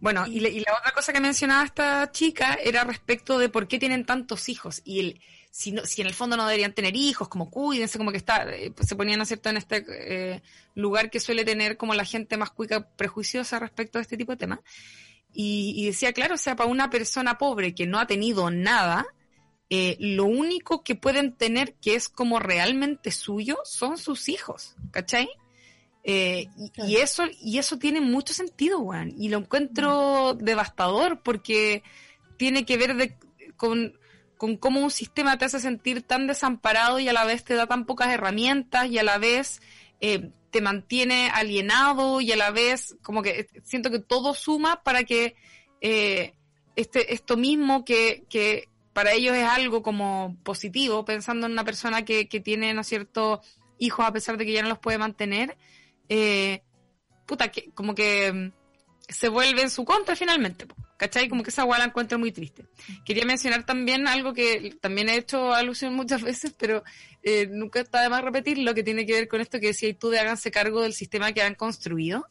[0.00, 3.78] Bueno, y, y, la otra cosa que mencionaba esta chica era respecto de por qué
[3.78, 4.82] tienen tantos hijos.
[4.84, 5.20] Y el,
[5.54, 8.52] si, no, si en el fondo no deberían tener hijos, como cuídense, como que está,
[8.52, 10.42] eh, pues se ponían, ¿no cierto?, en este eh,
[10.74, 14.38] lugar que suele tener como la gente más cuica prejuiciosa respecto a este tipo de
[14.38, 14.58] temas.
[15.32, 19.06] Y, decía, claro, o sea, para una persona pobre que no ha tenido nada,
[19.70, 25.28] eh, lo único que pueden tener que es como realmente suyo son sus hijos, ¿cachai?
[26.04, 29.14] y, eso, y eso tiene mucho sentido, Juan.
[29.16, 31.84] Y lo encuentro devastador porque
[32.36, 33.16] tiene que ver de,
[33.56, 33.94] con
[34.36, 37.66] con cómo un sistema te hace sentir tan desamparado y a la vez te da
[37.66, 39.62] tan pocas herramientas y a la vez
[40.00, 45.04] eh, te mantiene alienado y a la vez como que siento que todo suma para
[45.04, 45.36] que
[45.80, 46.34] eh,
[46.76, 52.04] este, esto mismo que, que para ellos es algo como positivo, pensando en una persona
[52.04, 53.42] que, que tiene, ¿no es cierto?,
[53.78, 55.56] hijos a pesar de que ya no los puede mantener,
[56.08, 56.62] eh,
[57.26, 58.52] puta, que como que mm,
[59.08, 60.66] se vuelve en su contra finalmente.
[60.96, 61.28] ¿Cachai?
[61.28, 62.66] Como que esa guay la encuentro muy triste.
[63.04, 66.84] Quería mencionar también algo que también he hecho alusión muchas veces, pero
[67.22, 69.92] eh, nunca está de más repetir lo que tiene que ver con esto que decía
[69.98, 72.26] tú de háganse cargo del sistema que han construido.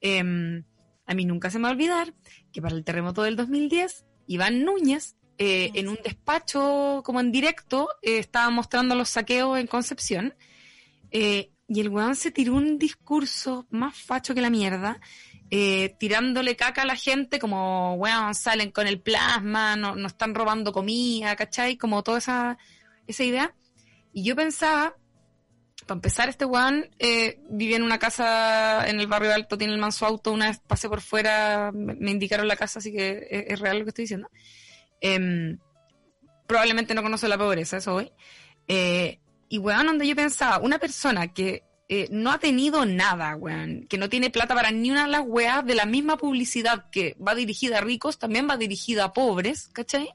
[0.00, 0.64] Em,
[1.06, 2.14] a mí nunca se me va a olvidar
[2.52, 7.88] que para el terremoto del 2010, Iván Núñez, eh, en un despacho como en directo,
[8.02, 10.34] eh, estaba mostrando los saqueos en Concepción,
[11.14, 15.00] y el weón se tiró un discurso más facho que la mierda,
[15.54, 20.34] eh, tirándole caca a la gente, como, weón, salen con el plasma, no, no están
[20.34, 21.76] robando comida, ¿cachai?
[21.76, 22.56] Como toda esa,
[23.06, 23.54] esa idea.
[24.14, 24.96] Y yo pensaba
[25.86, 29.78] para empezar, este weón eh, vivía en una casa en el barrio alto, tiene el
[29.78, 33.80] manso auto, una vez pasé por fuera, me, indicaron la casa, así que es, real
[33.80, 34.30] lo que estoy diciendo.
[35.02, 35.58] Em,
[36.46, 38.10] probablemente no conoce la pobreza, eso hoy.
[38.68, 39.18] Eh,
[39.50, 41.62] y weón, donde yo pensaba, una persona que
[41.94, 45.24] eh, no ha tenido nada, weón, que no tiene plata para ni una de las
[45.26, 49.68] weas de la misma publicidad que va dirigida a ricos, también va dirigida a pobres,
[49.74, 50.08] ¿cachai?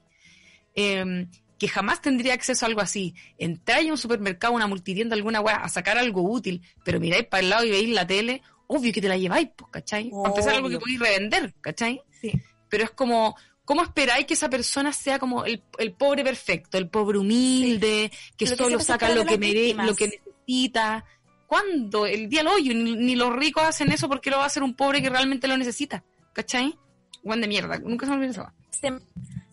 [0.74, 3.14] Eh, que jamás tendría acceso a algo así.
[3.38, 7.44] Entráis a un supermercado, una multitienda, alguna weá, a sacar algo útil, pero miráis para
[7.44, 10.10] el lado y veis la tele, obvio que te la lleváis, pues, ¿cachai?
[10.10, 12.02] De algo que podéis revender, ¿cachai?
[12.20, 12.32] Sí.
[12.68, 15.62] Pero es como, ¿cómo esperáis que esa persona sea como el,
[15.96, 21.04] pobre perfecto, el pobre humilde, que solo saca lo que, mere lo que necesita?
[21.48, 22.06] ¿Cuándo?
[22.06, 24.74] El día al hoyo, ni, los ricos hacen eso porque lo va a hacer un
[24.74, 26.78] pobre que realmente lo necesita, ¿cachai?
[27.24, 28.52] Juan de mierda, nunca se me olvidó eso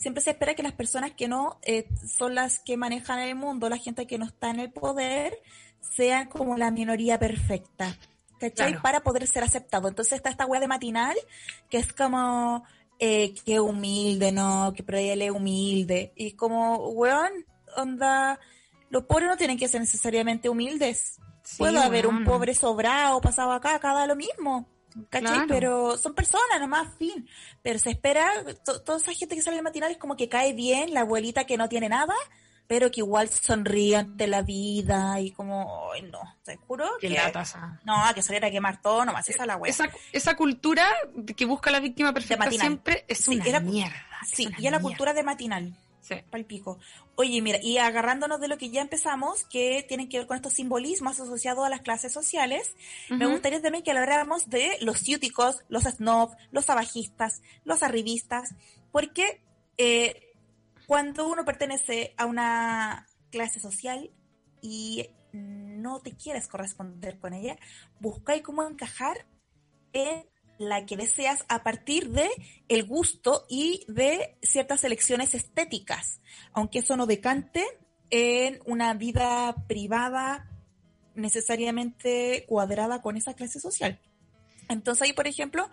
[0.06, 3.70] siempre se espera que las personas que no eh, son las que manejan el mundo,
[3.70, 5.40] la gente que no está en el poder,
[5.82, 7.98] sean como la minoría perfecta.
[8.40, 8.80] ¿Cachai?
[8.82, 9.88] Para poder ser aceptado.
[9.88, 11.16] Entonces está esta wea de matinal,
[11.70, 12.64] que es como,
[13.00, 14.74] eh, que humilde, ¿no?
[14.76, 16.12] Que pero él es humilde.
[16.16, 17.32] Y como, weón,
[17.76, 18.40] onda,
[18.90, 21.18] los pobres no tienen que ser necesariamente humildes.
[21.58, 24.68] Puede haber un pobre sobrado pasado acá, cada lo mismo.
[25.10, 25.46] ¿Cachai?
[25.48, 27.28] Pero son personas nomás, fin.
[27.62, 28.32] Pero se espera,
[28.64, 31.58] toda esa gente que sale en matinal es como que cae bien, la abuelita que
[31.58, 32.16] no tiene nada,
[32.68, 37.10] pero que igual sonríe ante la vida y como, ay, no, te juro que...
[37.10, 37.80] la taza.
[37.84, 40.88] No, que saliera a quemar todo nomás, esa es la Esa, esa cultura
[41.36, 43.96] que busca la víctima perfecta siempre es una mierda.
[44.26, 45.76] Sí, y es la cultura de matinal.
[46.08, 46.16] Sí.
[46.30, 46.78] Palpico.
[47.16, 50.54] Oye, mira, y agarrándonos de lo que ya empezamos, que tienen que ver con estos
[50.54, 52.76] simbolismos asociados a las clases sociales,
[53.10, 58.54] me gustaría también que habláramos de los ciúticos, los snob, los abajistas, los arribistas,
[58.92, 59.42] porque
[59.80, 60.32] eh,
[60.86, 64.12] cuando uno pertenece a una clase social
[64.62, 67.58] y no te quieres corresponder con ella,
[68.00, 69.26] buscáis cómo encajar
[69.92, 70.24] en
[70.58, 72.30] la que deseas a partir de
[72.70, 76.22] el gusto y de ciertas elecciones estéticas,
[76.54, 77.66] aunque eso no decante
[78.10, 80.50] en una vida privada
[81.16, 84.00] necesariamente cuadrada con esa clase social.
[84.70, 85.70] Entonces ahí, por ejemplo,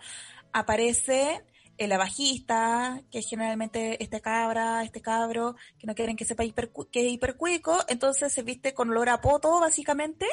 [0.51, 1.43] aparece
[1.77, 7.07] el abajista, que es generalmente este cabra, este cabro, que no quieren que sepa que
[7.07, 10.27] es hipercuico, entonces se viste con olor a poto, básicamente,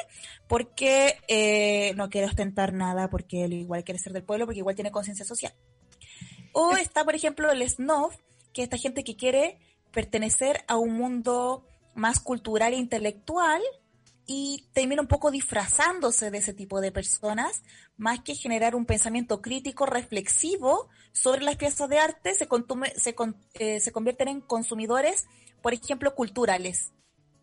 [0.47, 4.75] porque eh, no quiere ostentar nada, porque él igual quiere ser del pueblo, porque igual
[4.75, 5.53] tiene conciencia social.
[6.53, 8.11] O está, por ejemplo, el snob,
[8.53, 9.57] que es esta gente que quiere
[9.91, 11.65] pertenecer a un mundo
[11.95, 13.61] más cultural e intelectual,
[14.33, 17.63] y termina un poco disfrazándose de ese tipo de personas,
[17.97, 22.47] más que generar un pensamiento crítico, reflexivo sobre las piezas de arte, se,
[22.95, 23.15] se,
[23.55, 25.27] eh, se convierten en consumidores,
[25.61, 26.93] por ejemplo, culturales,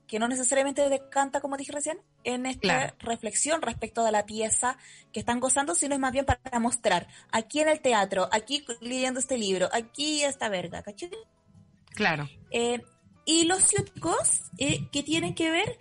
[0.07, 4.79] que no necesariamente decanta, como dije recién, en esta reflexión respecto de la pieza
[5.13, 9.21] que están gozando, sino es más bien para mostrar, aquí en el teatro, aquí leyendo
[9.21, 11.11] este libro, aquí esta verga, ¿cachai?
[11.91, 12.31] Claro.
[12.51, 12.83] Eh,
[13.27, 15.79] y los ciúticos, eh, que tienen que ver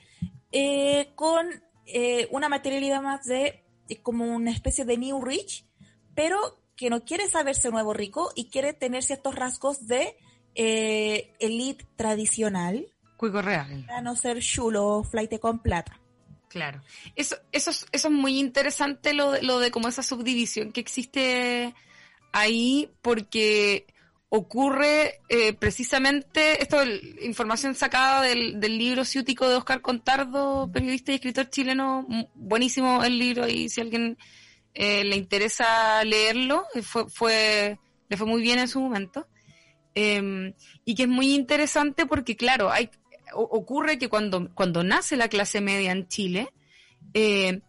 [0.51, 1.47] eh, con
[1.85, 3.63] eh, una materialidad más de
[4.03, 5.65] como una especie de New Rich,
[6.13, 10.15] pero que no quiere saberse nuevo rico y quiere tener ciertos rasgos de
[10.55, 12.87] eh, elite tradicional.
[13.15, 13.85] Cuico real.
[13.87, 15.99] Para no ser chulo, flight con plata.
[16.49, 16.81] Claro.
[17.15, 21.73] Eso, eso, es, eso es muy interesante lo lo de como esa subdivisión que existe
[22.31, 23.87] ahí, porque
[24.29, 31.11] ocurre eh, precisamente, esto es información sacada del, del, libro ciútico de Oscar Contardo, periodista
[31.11, 32.05] y escritor chileno,
[32.35, 34.17] buenísimo el libro y si alguien
[34.73, 37.79] eh, le interesa leerlo, eh, fue, fue,
[38.09, 39.27] le fue muy bien en su momento.
[39.95, 40.53] Em,
[40.85, 42.91] y que es muy interesante porque, claro, hay,
[43.33, 46.49] ocurre que cuando, cuando nace la clase media en Chile,
[47.15, 47.61] eh,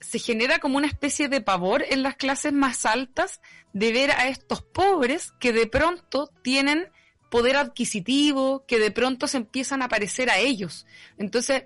[0.00, 3.40] se genera como una especie de pavor en las clases más altas
[3.72, 6.88] de ver a estos pobres que de pronto tienen
[7.30, 10.86] poder adquisitivo, que de pronto se empiezan a parecer a ellos.
[11.16, 11.64] Entonces,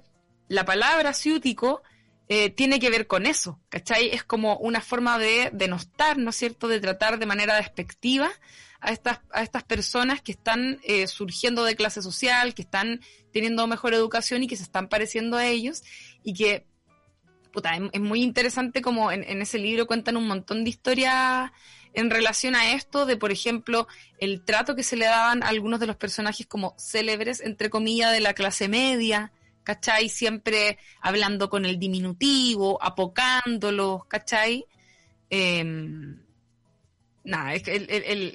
[0.49, 1.83] la palabra ciútico
[2.29, 4.11] eh, tiene que ver con eso, ¿cachai?
[4.11, 8.31] Es como una forma de denostar, ¿no es cierto?, de tratar de manera despectiva
[8.81, 13.01] a estas, a estas personas que están eh, surgiendo de clase social, que están
[13.33, 15.83] teniendo mejor educación y que se están pareciendo a ellos
[16.23, 16.67] y que
[17.93, 21.51] es, muy interesante como en, ese libro cuentan un montón de historias
[21.93, 23.87] en relación a esto, de por ejemplo,
[24.19, 28.13] el trato que se le daban a algunos de los personajes como célebres, entre comillas,
[28.13, 29.33] de la clase media,
[29.63, 30.09] ¿cachai?
[30.09, 34.67] Siempre hablando con el diminutivo, apocándolos, ¿cachai?
[35.31, 36.24] Em,
[37.25, 38.33] nada, es que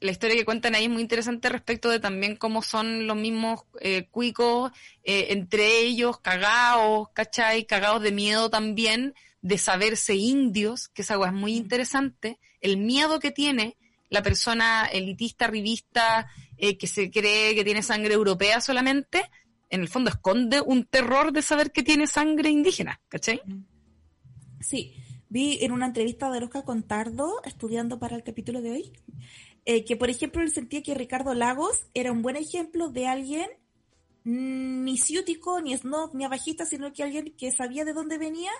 [0.00, 3.64] la, historia que cuentan ahí es muy interesante respecto de también cómo son los mismos
[3.80, 4.72] eh, cuicos,
[5.04, 7.64] eh, entre ellos cagados, ¿cachai?
[7.64, 13.30] Cagados de miedo también, de saberse indios, que esa es muy interesante, el miedo que
[13.30, 13.76] tiene
[14.10, 19.30] la persona elitista, revista, eh, que se cree que tiene sangre europea solamente,
[19.70, 23.40] en el fondo esconde un terror de saber que tiene sangre indígena, ¿cachai?
[24.60, 24.94] Sí,
[25.34, 28.92] vi en una entrevista de Oscar Contardo, estudiando para el capítulo de hoy,
[29.64, 33.50] eh, que por ejemplo él sentía que Ricardo Lagos era un buen ejemplo de alguien
[34.22, 38.52] ni ciútico, ni snob, ni abajista, sino que alguien que sabía de dónde venía,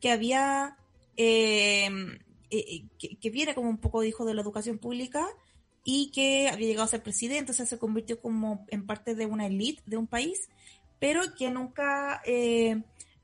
[0.00, 0.76] que había,
[1.16, 2.18] em,
[2.50, 5.24] eh, eh, que, viene como un poco hijo de la educación pública
[5.84, 9.26] y que había llegado a ser presidente, o sea, se convirtió como en parte de
[9.26, 10.48] una élite de un país,
[10.98, 12.22] pero que nunca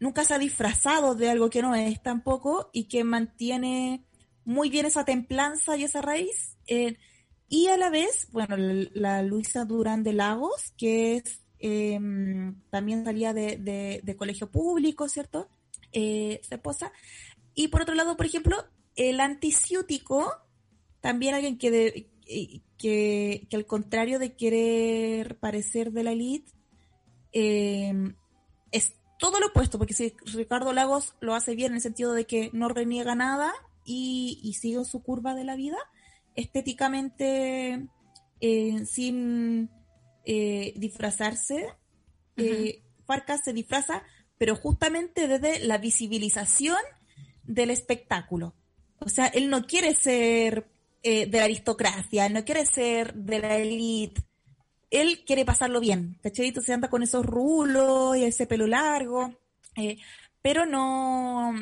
[0.01, 4.05] nunca se ha disfrazado de algo que no es tampoco y que mantiene
[4.45, 6.57] muy bien esa templanza y esa raíz.
[6.67, 6.97] Eh,
[7.49, 13.33] y a la vez, bueno, la, Luisa Durán de Lagos, que es em, también salía
[13.33, 15.49] de, colegio público, ¿cierto?
[15.93, 16.93] Eh, su esposa.
[17.55, 18.57] Y por otro lado, por ejemplo,
[18.97, 20.31] el anticiútico,
[21.01, 26.53] también alguien que, eh, que, que, al contrario de querer parecer de la elite,
[27.33, 28.15] em,
[28.71, 32.25] es todo lo opuesto, porque si Ricardo Lagos lo hace bien en el sentido de
[32.25, 33.53] que no reniega nada
[33.85, 35.79] y, sigue su curva de la vida,
[36.35, 37.89] estéticamente,
[38.41, 39.71] eh, sin
[40.25, 41.75] eh, disfrazarse,
[42.37, 44.05] eh, Farcas se disfraza,
[44.39, 46.79] pero justamente desde la visibilización
[47.43, 48.55] del espectáculo.
[49.01, 50.69] O sea, él no quiere ser
[51.03, 54.28] de la aristocracia, él no quiere ser de la élite,
[54.91, 56.53] él quiere pasarlo bien, ¿cachai?
[56.53, 59.35] se anda con esos rulos y ese pelo largo,
[59.77, 59.99] eh,
[60.41, 61.53] pero no,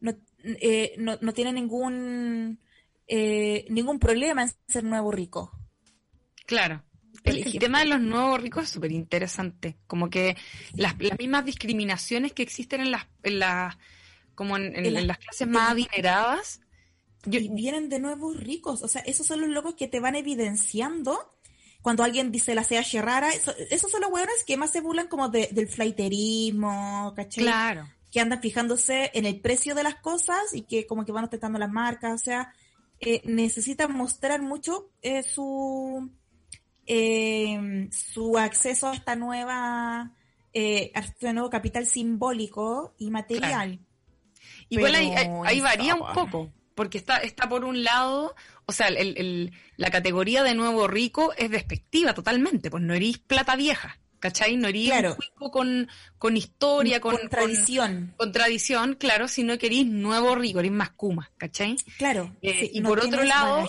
[0.00, 2.58] no, eh, no, no, tiene ningún,
[3.06, 5.52] eh, ningún problema en ser nuevo rico.
[6.46, 6.82] Claro.
[7.24, 9.76] El, tema de los nuevos ricos es súper interesante.
[9.86, 10.36] Como que
[10.74, 13.76] las, las, mismas discriminaciones que existen en las, en las
[14.34, 16.60] como en, las clases más adineradas.
[17.24, 18.82] vienen de nuevos ricos.
[18.82, 21.31] O sea, esos son los locos que te van evidenciando
[21.82, 23.30] cuando alguien dice la CH rara,
[23.70, 27.44] esos son los hueones que más se burlan como del flaiterismo, ¿cachai?
[27.44, 27.88] Claro.
[28.10, 31.58] Que andan fijándose en el precio de las cosas y que como que van ostentando
[31.58, 32.54] las marcas, o sea,
[33.00, 36.08] eh, necesitan mostrar mucho eh, su,
[36.86, 40.10] eh, su acceso a esta nueva, a
[40.54, 43.80] este nuevo capital simbólico y material.
[44.68, 48.34] Igual ahí varía un poco porque está, está por un lado,
[48.66, 53.56] o sea, el, la categoría de nuevo rico es despectiva totalmente, pues no erís plata
[53.56, 54.56] vieja, ¿cachai?
[54.56, 58.14] No erís rico con, con historia, con, tradición.
[58.16, 61.76] Con, tradición, claro, sino que erís nuevo rico, erís más kuma, ¿cachai?
[61.98, 62.34] Claro.
[62.40, 63.68] Eh, y por otro lado,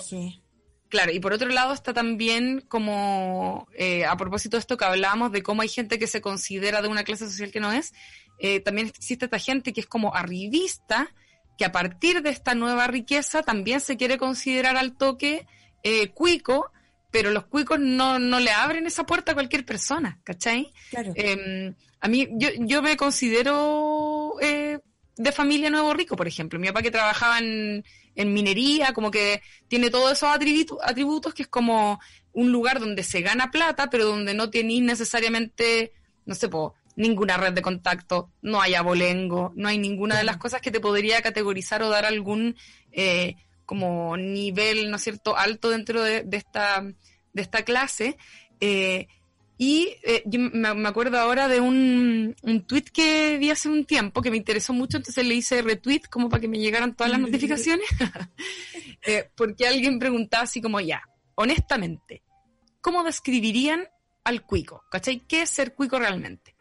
[0.89, 5.31] claro, y por otro lado está también como, eh, a propósito de esto que hablábamos
[5.31, 7.93] de cómo hay gente que se considera de una clase social que no es,
[8.37, 11.13] eh, también existe esta gente que es como arribista,
[11.57, 15.47] que a partir de esta nueva riqueza también se quiere considerar al toque
[15.83, 16.71] eh, cuico,
[17.11, 20.73] pero los cuicos no, no le abren esa puerta a cualquier persona, ¿cachai?
[20.89, 21.13] Claro.
[21.15, 24.79] Em, a mí, yo, yo me considero eh,
[25.15, 26.59] de familia Nuevo Rico, por ejemplo.
[26.59, 27.85] Mi papá que trabajaba en,
[28.15, 31.99] en minería, como que tiene todos esos atributos, atributos que es como
[32.33, 35.93] un lugar donde se gana plata, pero donde no tenéis necesariamente,
[36.25, 40.37] no sé, po, ninguna red de contacto, no hay abolengo, no hay ninguna de las
[40.37, 42.55] cosas que te podría categorizar o dar algún
[42.91, 48.17] eh, como nivel, ¿no es cierto?, alto dentro de, esta, de esta clase.
[48.59, 49.07] Eh,
[49.57, 54.21] y eh, yo me, acuerdo ahora de un, un tweet que vi hace un tiempo
[54.21, 57.21] que me interesó mucho, entonces le hice retweet como para que me llegaran todas las
[57.21, 57.87] notificaciones,
[59.37, 61.03] porque alguien preguntaba así como, ya,
[61.35, 62.23] honestamente,
[62.81, 63.87] ¿cómo describirían
[64.23, 64.83] al cuico?
[64.89, 65.25] ¿Cachai?
[65.27, 66.52] ¿Qué es ser cuico realmente?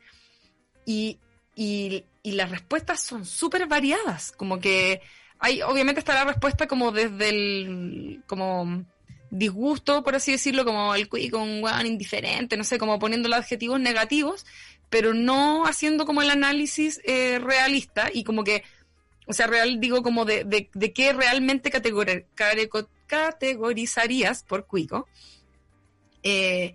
[0.85, 1.19] Y,
[1.55, 5.01] y, las respuestas son súper variadas, como que
[5.39, 8.85] hay, obviamente está la respuesta como desde el, como
[9.31, 13.39] disgusto, por así decirlo, como el cuico, un weón indiferente, no sé, como poniendo los
[13.39, 14.47] adjetivos negativos,
[14.91, 18.63] pero no haciendo como el análisis eh, realista y como que,
[19.27, 21.71] o sea, real digo como de, de, de qué realmente
[23.07, 25.09] categorizarías por cuico.
[26.23, 26.75] Eh,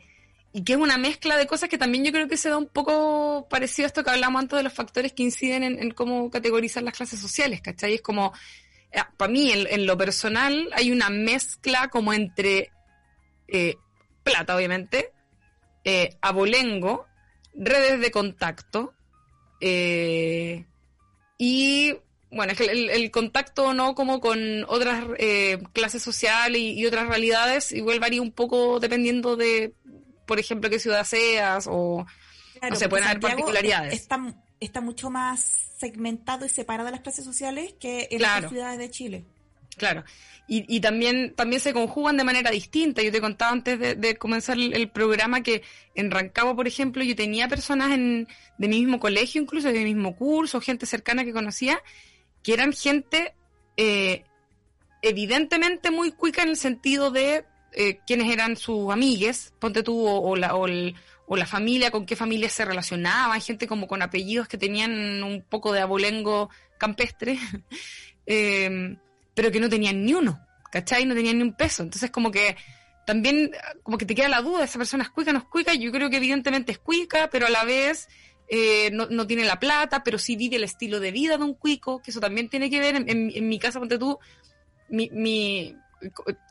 [0.53, 2.67] y que es una mezcla de cosas que también yo creo que se da un
[2.67, 6.83] poco parecido a esto que hablamos antes de los factores que inciden en, cómo categorizar
[6.83, 7.95] las clases sociales, ¿cachai?
[7.95, 8.33] Es como,
[8.91, 12.71] eh, para mí, en, lo personal, hay una mezcla como entre
[13.47, 13.75] eh,
[14.23, 15.11] plata, obviamente,
[15.83, 17.05] eh, abolengo,
[17.53, 18.93] redes de contacto,
[21.37, 21.95] y
[22.29, 27.99] bueno, que el, contacto no como con otras eh, clases sociales y, otras realidades igual
[27.99, 29.73] varía un poco dependiendo de,
[30.27, 32.05] por ejemplo, qué ciudad seas o
[32.61, 33.93] no se pueden haber particularidades.
[33.93, 38.77] Está, está mucho más segmentado y separado de las clases sociales que en las ciudades
[38.77, 39.25] de Chile.
[39.77, 40.03] Claro.
[40.49, 43.01] Y, también, también se conjugan de manera distinta.
[43.01, 45.61] Yo te contaba antes de, comenzar el, programa que
[45.93, 49.93] en Rancagua, por ejemplo, yo tenía personas en, de mi mismo colegio, incluso de mi
[49.93, 51.81] mismo curso, gente cercana que conocía,
[52.43, 53.33] que eran gente
[53.75, 54.23] eh,
[55.01, 57.43] evidentemente muy cuica en el sentido de
[57.79, 62.49] eh, quiénes eran sus amigues, ponte tú, o, la, o, la familia, con qué familia
[62.49, 66.49] se relacionaban, gente como con apellidos que tenían un poco de abolengo
[66.79, 67.37] campestre.
[68.25, 68.97] eh,
[69.35, 71.05] pero que no tenían ni uno, ¿cachai?
[71.05, 71.83] No tenían ni un peso.
[71.83, 72.57] Entonces, como que
[73.05, 73.51] también,
[73.83, 75.75] como que te queda la duda, esa persona es cuica, no es cuica.
[75.75, 78.09] Yo creo que evidentemente es cuica, pero a la vez
[78.49, 82.01] eh, no, tiene la plata, pero sí vive el estilo de vida de un cuico,
[82.01, 82.95] que eso también tiene que ver.
[83.07, 84.17] En, mi casa, ponte tú,
[84.89, 85.75] mi, mi,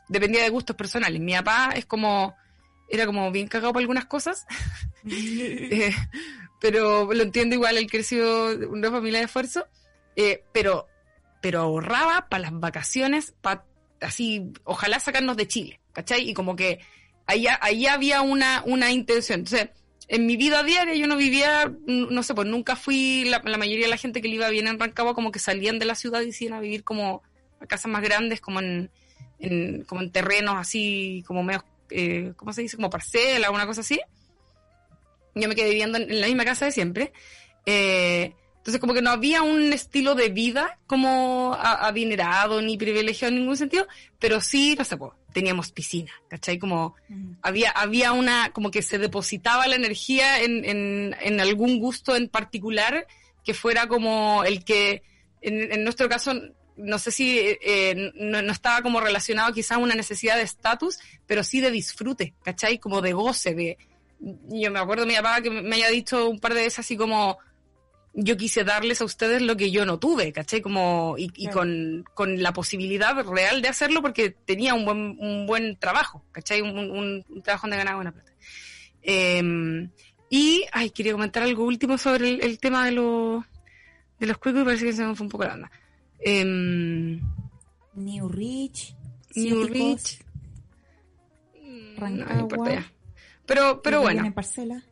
[0.07, 1.21] dependía de gustos personales.
[1.21, 2.35] Mi papá es como,
[2.89, 4.45] era como bien cagado por algunas cosas,
[5.09, 5.93] eh,
[6.59, 9.67] pero lo entiendo igual, él creció una familia de esfuerzo,
[10.15, 10.87] eh, pero
[11.41, 13.63] pero ahorraba para las vacaciones, para
[14.01, 16.29] así, ojalá sacarnos de Chile, ¿cachai?
[16.29, 16.79] Y como que
[17.25, 19.39] ahí, ahí había una, una intención.
[19.39, 19.69] Entonces,
[20.07, 23.91] en mi vida diaria yo no vivía, no sé, pues nunca fui, la, mayoría de
[23.91, 26.31] la gente que le iba bien en Rancagua como que salían de la ciudad y
[26.43, 27.23] iban a vivir como
[27.59, 28.89] a casas más grandes, como en,
[29.87, 32.75] como en terrenos así, como medio, eh, ¿cómo se dice?
[32.75, 33.99] Como parcela, una cosa así.
[35.35, 37.11] Yo me quedé viviendo en, la misma casa de siempre.
[37.65, 43.39] Eh, entonces, como que no había un estilo de vida como adinerado ni privilegiado en
[43.39, 43.87] ningún sentido,
[44.19, 46.59] pero sí, no sé, pues, teníamos piscina, ¿cachai?
[46.59, 46.95] Como
[47.41, 52.27] había, había una, como que se depositaba la energía en, en, en algún gusto en
[52.27, 53.07] particular
[53.47, 55.03] que fuera como el que,
[55.39, 56.33] en, nuestro caso,
[56.77, 60.99] no sé si eh, no, no, estaba como relacionado quizás a una necesidad de estatus,
[61.25, 62.79] pero sí de disfrute, ¿cachai?
[62.79, 63.77] Como de goce, de...
[64.19, 66.97] Yo me acuerdo de mi papá que me haya dicho un par de veces así
[66.97, 67.37] como,
[68.19, 70.59] yo quise darles a ustedes lo que yo no tuve, ¿cachai?
[70.61, 72.03] Como, y, con,
[72.41, 76.61] la posibilidad real de hacerlo porque tenía un buen, un buen trabajo, ¿cachai?
[76.61, 78.31] Un, un, trabajo donde ganaba buena plata.
[79.03, 79.91] Em,
[80.31, 83.45] y, ay, quería comentar algo último sobre el, tema de, los
[84.19, 85.71] de los cuicos y parece que se me fue un poco la onda.
[86.19, 87.21] Em,
[87.93, 88.95] New Rich.
[89.35, 90.19] New Rich.
[91.99, 92.93] No, importa ya.
[93.45, 94.33] Pero, pero bueno.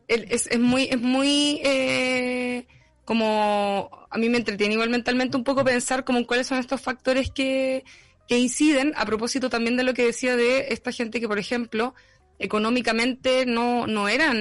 [0.08, 2.68] Es, es muy, es muy, eh,
[3.04, 7.30] como a mí me entretiene igual mentalmente un poco pensar como cuáles son estos factores
[7.32, 7.84] que,
[8.28, 11.94] que inciden, a propósito también de lo que decía de esta gente que, por ejemplo,
[12.40, 14.38] económicamente no, no eran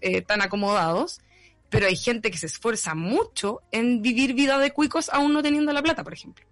[0.00, 1.20] eh, tan acomodados,
[1.70, 5.72] pero hay gente que se esfuerza mucho en vivir vida de cuicos aún no teniendo
[5.72, 6.44] la plata, por ejemplo.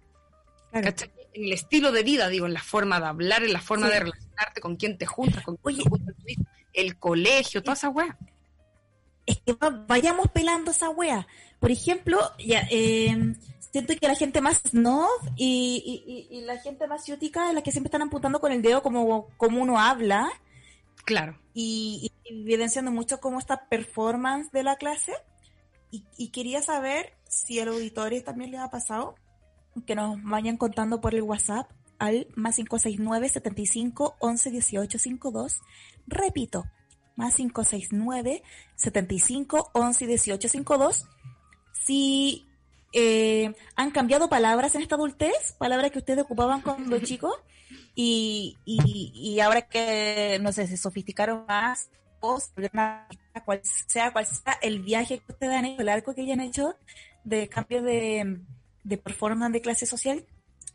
[0.71, 0.93] En
[1.33, 4.61] el estilo de vida, digo, en la forma de hablar, en la forma de relacionarte
[4.61, 6.15] con quién te juntas, con quién te juntas,
[6.73, 8.17] el colegio, toda esa weá
[9.29, 9.55] es que
[9.87, 11.27] vayamos pelando esa wea.
[11.59, 13.35] Por ejemplo, ya, eh,
[13.71, 17.71] siento que la gente más snob y, y, la gente más ciútica es la que
[17.71, 20.29] siempre están apuntando con el dedo como, como uno habla.
[21.09, 21.39] Claro.
[21.55, 25.13] Y, evidenciando mucho como esta performance de la clase.
[25.89, 29.15] Y, quería saber si al auditorio también les ha pasado
[29.87, 31.67] que nos vayan contando por el WhatsApp
[31.97, 35.61] al más 569 75 11 18 52.
[36.05, 36.65] Repito,
[37.15, 38.43] más 569
[38.75, 41.07] 75 11 18 52.
[41.73, 42.47] Si
[42.93, 47.33] eh, han cambiado palabras en esta adultez, palabras que ustedes ocupaban cuando chicos,
[48.01, 48.57] y,
[49.13, 51.89] y, ahora que, no sé, se sofisticaron más,
[52.21, 52.41] o
[53.43, 56.75] cual sea cual sea el viaje que ustedes han hecho, el arco que hayan hecho
[57.25, 58.39] de cambio de,
[58.85, 60.25] de performance de clase social,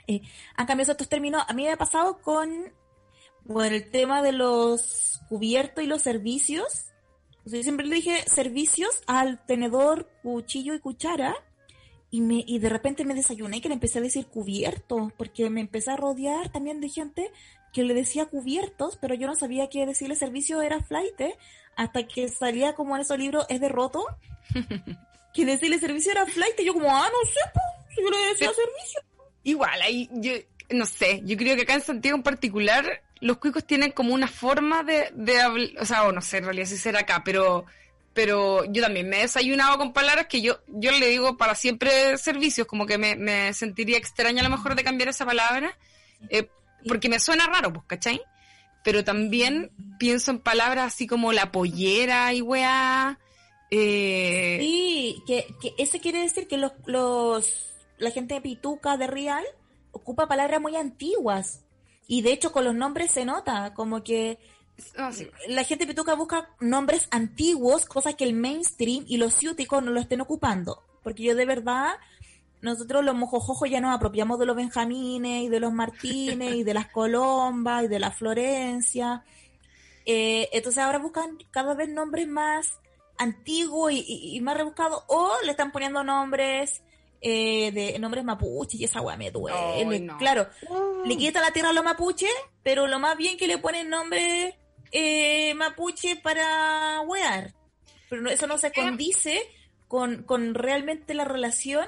[0.07, 0.21] eh,
[0.55, 1.43] han cambiado estos términos.
[1.49, 2.51] A mí me ha pasado con
[3.45, 6.93] bueno, el tema de los cubiertos y los servicios.
[7.47, 11.35] yo siempre le dije servicios al tenedor, cuchillo y cuchara.
[12.15, 15.61] Y, me, y de repente me desayuné que le empecé a decir cubierto, porque me
[15.61, 17.29] empecé a rodear también de gente
[17.73, 20.15] que le decía cubiertos, pero yo no sabía que decirle.
[20.15, 21.21] Servicio era flight,
[21.75, 24.07] hasta que salía como en esos libros es de roto,
[25.35, 28.53] que decirle servicio era flight, y yo como, ah, no sé, pues, yo le decía
[28.53, 29.01] servicio.
[29.43, 30.35] Igual, ahí yo,
[30.71, 34.29] no sé, yo creo que acá en Santiago en particular los cuicos tienen como una
[34.29, 37.67] forma de, de hablar, o sea, o no sé en realidad si será acá, pero
[38.15, 42.17] pero yo también me he desayunado con palabras que yo, yo le digo para siempre
[42.17, 45.77] servicios, como que me, sentiría extraña a lo mejor de cambiar esa palabra,
[46.31, 46.49] eh,
[46.87, 48.23] porque me suena raro, pues, ¿cachai?
[48.85, 53.19] Pero también pienso en palabras así como la pollera y weá.
[53.71, 54.59] Eh...
[54.61, 59.45] Sí, que, que eso quiere decir que los, los la gente de Pituca, de Real,
[59.91, 61.65] ocupa palabras muy antiguas.
[62.07, 64.39] Y de hecho con los nombres se nota, como que
[65.49, 70.01] la gente Pituca busca nombres antiguos, cosas que el mainstream y los ciúticos no lo
[70.01, 70.83] estén ocupando.
[71.03, 71.95] Porque yo de verdad,
[72.61, 76.75] nosotros los mojojojos ya nos apropiamos de los Benjamines y de los Martínez y de
[76.75, 79.23] las Colombas y de la Florencia.
[80.07, 82.67] Eh, entonces ahora buscan cada vez nombres más
[83.17, 86.83] antiguos y, más rebuscados o le están poniendo nombres
[87.21, 90.07] eh, de nombres mapuche y esa weá me duele.
[90.19, 90.49] Claro,
[91.07, 94.59] le quita la tierra a los mapuches, pero lo más bien que le ponen nombre
[94.95, 97.53] eh, mapuche para wear.
[98.09, 99.43] Pero eso no se condice
[99.89, 101.87] con, con realmente la relación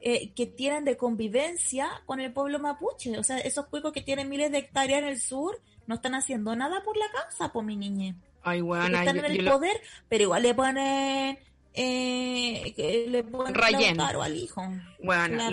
[0.00, 3.18] eh, que tienen de convivencia con el pueblo mapuche.
[3.18, 6.54] O sea, esos cuicos que tienen miles de hectáreas en el sur no están haciendo
[6.54, 8.14] nada por la casa, por mi niña.
[8.42, 11.38] Ay, bueno, están en el poder, pero igual le ponen
[11.74, 14.00] eh, le ponen Rayen.
[14.00, 14.62] al hijo.
[15.02, 15.50] Bueno,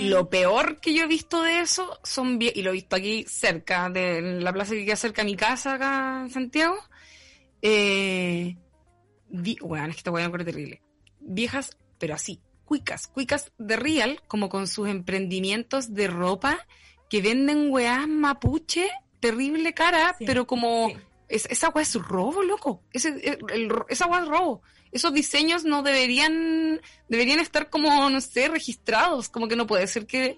[0.00, 3.88] lo, peor que yo he visto de eso son y lo he visto aquí cerca
[3.90, 6.76] de la plaza que queda cerca de mi casa acá en Santiago.
[7.62, 8.56] Eh,
[9.60, 10.82] bueno, es que te voy a poner terrible
[11.26, 16.66] viejas, pero así, cuicas, cuicas de real, como con sus emprendimientos de ropa
[17.10, 18.88] que venden weás mapuche,
[19.20, 20.92] terrible cara, pero como
[21.28, 22.82] esa weá es robo, loco.
[22.92, 23.38] Ese,
[23.88, 24.62] esa weá es robo.
[24.96, 29.28] Esos diseños no deberían, deberían estar como, no sé, registrados.
[29.28, 30.36] Como que no puede ser que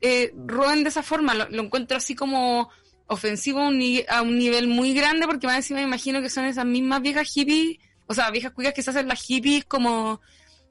[0.00, 1.34] eh, roben de esa forma.
[1.34, 2.70] Lo, encuentro así como
[3.06, 6.44] ofensivo a un, a un, nivel muy grande porque más encima me imagino que son
[6.44, 10.20] esas mismas viejas hippies o sea, viejas cuicas que se hacen las hippies como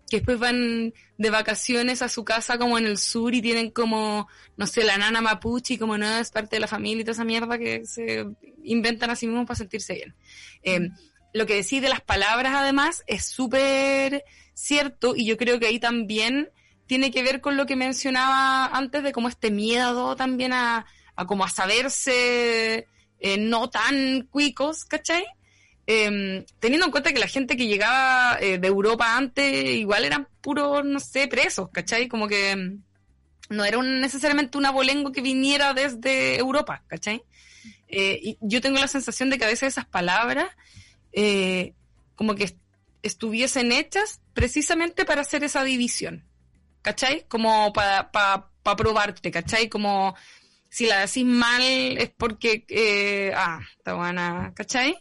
[0.09, 4.27] que después van de vacaciones a su casa como en el sur y tienen como,
[4.55, 7.13] no sé, la nana mapuche y como no es parte de la familia y toda
[7.13, 8.25] esa mierda que se
[8.63, 10.15] inventan a sí mismos para sentirse bien.
[10.61, 10.89] Eh,
[11.35, 15.79] lo que decís de las palabras además es súper cierto y yo creo que ahí
[15.79, 16.49] también
[16.87, 20.85] tiene que ver con lo que mencionaba antes de como este miedo también a,
[21.15, 22.87] a como a saberse
[23.19, 25.25] eh, no tan cuicos, ¿cachai?
[25.87, 30.27] eh, teniendo en cuenta que la gente que llegaba eh, de Europa antes igual eran
[30.41, 32.07] puros, no sé, presos, ¿cachai?
[32.07, 32.81] Como que em,
[33.49, 37.23] no era necesariamente un abolengo que viniera desde Europa, ¿cachai?
[37.87, 40.47] Eh, y yo tengo la sensación de que a veces esas palabras
[41.15, 41.73] eh,
[42.15, 42.53] como que
[43.01, 46.25] estuviesen hechas precisamente para hacer esa división,
[46.81, 47.25] ¿cachai?
[47.27, 49.69] Como para pa, probarte, ¿cachai?
[49.69, 50.13] Como
[50.69, 54.97] si la decís mal es porque, ah, está buena, ¿cachai?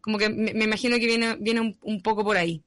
[0.00, 2.64] Como que me, imagino que viene, viene un, poco por ahí.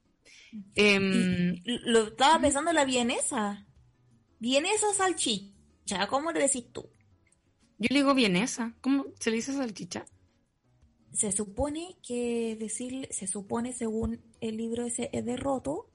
[0.75, 3.65] Em, lo estaba pensando en la vienesa.
[4.39, 6.87] Vienesa o salchicha, ¿cómo le decís tú?
[7.79, 8.73] Yo le digo vienesa.
[8.81, 10.05] ¿Cómo se le dice salchicha?
[11.15, 15.89] Se supone que decir, se supone según el libro ese es de Roto,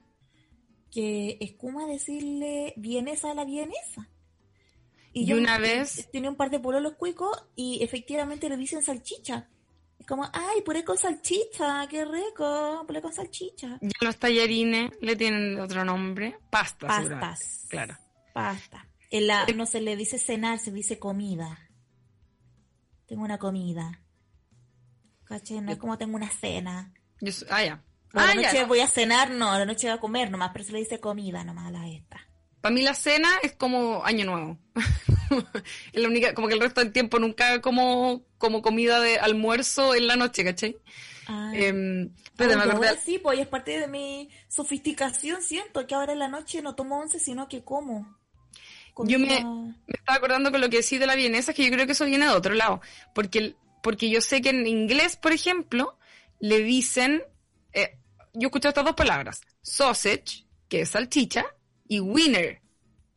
[0.90, 4.08] que es como decirle vienesa a la vienesa.
[5.12, 6.08] Y, yo una vez...
[6.10, 9.48] Tiene un par de los cuicos y efectivamente le dicen salchicha
[10.10, 13.78] como, ay, puré con salchicha, qué rico, puré con salchicha.
[13.80, 16.88] Ya los tallarines le tienen otro nombre, pasta.
[16.88, 17.66] Pastas.
[17.68, 17.96] Claro.
[18.34, 18.88] Pasta.
[19.10, 21.70] En la, no se le dice cenar, se dice comida.
[23.06, 24.00] Tengo una comida.
[25.30, 25.60] ¿Caché?
[25.60, 26.92] No es como tengo una cena.
[27.50, 27.80] ah, ya.
[28.12, 30.72] la ah, noche voy a cenar, no, la noche voy a comer nomás, pero se
[30.72, 32.26] le dice comida nomás a la esta.
[32.60, 34.58] Para mí la cena es como año nuevo.
[35.92, 39.94] es la única, como que el resto del tiempo nunca como, como comida de almuerzo
[39.94, 40.76] en la noche, ¿cachai?
[41.28, 41.52] Ah.
[41.54, 46.26] Eh, pero me sí, pues es parte de mi sofisticación, siento que ahora en la
[46.26, 48.18] noche no tomo once, sino que como.
[49.04, 49.36] Yo me,
[49.86, 52.26] estaba acordando con lo que decís de la vienesa, que yo creo que eso viene
[52.26, 52.80] de otro lado,
[53.14, 55.98] porque, porque yo sé que en inglés, por ejemplo,
[56.38, 57.22] le dicen,
[57.72, 57.98] eh,
[58.34, 61.44] yo escucho estas dos palabras, sausage, que es salchicha,
[61.88, 62.60] y winner,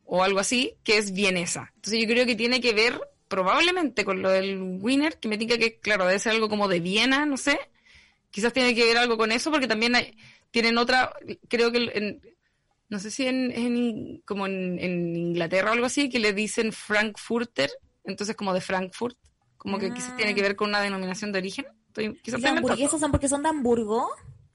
[0.04, 1.72] o algo así, que es vienesa.
[1.76, 5.58] Entonces yo creo que tiene que ver probablemente con lo del winner, que me diga
[5.58, 7.58] que, claro, debe ser algo como de Viena, no sé.
[8.30, 10.16] Quizás tiene que ver algo con eso, porque también hay,
[10.50, 11.12] tienen otra,
[11.48, 12.20] creo que en,
[12.88, 17.70] no sé si en, como en, Inglaterra o algo así, que le dicen Frankfurter,
[18.04, 19.16] entonces como de Frankfurt,
[19.64, 21.66] como que quizás tiene que ver con una denominación de origen.
[21.86, 24.10] Estoy, quizás ¿Y son porque son de Hamburgo?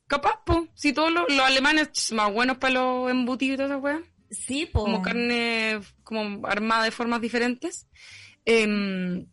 [0.06, 3.84] Capaz, pues, si todos los, alemanes son más buenos para los embutidos y todas esas
[3.84, 4.02] weas.
[4.30, 4.86] Sí, pues.
[4.86, 7.88] Como carne como armada de formas diferentes.
[8.46, 9.26] Em,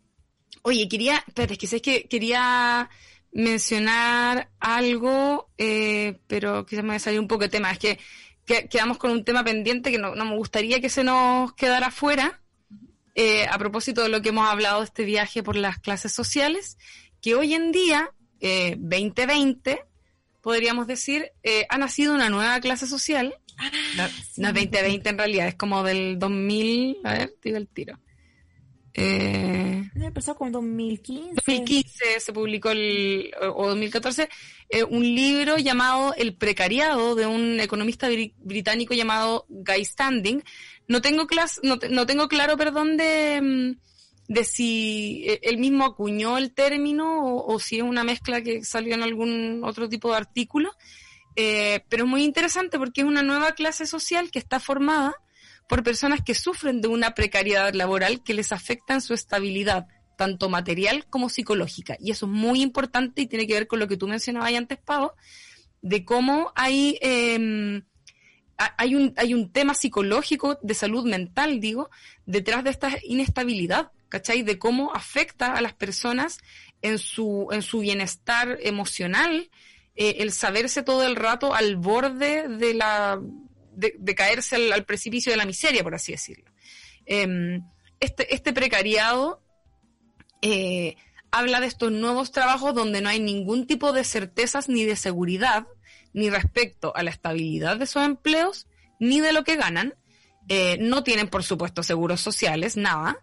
[0.63, 2.89] oye, quería, espérate, es que sé que quería
[3.33, 7.71] mencionar algo, eh, pero quizás me salir un poco de tema.
[7.71, 7.99] Es que,
[8.71, 12.41] quedamos con un tema pendiente que no, me gustaría que se nos quedara fuera.
[13.19, 16.77] Eh, a propósito de lo que hemos hablado de este viaje por las clases sociales,
[17.23, 19.81] que hoy en día, eh, 2020,
[20.43, 23.35] podríamos decir, eh, ha nacido una nueva clase social
[23.97, 27.99] No, es 2020 en realidad, es como del 2000, a ver, digo el tiro.
[28.99, 31.35] Eh, empezó como 2015.
[31.35, 34.29] 2015 se publicó el, o 2014
[34.71, 40.43] eh, un libro llamado El precariado de un economista británico llamado Guy Standing.
[40.89, 45.85] No tengo, clas no, no, tengo claro, perdón, de, mm, de si eh, él mismo
[45.85, 50.17] acuñó el término o, si es una mezcla que salió en algún otro tipo de
[50.17, 50.73] artículo.
[51.35, 55.15] Eh, pero es muy interesante porque es una nueva clase social que está formada
[55.69, 59.87] por personas que sufren de una precariedad laboral que les afecta en su estabilidad,
[60.17, 61.97] tanto material como psicológica.
[62.01, 64.79] Y eso es muy importante y tiene que ver con lo que tú mencionabas antes,
[64.79, 65.13] Pau,
[65.83, 67.83] de cómo hay, eh,
[68.57, 71.91] hay, un, hay un tema psicológico de salud mental, digo,
[72.25, 74.43] detrás de esta inestabilidad, ¿cachai?
[74.43, 76.39] De cómo afecta a las personas
[76.83, 79.51] en su, en su bienestar emocional,
[79.95, 83.21] eh, el saberse todo el rato al borde de la
[83.77, 86.51] de, caerse al, precipicio de la miseria, por así decirlo.
[87.05, 87.63] Em,
[88.01, 89.43] este, este, precariado
[90.43, 90.97] eh,
[91.31, 95.67] habla de estos nuevos trabajos donde no hay ningún tipo de certezas ni de seguridad,
[96.17, 98.67] ni respecto a la estabilidad de esos empleos,
[98.99, 99.95] ni de lo que ganan.
[100.49, 103.23] Eh, no tienen, por supuesto, seguros sociales, nada.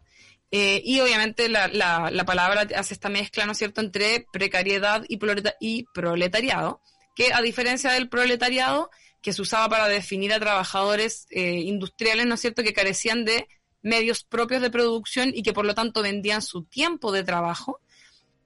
[0.51, 5.19] Eh, y obviamente la, la, palabra hace esta mezcla, ¿no es cierto?, entre precariedad y,
[5.59, 6.81] y proletariado,
[7.15, 8.91] que a diferencia del proletariado,
[9.23, 13.47] que se usaba para definir a trabajadores eh, industriales, ¿no es cierto?, que carecían de
[13.81, 17.79] medios propios de producción y que por lo tanto vendían su tiempo de trabajo.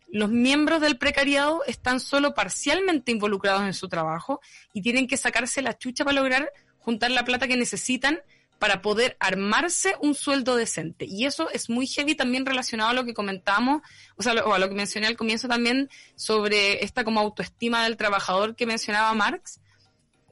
[0.09, 4.39] Los miembros del precariado están solo parcialmente involucrados en su trabajo
[4.73, 8.21] y tienen que sacarse la chucha para lograr juntar la plata que necesitan
[8.59, 11.05] para poder armarse un sueldo decente.
[11.05, 13.81] Y eso es muy heavy también relacionado a lo que comentamos,
[14.15, 17.97] o sea, o a lo que mencioné al comienzo también sobre esta como autoestima del
[17.97, 19.59] trabajador que mencionaba Marx,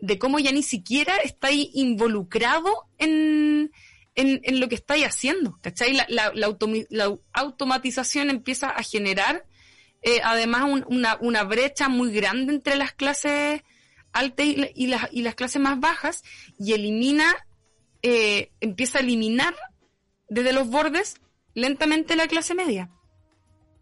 [0.01, 3.71] de cómo ya ni siquiera estáis involucrado en,
[4.15, 5.93] en, lo que estáis haciendo, ¿cachai?
[5.93, 9.45] La, la, automatización empieza a generar
[10.05, 13.63] eh, además una, una, brecha muy grande entre las clases
[14.13, 16.23] altas y, las, y las clases más bajas
[16.59, 17.35] y elimina,
[18.03, 19.55] eh, empieza a eliminar
[20.29, 21.15] desde los bordes
[21.55, 22.91] lentamente la clase media.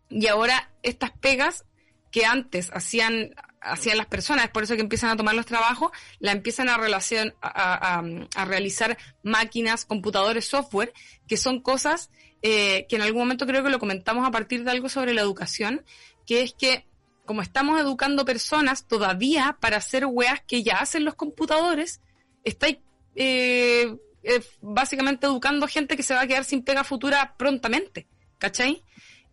[0.09, 1.65] Y ahora estas pegas
[2.09, 5.91] que antes hacían hacían las personas, es por eso que empiezan a tomar los trabajos,
[6.19, 8.01] la empiezan a, relación, a,
[8.45, 10.93] realizar máquinas, computadores, software,
[11.27, 12.09] que son cosas
[12.45, 15.21] eh, que en algún momento creo que lo comentamos a partir de algo sobre la
[15.21, 15.85] educación,
[16.25, 16.85] que es que
[17.25, 22.01] como estamos educando personas todavía para hacer weas que ya hacen los computadores,
[22.43, 22.79] estáis
[23.15, 28.83] eh, eh, básicamente educando gente que se va a quedar sin pega futura prontamente, ¿cachai?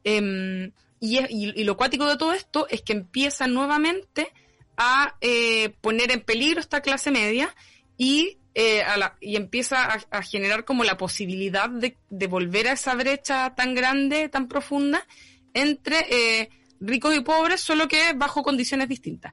[0.04, 4.28] Em, y, lo cuático de todo esto es que empieza nuevamente
[4.76, 7.54] a eh, poner en peligro esta clase media
[7.96, 8.82] y, eh,
[9.20, 11.96] y empieza a, generar como la posibilidad de,
[12.26, 15.06] volver a esa brecha tan grande, tan profunda,
[15.54, 16.50] entre
[16.80, 19.32] ricos y pobres, solo que bajo condiciones distintas.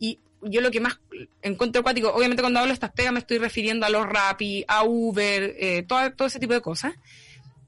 [0.00, 0.98] Y yo lo que más
[1.42, 4.84] encuentro acuático, obviamente cuando hablo de estas pegas me estoy refiriendo a los Rappi, a
[4.84, 6.94] Uber, todo, todo ese tipo de cosas,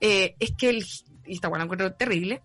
[0.01, 0.85] es que el,
[1.27, 2.43] y está bueno, encuentro terrible,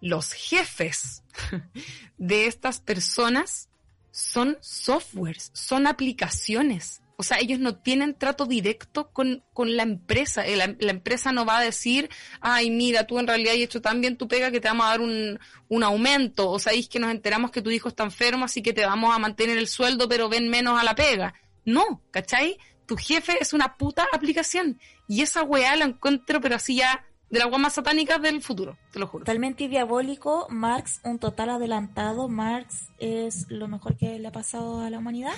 [0.00, 1.22] los jefes
[2.18, 3.68] de estas personas
[4.10, 6.99] son softwares, son aplicaciones.
[7.20, 10.46] O sea, ellos no tienen trato directo con, la empresa.
[10.46, 12.08] Eh, la, empresa no va a decir,
[12.40, 14.88] ay, mira, tú en realidad has hecho tan bien tu pega que te vamos a
[14.88, 15.38] dar un,
[15.68, 16.48] un aumento.
[16.48, 19.18] O sabéis que nos enteramos que tu hijo está enfermo, así que te vamos a
[19.18, 21.34] mantener el sueldo, pero ven menos a la pega.
[21.66, 22.56] No, ¿cachai?
[22.86, 24.80] Tu jefe es una puta aplicación.
[25.06, 28.98] Y esa weá la encuentro, pero así ya de las más satánicas del futuro, te
[28.98, 29.24] lo juro.
[29.24, 34.90] Totalmente diabólico, Marx un total adelantado, Marx es lo mejor que le ha pasado a
[34.90, 35.32] la humanidad,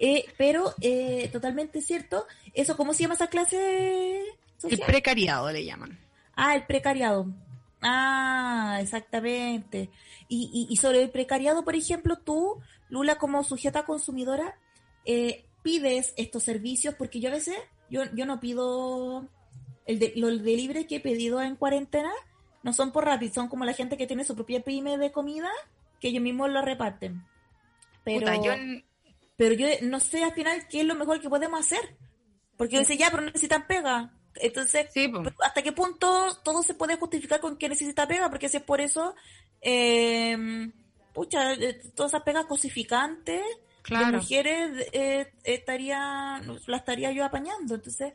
[0.00, 4.24] eh, pero eh, totalmente cierto, eso, ¿cómo se llama esa clase
[4.56, 4.80] social?
[4.80, 5.98] El precariado le llaman.
[6.34, 7.26] Ah, el precariado.
[7.82, 9.90] Ah, exactamente.
[10.28, 14.58] Y, y, sobre el precariado, por ejemplo, tú, Lula, como sujeta consumidora,
[15.04, 17.56] eh, pides estos servicios, porque yo a veces,
[17.88, 19.28] yo, yo no pido
[19.86, 22.10] el de, los delivery que he pedido en cuarentena
[22.62, 25.50] no son por Rapid, son como la gente que tiene su propia pyme de comida,
[25.98, 27.24] que ellos mismos lo reparten.
[28.04, 28.52] Pero, yo...
[29.40, 31.96] pero yo no sé al final qué es lo mejor que podemos hacer.
[32.58, 34.12] Porque yo dice, ya, pero necesitan pega.
[34.34, 34.88] Entonces,
[35.42, 38.28] ¿hasta qué punto todo se puede justificar con que necesita pega?
[38.28, 39.14] Porque si es por eso,
[39.62, 40.36] eh,
[41.14, 43.42] pucha, eh, todas esas pegas cosificantes
[43.80, 44.06] claro.
[44.06, 47.76] de mujeres eh, estaría, la estaría yo apañando.
[47.76, 48.12] Entonces,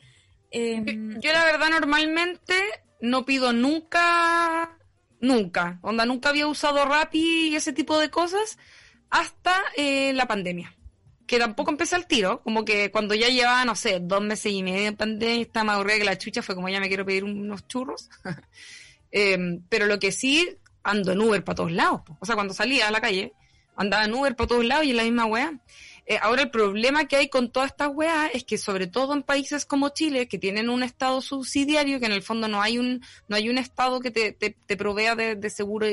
[0.57, 2.53] Em, yo, la verdad normalmente
[3.01, 4.77] no pido nunca,
[5.19, 8.57] nunca, onda, nunca había usado Rappi y ese tipo de cosas
[9.09, 10.73] hasta eh, la pandemia.
[11.27, 14.63] Que tampoco empecé al tiro, como que cuando ya llevaba, no sé, dos meses y
[14.63, 17.23] medio en pandemia, estaba más aburrida que la chucha, fue como ya me quiero pedir
[17.23, 18.09] unos churros.
[19.17, 22.01] Em, pero lo que sí, ando en Uber para todos lados.
[22.19, 23.31] O sea, cuando salía a la calle,
[23.77, 25.53] andaba en Uber para todos lados y en la misma weá.
[26.05, 29.23] Eh, ahora el problema que hay con todas estas weas es que sobre todo en
[29.23, 33.01] países como Chile, que tienen un estado subsidiario, que en el fondo no hay un,
[33.29, 35.87] no hay un estado que te, te, provea de, seguro,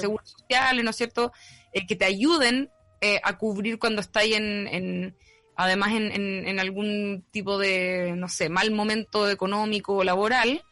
[0.00, 1.32] seguro social, ¿no es cierto?
[1.72, 2.70] Eh, que te ayuden
[3.00, 5.16] eh, a cubrir cuando estáis en, en
[5.56, 6.12] además en,
[6.46, 10.64] en, algún tipo de, no sé, mal momento económico o laboral.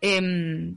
[0.00, 0.76] Em,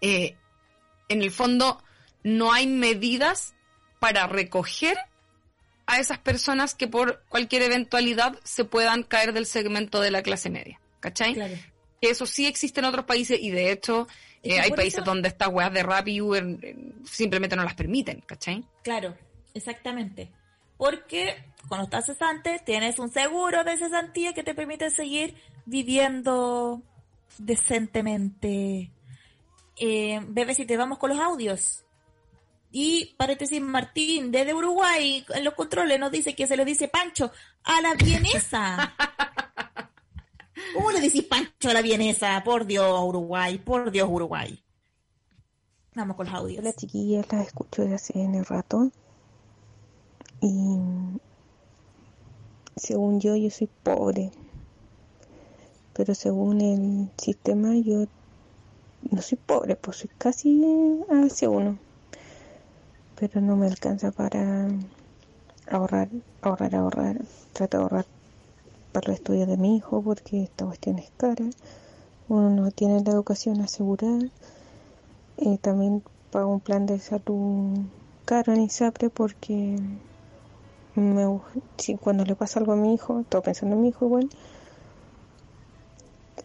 [0.00, 1.82] en el fondo
[2.22, 3.54] no hay medidas
[3.98, 4.96] para recoger
[5.86, 10.48] a esas personas que por cualquier eventualidad se puedan caer del segmento de la clase
[10.48, 10.80] media.
[11.00, 11.34] ¿Cachai?
[11.34, 11.54] Claro.
[12.00, 14.06] Eso sí existe en otros países y de hecho
[14.42, 18.22] eh, hay países donde estas weas de rap y Uber eh, simplemente no las permiten,
[18.26, 18.64] ¿cachai?
[18.82, 19.14] Claro,
[19.54, 20.32] exactamente.
[20.76, 25.34] Porque cuando estás cesante tienes un seguro de cesantía que te permite seguir
[25.66, 26.82] viviendo
[27.38, 28.90] decentemente.
[29.76, 31.84] Eh, bebé, si te vamos con los audios.
[32.72, 37.32] Y paréntesis Martín, desde Uruguay, en los controles nos dice que se le dice Pancho
[37.64, 38.94] a la vienesa.
[40.74, 42.40] ¿Cómo le decís Pancho a la vienesa?
[42.44, 44.62] Por Dios, Uruguay, por Dios, Uruguay.
[45.94, 46.62] Vamos con los audios.
[46.62, 48.92] La chiquilla la escucho de hace en el rato.
[50.40, 50.78] Y
[52.76, 54.30] según yo, yo soy pobre.
[55.92, 58.06] Pero según el sistema, yo
[59.10, 60.62] no soy pobre, pues soy casi
[61.10, 61.78] hacia uno
[63.20, 64.66] pero no me alcanza para
[65.70, 66.08] ahorrar,
[66.40, 67.20] ahorrar, ahorrar.
[67.52, 68.06] Trato de ahorrar
[68.92, 71.44] para los estudios de mi hijo porque esta cuestión es cara.
[72.30, 74.30] Uno no tiene la educación asegurada.
[75.36, 77.78] y también pago un plan de salud
[78.24, 79.78] caro en ISAPRE porque
[80.94, 81.40] me,
[81.78, 84.28] si cuando le pasa algo a mi hijo, estoy pensando en mi hijo igual,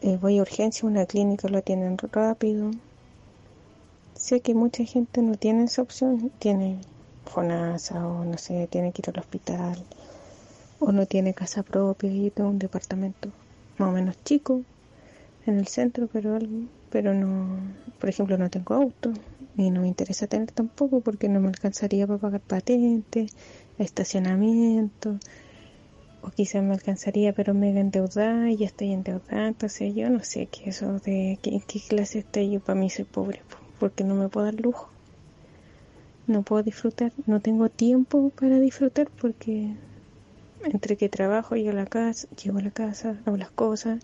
[0.01, 2.71] eh, voy a urgencia, una clínica lo atienden rápido,
[4.15, 6.79] sé que mucha gente no tiene esa opción, tiene
[7.25, 9.83] FONASA o no sé, tiene que ir al hospital
[10.79, 12.11] o no tiene casa propia.
[12.11, 13.29] Yo tengo un departamento
[13.77, 14.61] más o menos chico
[15.45, 17.57] en el centro, pero algo, pero no,
[17.99, 19.13] por ejemplo, no tengo auto
[19.57, 23.27] y no me interesa tener tampoco porque no me alcanzaría para pagar patente,
[23.77, 25.19] estacionamiento
[26.21, 30.09] o quizás me alcanzaría pero me voy a endeudar y ya estoy endeudada, entonces yo
[30.09, 33.41] no sé qué eso de qué, qué clase estoy yo, para mí soy pobre
[33.79, 34.89] porque no me puedo dar lujo.
[36.27, 39.75] No puedo disfrutar, no tengo tiempo para disfrutar porque
[40.63, 44.01] entre que trabajo y a la casa, llego a la casa, hago las cosas.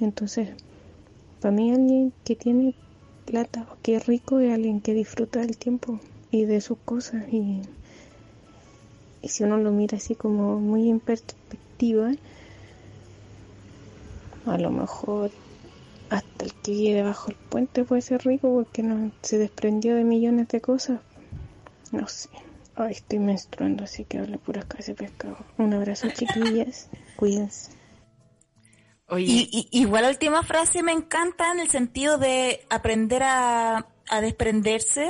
[0.00, 0.48] Entonces,
[1.40, 2.74] para mí alguien que tiene
[3.26, 6.00] plata o que es rico es alguien que disfruta del tiempo
[6.30, 7.60] y de sus cosas y,
[9.24, 12.12] y si uno lo mira así como muy en perspectiva,
[14.44, 15.30] a lo mejor
[16.10, 20.04] hasta el que vive debajo del puente puede ser rico porque no se desprendió de
[20.04, 21.00] millones de cosas.
[21.90, 22.28] No sé.
[22.74, 25.38] Ay, estoy menstruando, así que hablo puras de pescado.
[25.56, 26.90] Un abrazo, chiquillas.
[27.16, 27.72] Cuídense.
[29.08, 29.24] Oye.
[29.26, 35.08] Y, igual la última frase me encanta en el sentido de aprender a, a desprenderse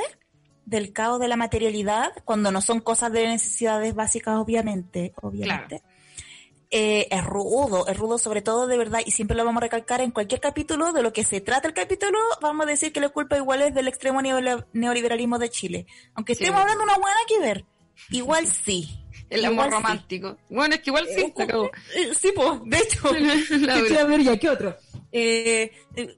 [0.67, 5.13] del caos de la materialidad cuando no son cosas de necesidades básicas, obviamente.
[5.23, 5.83] obviamente.
[6.71, 10.01] Eh, es rudo, es rudo sobre todo de verdad, y siempre lo vamos a recalcar
[10.01, 13.11] en cualquier capítulo de lo que se trata el capítulo, vamos a decir que la
[13.11, 15.87] culpa igual es del extremo neoliberalismo de Chile.
[16.15, 17.65] Aunque estemos hablando de una buena que ver,
[18.11, 19.04] igual sí.
[19.31, 20.37] El amor romántico.
[20.49, 23.09] Bueno, es que igual sí, eh, eh, sí, pues, de hecho.
[24.01, 24.77] a ver ya, ¿qué otro?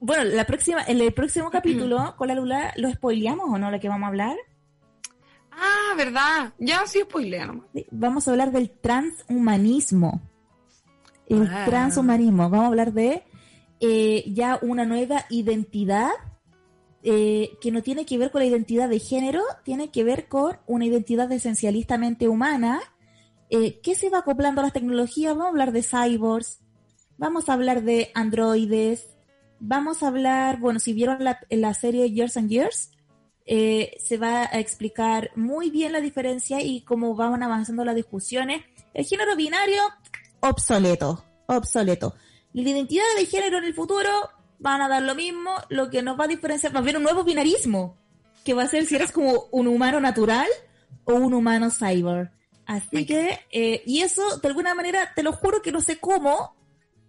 [0.01, 3.71] bueno, la próxima, en el próximo capítulo con la Lula, ¿lo spoileamos o no?
[3.71, 4.37] ¿La que vamos a hablar?
[5.51, 6.53] Ah, ¿verdad?
[6.59, 7.65] Ya sí spoileamos.
[7.91, 10.21] Vamos a hablar del transhumanismo
[11.29, 11.65] el ah.
[11.67, 12.49] transhumanismo.
[12.49, 13.25] Vamos a hablar de
[13.81, 16.11] eh, ya una nueva identidad
[17.03, 20.59] eh, que no tiene que ver con la identidad de género, tiene que ver con
[20.67, 22.81] una identidad esencialistamente humana
[23.51, 25.35] eh, que se va acoplando a las tecnologías.
[25.35, 26.61] Vamos a hablar de cyborgs,
[27.19, 29.09] vamos a hablar de androides,
[29.61, 32.91] vamos a hablar, bueno, si vieron la, la serie Years and Years,
[33.47, 38.63] se va a explicar muy bien la diferencia y cómo van avanzando las discusiones.
[38.93, 39.83] El género binario
[40.41, 42.15] obsoleto, obsoleto.
[42.53, 44.11] Y la identidad de género en el futuro
[44.59, 47.25] van a dar lo mismo, lo que nos va a diferenciar más bien un nuevo
[47.25, 47.97] binarismo,
[48.45, 50.47] que va a ser si eres como un humano natural
[51.05, 52.31] o un humano cyber.
[52.67, 56.57] Así que, eh, y eso de alguna manera, te lo juro que no sé cómo,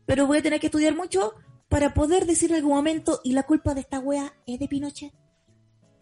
[0.06, 1.34] pero voy a tener que estudiar mucho
[1.68, 5.14] para poder decir en algún momento, y la culpa de esta wea es de Pinochet.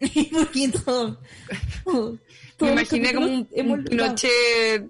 [2.60, 4.28] Me imaginé como un, noche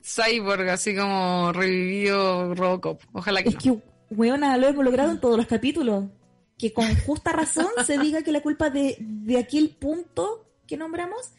[0.02, 3.00] cyborg, así como revivido Robocop.
[3.12, 3.76] Ojalá que Es que,
[4.10, 6.06] weona, lo hemos logrado en todos los capítulos.
[6.58, 11.32] Que con justa razón se diga que la culpa de, de aquel punto que nombramos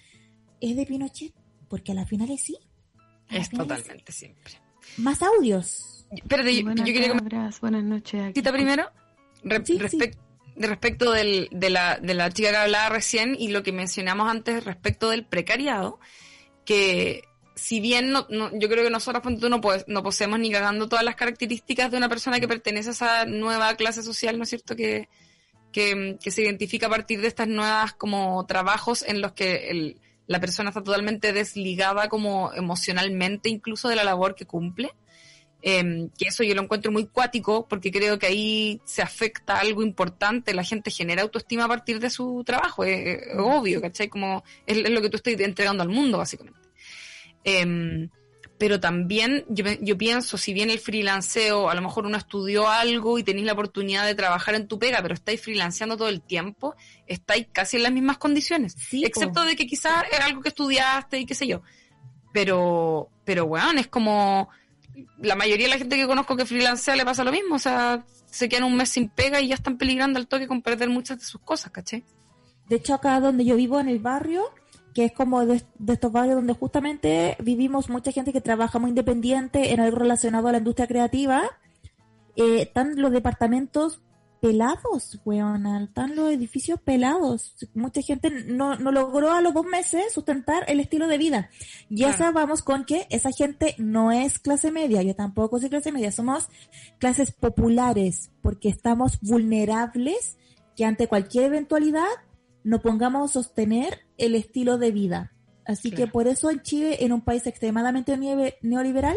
[0.60, 1.34] es de Pinochet.
[1.70, 2.58] Porque a la final es sí.
[3.30, 4.54] Es totalmente siempre.
[4.98, 6.06] Más audios.
[6.12, 7.14] Espérate, yo, yo quería
[7.62, 8.34] Buenas noches.
[8.34, 8.90] ¿Cita primero?
[9.44, 14.30] de respecto del, de, la, de la chica que hablaba recién y lo que mencionamos
[14.30, 16.00] antes respecto del precariado,
[16.66, 17.24] que
[17.56, 21.92] si bien no, yo creo que nosotros no, no poseemos ni cagando todas las características
[21.92, 24.76] de una persona que pertenece a esa nueva clase social, ¿no es cierto?
[24.76, 25.10] Que,
[25.72, 30.40] que, se identifica a partir de estas nuevas como trabajos en los que el, la
[30.40, 34.92] persona está totalmente desligada como emocionalmente incluso de la labor que cumple.
[35.64, 39.82] Em, que eso yo lo encuentro muy cuático porque creo que ahí se afecta algo
[39.82, 44.08] importante, la gente genera autoestima a partir de su trabajo, es, obvio, ¿cachai?
[44.08, 46.60] Como es, lo que tú estás entregando al mundo, básicamente.
[47.44, 48.10] Em,
[48.58, 53.20] pero también yo, yo, pienso, si bien el freelanceo, a lo mejor uno estudió algo
[53.20, 56.76] y tenéis la oportunidad de trabajar en tu pega, pero estáis freelanceando todo el tiempo,
[57.06, 58.76] estáis casi en las mismas condiciones.
[58.92, 61.62] excepto de que quizás era algo que estudiaste y qué sé yo.
[62.34, 64.50] Pero, pero bueno, es como
[65.20, 68.06] la mayoría de la gente que conozco que freelancea le pasa lo mismo, o sea,
[68.26, 71.20] se quedan un mes sin pega y ya están peligrando al toque con perder muchas
[71.20, 72.04] de sus cosas, ¿caché?
[72.68, 74.44] De hecho, acá donde yo vivo, en el barrio,
[74.98, 79.72] que es como de, estos barrios donde justamente vivimos mucha gente que trabaja muy independiente
[79.72, 81.44] en algo relacionado a la industria creativa,
[82.36, 84.02] eh, están los departamentos
[84.42, 87.54] pelados, weón, están los edificios pelados.
[87.76, 91.52] Mucha gente no, no logró a los dos meses sustentar el estilo de vida.
[91.92, 96.12] Ya sabemos con que esa gente no es clase media, yo tampoco soy clase media,
[96.12, 96.50] somos
[96.98, 100.38] clases populares, porque estamos vulnerables
[100.76, 102.08] que ante cualquier eventualidad
[102.68, 105.32] no pongamos a sostener el estilo de vida.
[105.66, 108.18] Así que por eso en Chile, en un país extremadamente
[108.62, 109.16] neoliberal,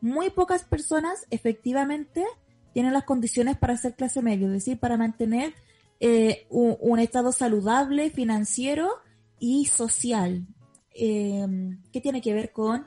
[0.00, 2.24] muy pocas personas efectivamente
[2.72, 5.52] tienen las condiciones para ser clase media, es decir, para mantener
[6.00, 8.88] eh, un, estado saludable, financiero
[9.38, 10.46] y social,
[10.94, 12.86] em, que tiene que ver con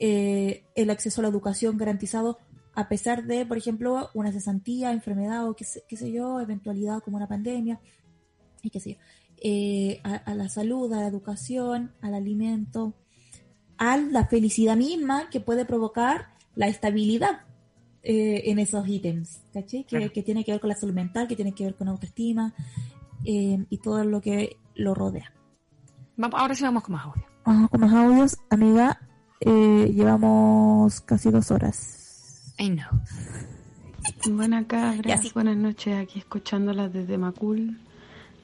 [0.00, 2.38] eh, el acceso a la educación garantizado
[2.74, 7.00] a pesar de, por ejemplo, una cesantía, enfermedad o qué sé, qué sé yo, eventualidad
[7.00, 7.80] como una pandemia,
[8.66, 8.98] y qué sé yo,
[9.42, 12.94] eh, a, la salud, a la educación, al alimento,
[13.78, 17.40] a la felicidad misma que puede provocar la estabilidad
[18.02, 19.84] eh, en esos ítems, ¿caché?
[19.84, 22.54] Que, tiene que ver con la salud mental, que tiene que ver con autoestima
[23.24, 25.32] eh, y todo lo que lo rodea.
[26.16, 27.26] Vamos, ahora sí vamos con más audios.
[27.44, 28.36] Vamos con más audios.
[28.48, 29.00] Amiga,
[29.40, 32.54] eh, llevamos casi dos horas.
[32.58, 33.02] I know.
[34.30, 37.78] Buenas cabras, buenas noches, aquí escuchándolas desde Macul.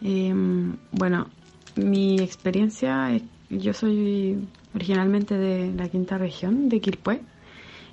[0.03, 1.29] Em, bueno,
[1.77, 3.11] mi experiencia,
[3.51, 7.21] yo soy originalmente de la quinta región, de Quilpué.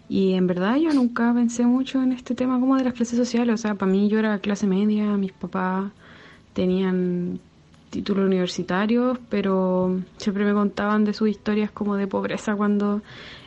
[0.10, 3.54] Y en verdad yo nunca pensé mucho en este tema como de las clases sociales.
[3.54, 5.92] O sea, para mí yo era clase media, mis papás
[6.54, 7.40] tenían
[7.92, 13.02] títulos universitarios, pero siempre me contaban de sus historias como de pobreza cuando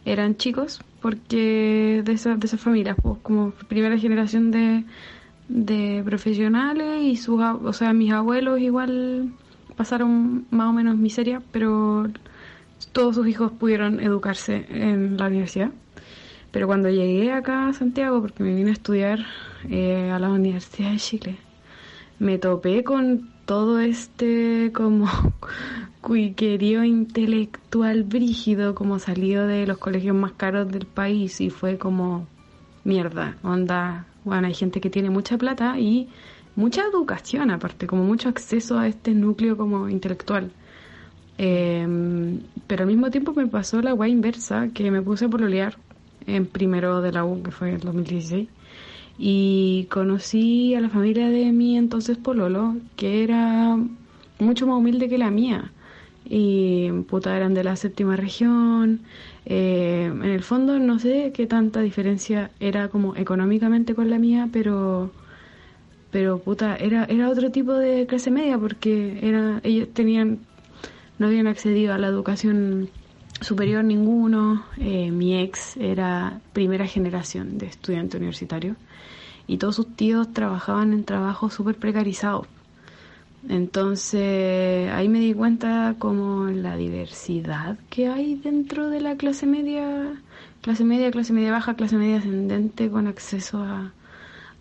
[0.05, 4.84] eran chicos, porque de, esas de esas familias, pues como primera generación de,
[5.52, 9.32] de profesionales y sus, o sea, mis abuelos igual
[9.76, 12.08] pasaron más o menos miseria, pero
[12.92, 15.70] todos sus hijos pudieron educarse en la universidad.
[16.50, 19.20] Pero cuando llegué acá a Santiago, porque me vine a estudiar
[19.68, 21.36] eh, a la Universidad de Chile,
[22.18, 25.06] me topé con todo este como
[26.00, 32.26] cuiquerío intelectual brígido, como salido de los colegios más caros del país y fue como
[32.84, 36.08] mierda, onda, bueno, hay gente que tiene mucha plata y
[36.56, 40.50] mucha educación aparte, como mucho acceso a este núcleo como intelectual.
[41.38, 45.76] Em, pero al mismo tiempo me pasó la guay inversa, que me puse a pololear
[46.26, 48.48] en primero de la U, que fue en el 2016.
[49.18, 53.76] Y conocí a la familia de mi entonces Pololo, que era
[54.38, 55.72] mucho más humilde que la mía.
[56.34, 59.00] Y puta, eran de la séptima región.
[59.44, 64.48] Eh, en el fondo no sé qué tanta diferencia era como económicamente con la mía,
[64.50, 65.12] pero
[66.10, 70.38] pero puta, era, era otro tipo de clase media porque era, ellos tenían,
[71.18, 72.88] no habían accedido a la educación
[73.42, 74.64] superior ninguno.
[74.78, 78.76] Eh, mi ex era primera generación de estudiante universitario
[79.46, 82.46] y todos sus tíos trabajaban en trabajos súper precarizados.
[83.48, 90.14] Entonces ahí me di cuenta como la diversidad que hay dentro de la clase media,
[90.60, 93.93] clase media, clase media baja, clase media ascendente con acceso a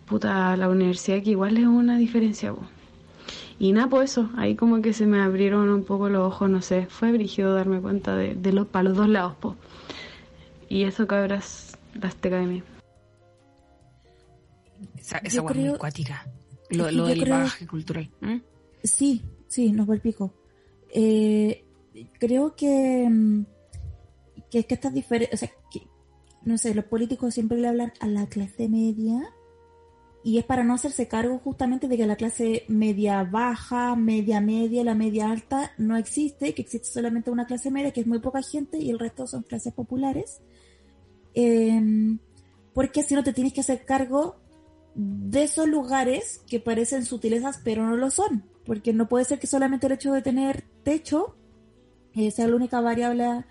[0.06, 2.54] puta la universidad que igual es una diferencia.
[3.58, 6.60] y nada, pues eso, ahí como que se me abrieron un poco los ojos, no
[6.60, 9.56] sé, fue brígido darme cuenta de, de los, para los dos lados, pues.
[10.68, 12.62] Y eso cabras, las de mí.
[14.98, 16.26] Esa, esa muy cuática,
[16.70, 18.10] lo, lo del bagaje cultural.
[18.82, 20.32] Sí, sí, nos pico.
[20.92, 21.64] Eh,
[22.18, 23.46] creo que, mm,
[24.50, 25.86] que es que estas diferentes, o sea, que,
[26.44, 29.32] no sé, los políticos siempre le hablan a la clase media
[30.24, 34.84] y es para no hacerse cargo justamente de que la clase media baja, media media,
[34.84, 38.42] la media alta no existe, que existe solamente una clase media, que es muy poca
[38.42, 40.40] gente y el resto son clases populares.
[41.34, 42.18] Em,
[42.74, 44.36] porque así no te tienes que hacer cargo
[44.94, 49.46] de esos lugares que parecen sutilezas pero no lo son, porque no puede ser que
[49.46, 51.36] solamente el hecho de tener techo
[52.14, 53.44] eh, sea la única variable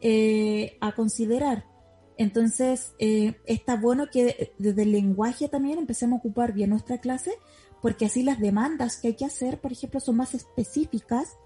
[0.00, 1.66] eh, a considerar.
[2.16, 7.32] Entonces, eh, está bueno que desde el lenguaje también empecemos a ocupar bien nuestra clase,
[7.80, 11.36] porque así las demandas que hay que hacer, por ejemplo, son más específicas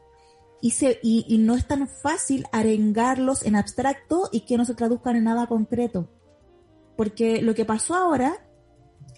[0.61, 5.15] y, se, y, no es tan fácil arengarlos en abstracto y que no se traduzcan
[5.15, 6.09] en nada concreto.
[6.97, 8.45] Porque lo que pasó ahora,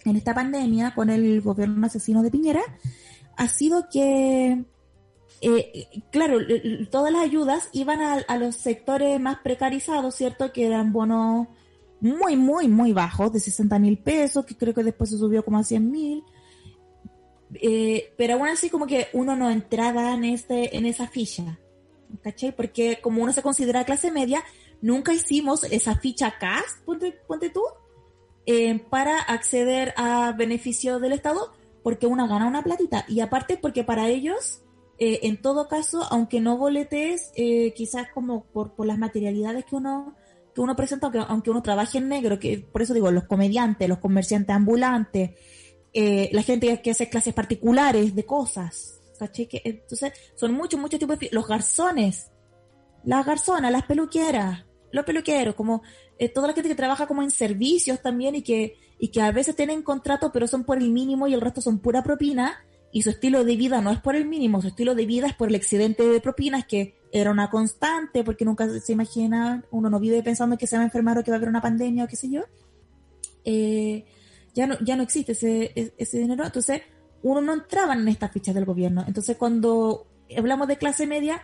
[0.05, 2.61] en esta pandemia, con el gobierno asesino de Piñera,
[3.37, 4.65] ha sido que
[5.39, 6.39] eh, claro,
[6.89, 10.51] todas las ayudas iban a, los sectores más precarizados, ¿cierto?
[10.51, 11.47] Que eran bonos
[11.99, 15.59] muy, muy, muy bajos, de 60 mil pesos, que creo que después se subió como
[15.59, 16.23] a 100 mil.
[17.53, 21.59] Eh, pero aún así como que uno no entraba en, este, en esa ficha,
[22.23, 22.55] ¿cachai?
[22.55, 24.43] Porque como uno se considera clase media,
[24.81, 27.61] nunca hicimos esa ficha CAS, ponte, ponte tú,
[28.47, 31.53] eh, para acceder a beneficio del Estado,
[31.87, 33.05] porque uno gana una platita.
[33.07, 34.61] Y aparte porque para ellos
[34.99, 39.77] eh, en todo caso, aunque no boletes, eh, quizás como por, por las materialidades que
[39.77, 40.13] uno
[40.53, 43.87] que uno presenta, aunque, aunque uno trabaje en negro, que por eso digo, los comediantes,
[43.87, 45.31] los comerciantes ambulantes,
[45.93, 48.99] eh, la gente que hace clases particulares de cosas,
[49.63, 51.29] entonces, son muchos, muchos tipos de...
[51.31, 52.31] Los garzones,
[53.05, 55.83] las garzonas, las peluqueras, los peluqueros, como
[56.33, 59.55] toda la gente que trabaja como en servicios también y que, y que a veces
[59.55, 63.09] tienen contrato pero son por el mínimo y el resto son pura propina, y su
[63.09, 65.55] estilo de vida no es por el mínimo, su estilo de vida es por el
[65.55, 70.57] excedente de propinas que era una constante, porque nunca se imagina, uno no vive pensando
[70.57, 72.29] que se va a enfermar o que va a haber una pandemia o qué sé
[72.29, 72.43] yo.
[73.43, 74.05] Eh,
[74.53, 76.81] ya, no, ya no existe ese, ese dinero, entonces
[77.23, 79.03] uno no entraba en estas fichas del gobierno.
[79.07, 81.41] Entonces cuando hablamos de clase media,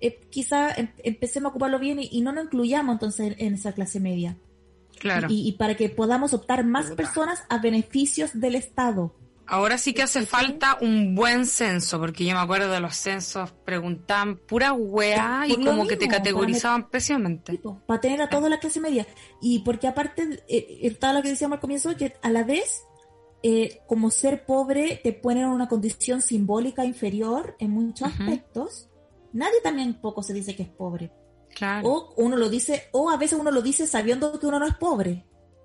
[0.00, 4.00] eh, quizá em, empecemos a ocuparlo bien y, no nos incluyamos entonces en, esa clase
[4.00, 4.36] media.
[4.98, 5.28] Claro.
[5.30, 9.14] Y, y, para que podamos optar más personas a beneficios del Estado.
[9.50, 13.50] Ahora sí que hace falta un buen censo, porque yo me acuerdo de los censos,
[13.64, 17.58] preguntaban pura weá y como que te categorizaban pésimamente.
[17.86, 19.06] Para tener a toda la clase media.
[19.40, 22.82] Y porque aparte, eh, estaba lo que decíamos al comienzo, que a la vez,
[23.42, 28.90] eh, como ser pobre te pone en una condición simbólica inferior en muchos aspectos.
[29.32, 31.10] Nadie también poco se dice que es pobre.
[31.58, 31.88] Claro.
[31.88, 34.76] O uno lo dice, o a veces uno lo dice sabiendo que uno no es
[34.76, 35.24] pobre.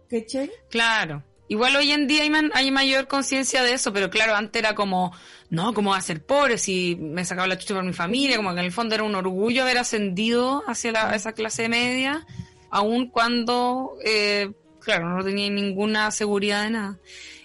[0.09, 0.25] ¿Qué
[0.69, 1.23] Claro.
[1.47, 5.11] Igual hoy en día hay, hay mayor conciencia de eso, pero claro, antes era como,
[5.49, 8.37] no, ¿cómo va a ser pobre si me sacaba la chucha por mi familia?
[8.37, 12.25] Como que en el fondo era un orgullo haber ascendido hacia la, esa clase media,
[12.69, 16.99] aun cuando, eh, claro, no tenía ninguna seguridad de nada.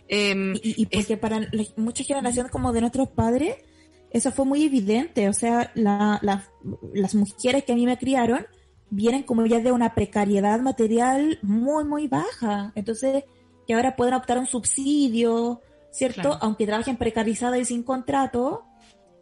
[0.08, 1.46] Em, y, porque para
[1.76, 3.56] muchas generaciones como de nuestros padres,
[4.10, 5.28] eso fue muy evidente.
[5.28, 8.46] O sea, las mujeres que a mí me criaron
[8.90, 12.72] vienen como ya de una precariedad material muy, muy baja.
[12.74, 13.24] Entonces,
[13.66, 15.60] que ahora pueden optar un subsidio,
[15.90, 16.38] ¿cierto?
[16.40, 18.64] Aunque trabajen precarizadas y sin contrato,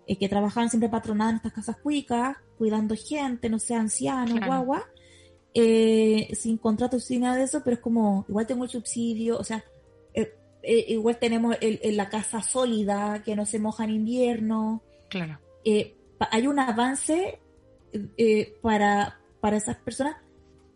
[0.06, 4.84] eh, que trabajan siempre patronadas en estas casas cuicas, cuidando gente, no sé, ancianos, guagua,
[5.52, 9.44] eh, sin contrato, sin nada de eso, pero es como, igual tengo el subsidio, o
[9.44, 9.64] sea,
[10.66, 14.82] eh, igual tenemos la casa sólida, que no se moja en invierno.
[15.08, 15.38] Claro.
[16.30, 17.38] hay un avance
[18.62, 20.16] para, para esas personas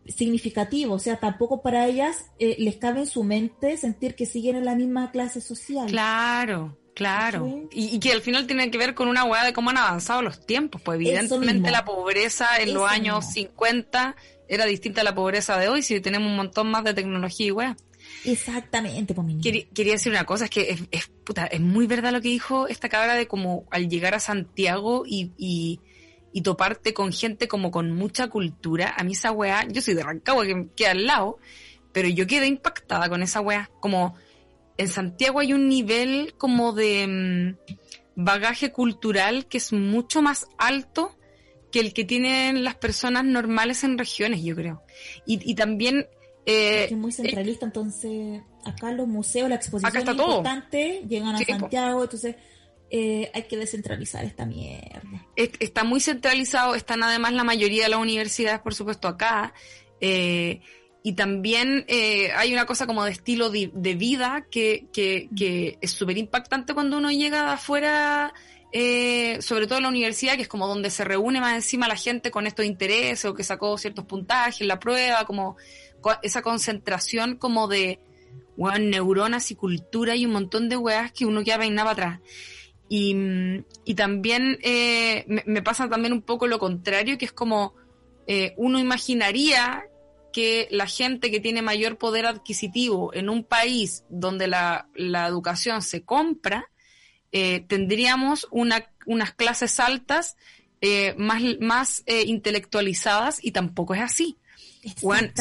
[0.07, 4.57] significativo, o sea, tampoco para ellas eh, les cabe en su mente sentir que siguen
[4.57, 5.87] en la misma clase social.
[5.87, 7.69] Claro, claro.
[7.71, 10.45] Y, que al final tiene que ver con una hueá de cómo han avanzado los
[10.47, 14.17] tiempos, pues evidentemente la pobreza en los años 50
[14.49, 17.51] era distinta a la pobreza de hoy, si tenemos un montón más de tecnología y
[17.53, 17.77] hueá.
[18.25, 22.21] Exactamente, pues, quería, quería, decir una cosa, es que es, puta, es muy verdad lo
[22.21, 25.81] que dijo esta cabra de como al llegar a Santiago y
[26.33, 30.03] y toparte con gente como con mucha cultura, a mí esa weá, yo soy de
[30.03, 31.39] Rancagua que queda al lado,
[31.93, 33.71] pero yo quedé impactada con esa weá.
[33.81, 34.15] Como
[34.77, 37.75] en Santiago hay un nivel como de mm,
[38.15, 41.17] bagaje cultural que es mucho más alto
[41.73, 44.83] que el que tienen las personas normales en regiones, yo creo.
[45.27, 46.07] Y, también...
[46.51, 52.37] Eh, es muy centralista, entonces acá los museos, la exposición importante, llegan a Santiago, entonces
[52.93, 55.25] eh, hay que descentralizar esta mierda.
[55.37, 59.55] Está muy centralizado, están además la mayoría de las universidades, por supuesto, acá.
[60.01, 60.61] Eh,
[61.05, 66.19] y también eh, hay una cosa como de estilo de, vida que, que, es súper
[66.19, 68.35] impactante cuando uno llega de afuera,
[69.41, 72.33] sobre todo en la universidad, que es como donde se reúne más encima la gente
[72.33, 75.57] con estos intereses o que sacó ciertos puntajes la prueba, como
[76.23, 78.01] esa concentración como de
[78.79, 82.21] neuronas y cultura y un montón de weas que uno ya peinaba atrás.
[82.89, 83.15] Y,
[83.85, 87.75] y también eh, me, pasa también un poco lo contrario, que es como
[88.27, 89.85] eh, uno imaginaría
[90.33, 95.83] que la gente que tiene mayor poder adquisitivo en un país donde la, la educación
[95.83, 96.69] se compra,
[97.33, 100.37] eh, tendríamos una, unas clases altas
[101.19, 104.39] más, más intelectualizadas y tampoco es así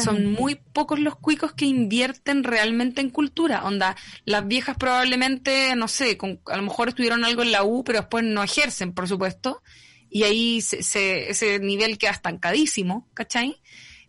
[0.02, 3.64] son muy pocos los cuicos que invierten realmente en cultura.
[3.64, 8.00] Onda, las viejas probablemente, no sé, a lo mejor estuvieron algo en la U, pero
[8.00, 9.62] después no ejercen, por supuesto.
[10.10, 13.60] Y ahí se, ese nivel queda estancadísimo, ¿cachai?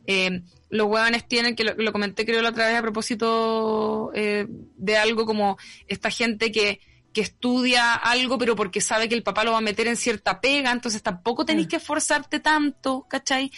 [0.07, 4.97] Eh, los huevones tienen, que lo, comenté creo la otra vez a propósito eh, de
[4.97, 6.79] algo como esta gente que,
[7.13, 10.39] que estudia algo, pero porque sabe que el papá lo va a meter en cierta
[10.39, 13.51] pega, entonces tampoco tenéis que esforzarte tanto, ¿cachai?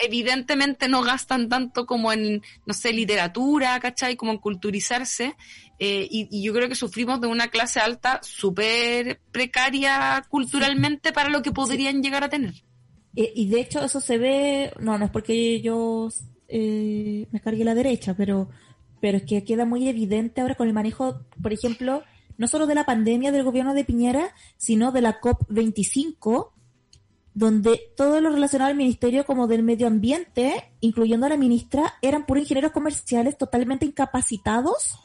[0.00, 4.16] evidentemente no gastan tanto como en, no sé, literatura, ¿cachai?
[4.16, 5.34] Como en culturizarse.
[5.78, 11.42] Eh, y, yo creo que sufrimos de una clase alta súper precaria culturalmente para lo
[11.42, 12.54] que podrían llegar a tener.
[13.16, 16.08] Eh, y de hecho eso se ve, no, no es porque yo
[16.48, 18.48] eh, me cargue la derecha, pero,
[19.00, 22.04] pero es que queda muy evidente ahora con el manejo, por ejemplo,
[22.42, 26.50] no solo de la pandemia del gobierno de Piñera, sino de la COP25,
[27.34, 32.26] donde todo lo relacionado al ministerio como del medio ambiente, incluyendo a la ministra, eran
[32.26, 34.98] puros ingenieros comerciales totalmente incapacitados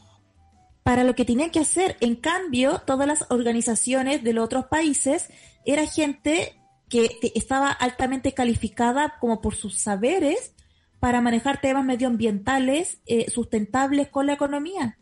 [0.82, 1.96] para lo que tenían que hacer.
[2.00, 5.28] En cambio, todas las organizaciones de los otros países
[5.64, 10.54] era gente que estaba altamente calificada como por sus saberes
[10.98, 14.98] para manejar temas medioambientales eh, sustentables con la economía.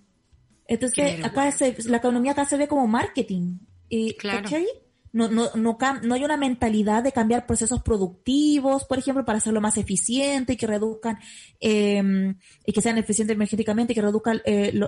[0.68, 1.52] Entonces, acá
[1.86, 3.58] la economía acá se ve como marketing.
[3.88, 4.48] Y, claro
[5.12, 9.62] no, no, no, no hay una mentalidad de cambiar procesos productivos, por ejemplo, para hacerlo
[9.62, 11.18] más eficiente y que reduzcan,
[11.58, 12.34] eh,
[12.66, 14.78] y que sean eficientes energéticamente y que reduzcan eh,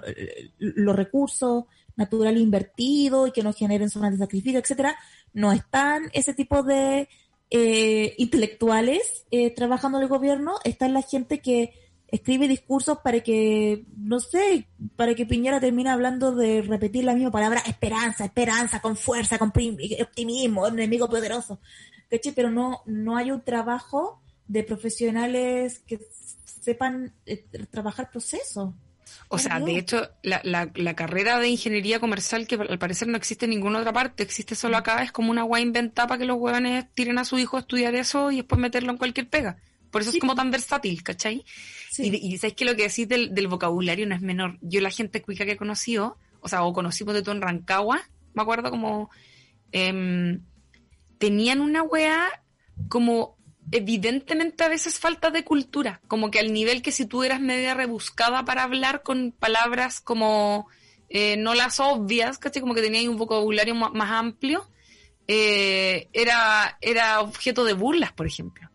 [0.58, 1.64] los recursos
[1.96, 4.96] naturales invertidos y que no generen zonas de sacrificio, etcétera.
[5.32, 7.08] No están ese tipo de
[7.50, 11.72] eh, intelectuales eh, trabajando en el gobierno, está la gente que
[12.08, 14.66] escribe discursos para que, no sé,
[14.96, 19.48] para que Piñera termine hablando de repetir la misma palabra, esperanza, esperanza, con fuerza, con
[19.48, 21.60] optimismo, enemigo poderoso.
[22.34, 26.00] Pero no, no hay un trabajo de profesionales que
[26.60, 28.72] sepan eh, trabajar procesos.
[29.28, 33.16] O sea, de hecho, la, la, la, carrera de ingeniería comercial, que al parecer no
[33.16, 36.24] existe en ninguna otra parte, existe solo acá, es como una guay inventada para que
[36.24, 39.58] los huevones tiren a su hijo a estudiar eso y después meterlo en cualquier pega.
[39.90, 41.44] Por eso es como tan versátil, ¿cachai?
[41.96, 44.58] Y, y sabes que lo que decís del, del, vocabulario no es menor.
[44.60, 48.00] Yo la gente cuica que he conocido, o sea, o conocimos de todo en Rancagua,
[48.34, 49.10] me acuerdo como...
[49.72, 50.40] Em,
[51.18, 52.42] tenían una wea
[52.88, 53.36] como
[53.70, 57.74] evidentemente a veces falta de cultura, como que al nivel que si tú eras media
[57.74, 60.68] rebuscada para hablar con palabras como
[61.10, 62.62] eh, no las obvias, ¿cachai?
[62.62, 64.70] Como que tenían un vocabulario más, amplio,
[65.26, 68.70] eh, era, era objeto de burlas, por ejemplo.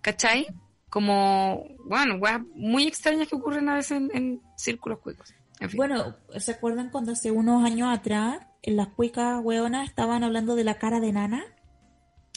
[0.00, 0.46] ¿Cachai?
[0.88, 5.32] Como, bueno, weas muy extrañas que ocurren a veces en, círculos cuicos.
[5.74, 10.64] Bueno, ¿se acuerdan cuando hace unos años atrás en las cuicas weonas estaban hablando de
[10.64, 11.44] la cara de nana?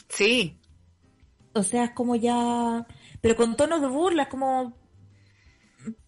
[0.08, 0.60] Sí.
[1.54, 2.86] O sea, es como ya...
[3.20, 4.76] Pero con tonos de burla, como...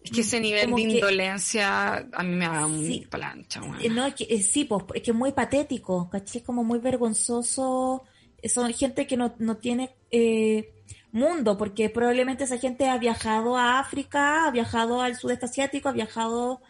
[0.01, 3.61] Es que ese nivel de indolencia a mí me da un plancha.
[3.81, 6.41] Eh, no, es que, eh, sí, pues, es que es muy patético, ¿cachai?
[6.41, 8.03] Es como muy vergonzoso.
[8.43, 9.95] Son gente que no, no tiene...
[10.11, 10.73] Eh,
[11.11, 15.93] mundo, porque probablemente esa gente ha viajado a África, ha viajado al sudeste asiático, ha
[15.93, 16.61] viajado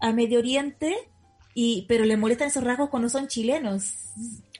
[0.00, 0.94] a Medio Oriente,
[1.54, 3.94] y, pero le molestan esos rasgos cuando son chilenos.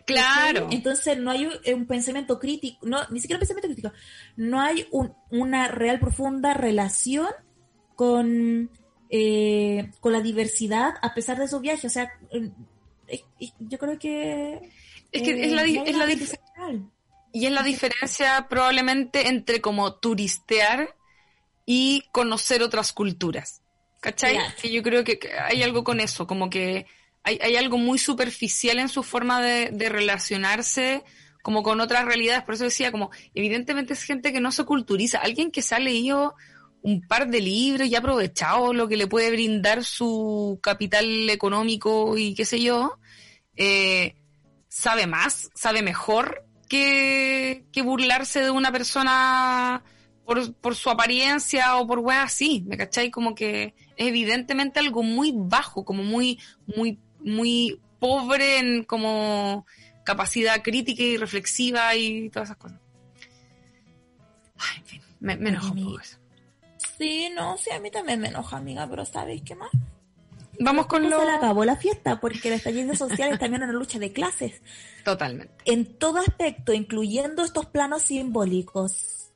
[0.07, 0.69] Claro.
[0.71, 3.93] Entonces no hay un, pensamiento crítico, no, ni siquiera un pensamiento crítico,
[4.37, 4.87] no hay
[5.31, 7.29] una real profunda relación
[7.95, 8.71] con,
[9.09, 11.87] eh, con la diversidad a pesar de su viaje.
[11.87, 12.51] O sea, eh,
[13.61, 14.71] yo creo que...
[15.11, 16.07] Es que es la, eh, es la,
[17.35, 20.95] y es la diferencia probablemente entre como turistear
[21.67, 23.61] y conocer otras culturas.
[24.01, 24.39] ¿Cachai?
[24.63, 26.87] Que yo creo que hay algo con eso, como que
[27.25, 31.03] hay, hay algo muy superficial en su forma de, de, relacionarse
[31.43, 32.45] como con otras realidades.
[32.45, 35.19] Por eso decía, como evidentemente es gente que no se culturiza.
[35.19, 36.37] Alguien que se ha leído
[36.83, 42.17] un par de libros y ha aprovechado lo que le puede brindar su capital económico
[42.17, 42.97] y qué sé yo,
[43.57, 44.15] eh,
[44.69, 49.83] sabe más, sabe mejor que, que burlarse de una persona
[50.25, 53.11] por, por su apariencia o por weas así, ¿me cachai?
[53.11, 59.67] Como que es evidentemente algo muy bajo, como muy, muy, muy pobre en como
[60.05, 62.81] capacidad crítica y reflexiva y todas esas cosas.
[64.59, 66.19] Ay, en fin, me, me enojo un poco eso.
[66.99, 69.71] Sí, no, sí, a mí también me enoja, amiga, pero ¿sabéis qué más?
[70.61, 71.19] Vamos con lo...
[71.21, 74.63] Se le acabó la fiesta porque el estallido social es también una lucha de clases.
[75.05, 75.55] Totalmente.
[75.65, 79.33] En todo aspecto, incluyendo estos planos simbólicos.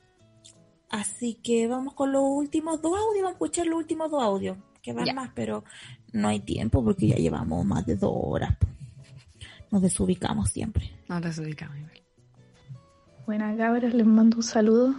[0.90, 4.56] Así que vamos con los últimos dos audios, vamos a escuchar los últimos dos audios,
[4.80, 5.64] que van más, pero
[6.12, 8.56] no hay tiempo porque ya llevamos más de dos horas.
[9.70, 10.90] Nos desubicamos siempre.
[11.08, 11.76] Nos desubicamos.
[13.26, 14.94] Buenas cabras, les mando un saludo.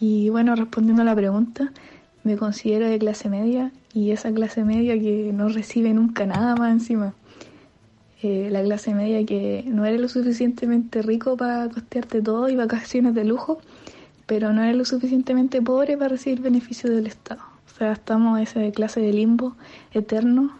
[0.00, 1.72] Y bueno, respondiendo a la pregunta,
[2.24, 6.72] me considero de clase media y esa clase media que no recibe nunca nada más
[6.72, 7.14] encima.
[8.22, 13.14] Eh, la clase media que no eres lo suficientemente rico para costearte todo y vacaciones
[13.14, 13.60] de lujo,
[14.26, 17.42] pero no eres lo suficientemente pobre para recibir beneficios del Estado.
[17.66, 19.56] O sea, estamos en esa clase de limbo
[19.92, 20.56] eterno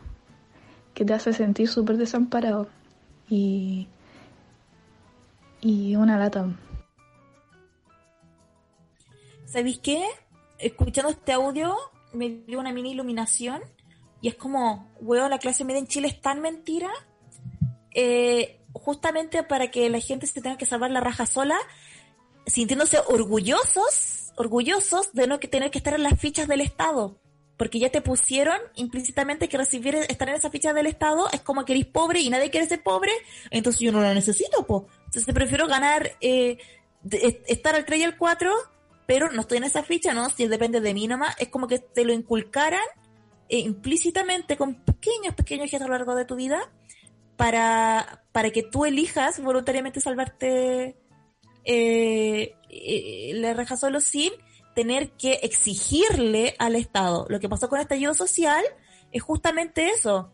[0.93, 2.69] que te hace sentir súper desamparado
[3.31, 3.87] y,
[5.61, 6.49] y una lata.
[9.47, 10.03] ¿Sabéis qué?
[10.59, 11.77] Escuchando este audio
[12.13, 13.63] me dio una mini iluminación
[14.23, 16.91] y es como, weón, la clase media en Chile es tan mentira,
[17.93, 21.57] eh, justamente para que la gente se tenga que salvar la raja sola,
[22.47, 27.19] sintiéndose orgullosos, orgullosos de no tener que estar en las fichas del Estado.
[27.57, 31.65] Porque ya te pusieron implícitamente que recibir estar en esa ficha del Estado es como
[31.65, 33.13] que eres pobre y nadie quiere ser pobre,
[33.51, 34.87] entonces yo no lo necesito, po.
[35.07, 36.59] Entonces prefiero ganar, eh,
[37.47, 38.53] estar al 3 y al 4
[39.07, 40.31] pero no estoy en esa ficha, ¿no?
[40.31, 42.81] Si depende de mí nomás, es como que te lo inculcaran
[43.49, 46.73] eh, implícitamente con pequeños, pequeños gestos a lo largo de tu vida
[47.37, 50.97] para, para que tú elijas voluntariamente salvarte
[51.65, 54.33] eh, eh, la reja solo sin
[54.75, 57.27] tener que exigirle al Estado.
[57.29, 58.65] Lo que pasó con el estallido social
[59.11, 60.33] es justamente eso.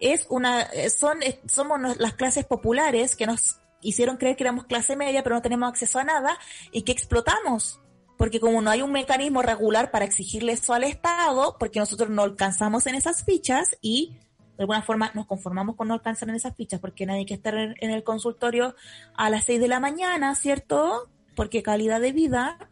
[0.00, 5.22] Es una, son, somos las clases populares que nos hicieron creer que éramos clase media,
[5.22, 6.36] pero no tenemos acceso a nada
[6.72, 7.80] y que explotamos
[8.16, 12.22] porque como no hay un mecanismo regular para exigirle eso al Estado, porque nosotros no
[12.22, 14.16] alcanzamos en esas fichas y
[14.56, 17.54] de alguna forma nos conformamos con no alcanzar en esas fichas, porque nadie que estar
[17.54, 18.74] en, el consultorio
[19.14, 21.10] a las 6 de la mañana, ¿cierto?
[21.34, 22.70] Porque calidad de vida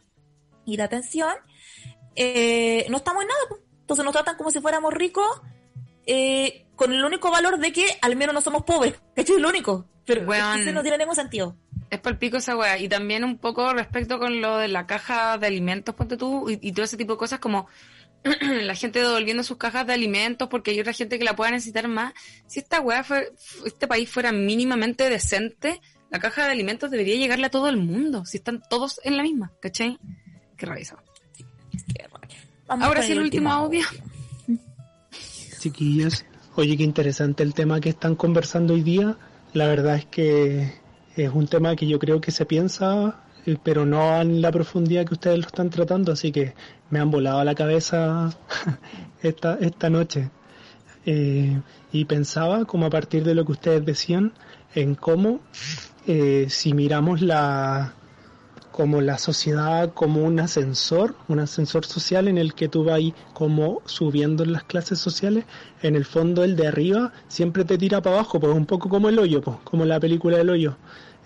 [0.65, 1.33] y de atención,
[2.15, 3.61] eh, no estamos en nada.
[3.81, 5.29] Entonces nos tratan como si fuéramos ricos,
[6.07, 9.49] eh, con el único valor de que al menos no somos pobres, que es lo
[9.49, 9.85] único.
[10.05, 11.55] Pero bueno, eso no tiene ningún sentido.
[11.89, 12.77] Es por el pico esa weá.
[12.79, 16.71] Y también un poco respecto con lo de la caja de alimentos, ponte tú, y,
[16.71, 17.67] todo ese tipo de cosas como
[18.41, 21.87] la gente devolviendo sus cajas de alimentos porque hay otra gente que la pueda necesitar
[21.87, 22.13] más.
[22.47, 23.31] Si esta weá fue,
[23.65, 28.25] este país fuera mínimamente decente, la caja de alimentos debería llegarle a todo el mundo.
[28.25, 29.99] Si están todos en la misma, ¿cachai?
[30.57, 30.85] Qué rabia
[32.67, 33.85] Ahora sí el último audio.
[35.59, 36.25] Chiquillas,
[36.55, 39.17] oye, qué interesante el tema que están conversando hoy día.
[39.53, 40.73] La verdad es que
[41.15, 45.05] es un tema que yo creo que se piensa, eh, pero no en la profundidad
[45.05, 46.53] que ustedes lo están tratando, así que
[46.89, 48.29] me han volado la cabeza
[49.21, 50.29] esta, esta noche.
[51.05, 51.59] Eh,
[51.91, 54.33] y pensaba, como a partir de lo que ustedes decían,
[54.73, 55.39] en cómo
[56.07, 57.93] eh, si miramos la
[58.75, 62.99] como la sociedad como un ascensor, un ascensor social en el que tú vas
[63.33, 65.45] como subiendo en las clases sociales,
[65.81, 69.07] en el fondo el de arriba siempre te tira para abajo, pues un poco como
[69.07, 70.75] el hoyo, pues, como la película del hoyo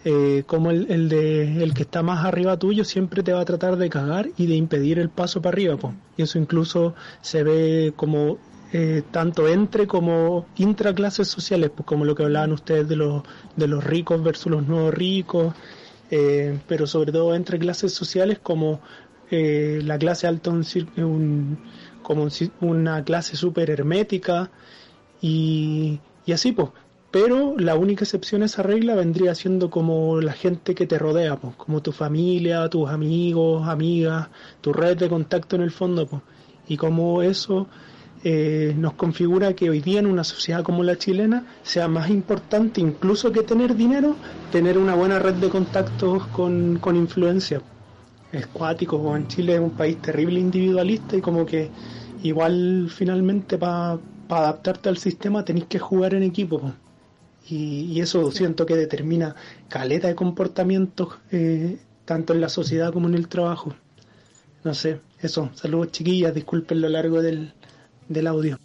[0.06, 3.46] eh, como el, el, de, el que está más arriba tuyo siempre te va a
[3.46, 5.76] tratar de cagar y de impedir el paso para arriba.
[5.78, 5.96] Po.
[6.18, 8.38] Y eso incluso se ve como
[8.72, 13.24] eh, tanto entre como intraclases sociales, pues como lo que hablaban ustedes de los,
[13.56, 15.56] de los ricos versus los nuevos ricos,
[16.12, 18.82] eh, pero sobre todo entre clases sociales como
[19.32, 20.66] eh, la clase alta, un,
[20.98, 21.60] un,
[22.02, 22.28] como
[22.62, 24.50] una clase súper hermética
[25.22, 26.70] y, y así pues
[27.12, 31.38] pero la única excepción a esa regla vendría siendo como la gente que te rodea,
[31.38, 34.30] pues, como tu familia, tus amigos, amigas,
[34.62, 36.22] tu red de contacto en el fondo, pues,
[36.68, 37.68] y como eso
[38.24, 42.82] eh, nos configura que hoy día en una sociedad como la chilena sea más importante
[42.82, 44.16] incluso que tener dinero,
[44.52, 47.62] tener una buena red de contactos con, con influencia.
[48.32, 51.70] Es cuático, en Chile es un país terrible individualista y como que
[52.22, 56.60] igual finalmente para adaptarte al sistema tenéis que jugar en equipo.
[56.60, 56.74] Pues
[57.50, 59.36] y, eso siento que determina
[59.68, 63.74] caleta de comportamientos eh, tanto en la sociedad como en el trabajo.
[64.64, 65.50] No sé, eso.
[65.56, 67.54] Saludos chiquillas, disculpen lo largo del,
[68.10, 68.60] del audio.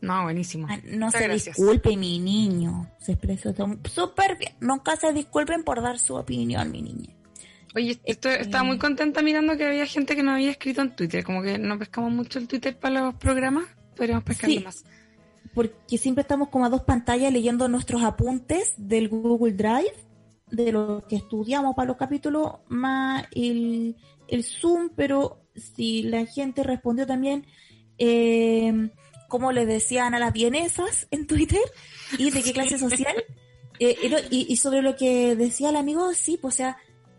[0.00, 0.66] No, buenísimo.
[0.70, 2.88] Ah, no se disculpe, mi niño.
[3.00, 3.52] Se expresó
[3.92, 4.52] súper bien.
[4.60, 7.14] Nunca se disculpen por dar su opinión, mi niña.
[7.74, 11.24] Oye, esto, estaba muy contenta mirando que había gente que no había escrito en Twitter.
[11.24, 13.64] Como que no pescamos mucho el Twitter para los programas.
[13.96, 14.84] Podríamos pescar más.
[15.52, 19.94] Porque siempre estamos como a dos pantallas leyendo nuestros apuntes del Google Drive,
[20.50, 23.96] de lo que estudiamos para los capítulos, más el,
[24.28, 24.90] el Zoom.
[24.94, 27.44] Pero si la gente respondió también.
[27.98, 28.90] Eh,
[29.28, 31.60] como le decían a las vienesas en Twitter
[32.18, 33.14] y de qué clase social.
[33.78, 36.78] Eh, y, sobre lo que decía el amigo, sí, pues o sea,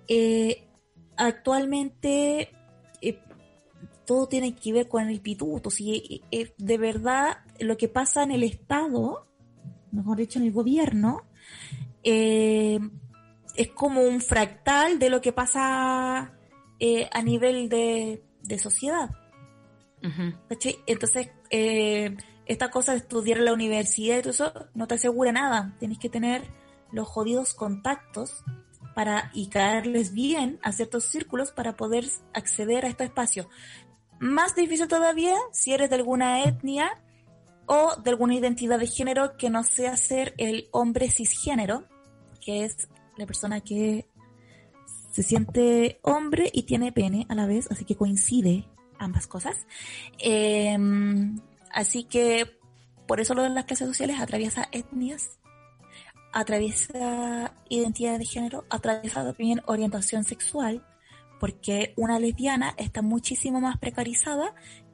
[0.10, 0.68] eh,
[1.16, 2.50] actualmente
[3.02, 3.20] eh,
[4.06, 5.70] todo tiene que ver con el pituto.
[5.70, 6.22] Si
[6.58, 9.26] de verdad lo que pasa en el Estado,
[9.92, 11.24] mejor dicho en el gobierno,
[12.04, 12.82] es
[13.76, 16.34] como un fractal de lo que pasa
[17.12, 19.12] a nivel de, de sociedad.
[20.02, 22.16] Entonces, eh,
[22.46, 25.76] esta cosa de estudiar en la universidad y todo eso no te asegura nada.
[25.80, 26.44] Tienes que tener
[26.92, 28.44] los jodidos contactos
[28.96, 33.50] para y caerles bien a ciertos círculos para poder acceder a este espacio.
[34.20, 37.02] Más difícil todavía si eres de alguna etnia
[37.66, 41.86] o de alguna identidad de género que no sea ser el hombre cisgénero,
[42.42, 44.08] que es la persona que
[45.12, 48.68] se siente hombre y tiene pene a la vez, así que coincide
[49.00, 49.68] ambas cosas.
[50.20, 51.40] Em,
[51.72, 52.60] así que
[53.08, 55.40] por eso lo de las clases sociales atraviesa etnias,
[56.32, 60.86] atraviesa identidad de género, atraviesa también orientación sexual,
[61.40, 64.54] porque una lesbiana está muchísimo más precarizada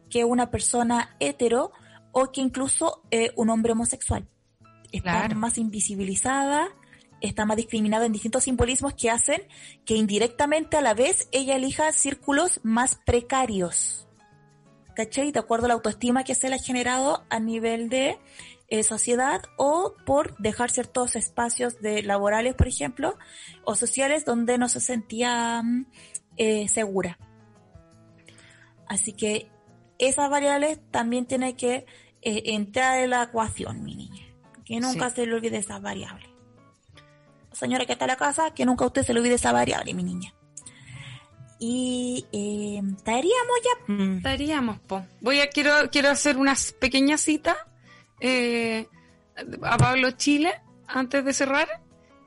[0.09, 1.71] que una persona hetero
[2.11, 4.27] o que incluso eh, un hombre homosexual.
[4.91, 6.69] Está más invisibilizada,
[7.21, 9.41] está más discriminada en distintos simbolismos que hacen
[9.85, 14.07] que indirectamente a la vez ella elija círculos más precarios.
[14.95, 15.31] ¿Cachai?
[15.31, 18.17] De acuerdo a la autoestima que se le ha generado a nivel de
[18.69, 23.17] eh, sociedad o por dejar ciertos espacios de laborales, por ejemplo,
[23.65, 25.85] o sociales donde no se sentía mm,
[26.37, 27.17] eh, segura.
[28.87, 29.49] Así que
[29.97, 31.85] esas variables también tiene que
[32.21, 34.23] eh, entrar en la ecuación, mi niña.
[34.63, 36.34] Que nunca se le olvide esas variables
[37.55, 40.03] señora que está en la casa, que nunca usted se le olvide esa variable, mi
[40.03, 40.33] niña.
[41.59, 43.93] Y eh, estaríamos ya.
[43.93, 44.17] Mm.
[44.17, 45.05] Estaríamos, po.
[45.21, 47.55] Voy a, quiero, quiero hacer unas pequeñas citas
[48.19, 48.87] eh,
[49.63, 50.53] a Pablo Chile
[50.87, 51.67] antes de cerrar.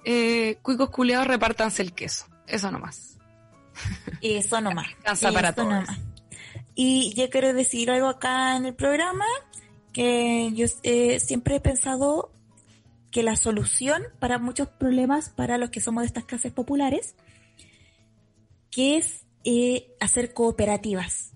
[0.04, 2.26] Eh, cuicos culeados, repártanse el queso.
[2.46, 3.18] Eso nomás.
[4.22, 4.86] Eso nomás.
[5.02, 5.84] Cansa para todos.
[6.74, 9.26] Y yo quiero decir algo acá en el programa
[9.92, 12.32] que yo eh, siempre he pensado
[13.10, 17.14] que la solución para muchos problemas para los que somos de estas clases populares,
[18.70, 21.32] que es eh, hacer cooperativas.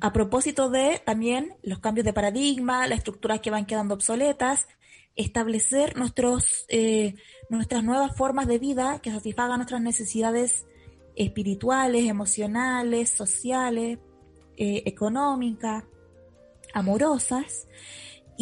[0.00, 4.66] A propósito de también los cambios de paradigma, las estructuras que van quedando obsoletas,
[5.14, 7.14] establecer nuestros, eh,
[7.48, 10.66] nuestras nuevas formas de vida que satisfagan nuestras necesidades
[11.14, 14.00] espirituales, emocionales, sociales,
[14.56, 15.84] eh, económicas,
[16.74, 17.68] amorosas,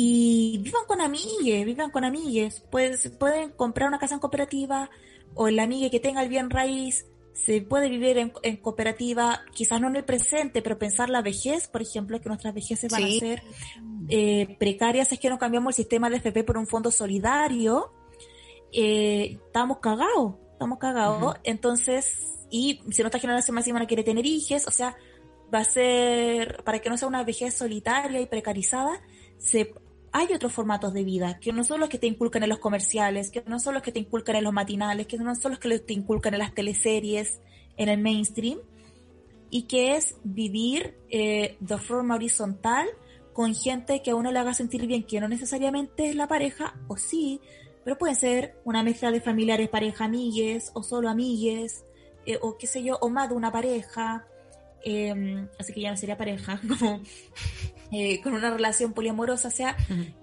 [0.02, 2.64] y vivan con amigues, vivan con amigues.
[2.70, 4.88] Pues, pueden comprar una casa en cooperativa
[5.34, 7.04] o el amigue que tenga el bien raíz.
[7.34, 11.82] Se puede vivir en, cooperativa, quizás no en el presente, pero pensar la vejez, por
[11.82, 13.42] ejemplo, que nuestras vejeces van a ser
[14.08, 17.92] eh, precarias, es que no cambiamos el sistema de FP por un fondo solidario.
[18.72, 21.36] Eh, estamos cagados, estamos cagados.
[21.44, 24.96] Entonces, y si nuestra generación más no quiere tener hijos, o sea,
[25.54, 29.02] va a ser, para que no sea una vejez solitaria y precarizada,
[29.36, 29.74] se,
[30.12, 33.30] hay otros formatos de vida, que no son los que te inculcan en los comerciales,
[33.30, 35.78] que no son los que te inculcan en los matinales, que no son los que
[35.78, 37.40] te inculcan en las teleseries,
[37.76, 38.58] en el mainstream,
[39.50, 42.88] y que es vivir eh, de forma horizontal
[43.32, 46.74] con gente que a uno le haga sentir bien, que no necesariamente es la pareja,
[46.88, 47.40] o sí,
[47.84, 51.84] pero puede ser una mezcla de familiares, pareja, amigues, o solo amigues,
[52.26, 54.26] eh, o qué sé yo, o más de una pareja,
[54.84, 57.00] em, así que ya no sería pareja, como
[57.92, 59.48] eh, con una relación poliamorosa.
[59.48, 59.76] O sea,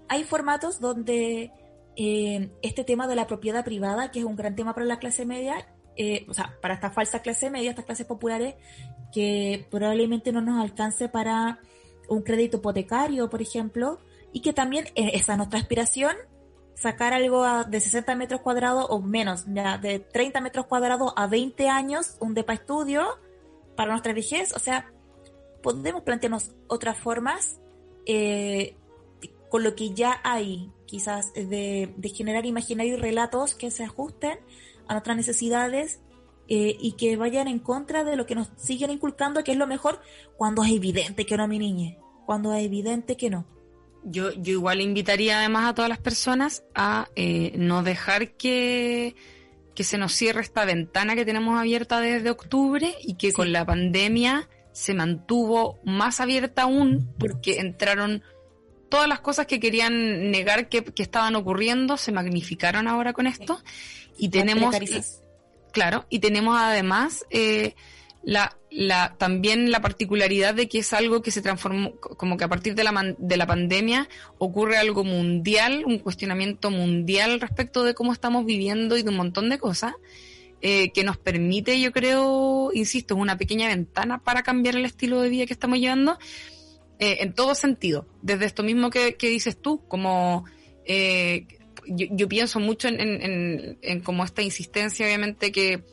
[0.07, 1.51] hay formatos donde
[1.95, 5.25] eh, este tema de la propiedad privada, que es un gran tema para la clase
[5.25, 8.55] media, eh, o sea, para esta falsa clase media, estas clases populares,
[9.11, 11.59] que probablemente no nos alcance para
[12.07, 13.99] un crédito hipotecario, por ejemplo,
[14.31, 16.15] y que también esa es nuestra aspiración,
[16.75, 21.67] sacar algo de 60 metros cuadrados o menos, ya de 30 metros cuadrados a 20
[21.69, 23.17] años, un depa estudio
[23.77, 24.91] para nuestra vejez, o sea,
[25.63, 27.61] podemos plantearnos otras formas
[28.05, 28.75] eh,
[29.49, 34.39] con lo que ya hay, quizás de, generar imaginarios y relatos que se ajusten
[34.87, 36.01] a nuestras necesidades
[36.49, 39.67] eh, y que vayan en contra de lo que nos siguen inculcando, que es lo
[39.67, 40.01] mejor
[40.35, 43.45] cuando es evidente que no, mi niña, cuando es evidente que no.
[44.03, 49.15] yo, yo igual invitaría además a todas las personas a eh, no dejar que,
[49.77, 53.63] que se nos cierre esta ventana que tenemos abierta desde octubre y que con la
[53.63, 58.23] pandemia se mantuvo más abierta aún porque entraron
[58.89, 63.61] todas las cosas que querían negar que, estaban ocurriendo, se magnificaron ahora con esto.
[64.17, 64.75] Y tenemos...
[65.73, 67.75] Claro, y tenemos además eh,
[68.23, 72.47] la, la, también la particularidad de que es algo que se transformó, como que a
[72.47, 78.11] partir de la, de la pandemia ocurre algo mundial, un cuestionamiento mundial respecto de cómo
[78.11, 79.93] estamos viviendo y de un montón de cosas,
[80.61, 85.29] eh, que nos permite, yo creo, insisto, una pequeña ventana para cambiar el estilo de
[85.29, 86.17] vida que estamos llevando,
[86.99, 90.45] eh, en todo sentido, desde esto mismo que, dices tú, como...
[90.85, 91.47] Eh,
[91.89, 95.85] yo, pienso mucho en, en como esta insistencia, obviamente, que,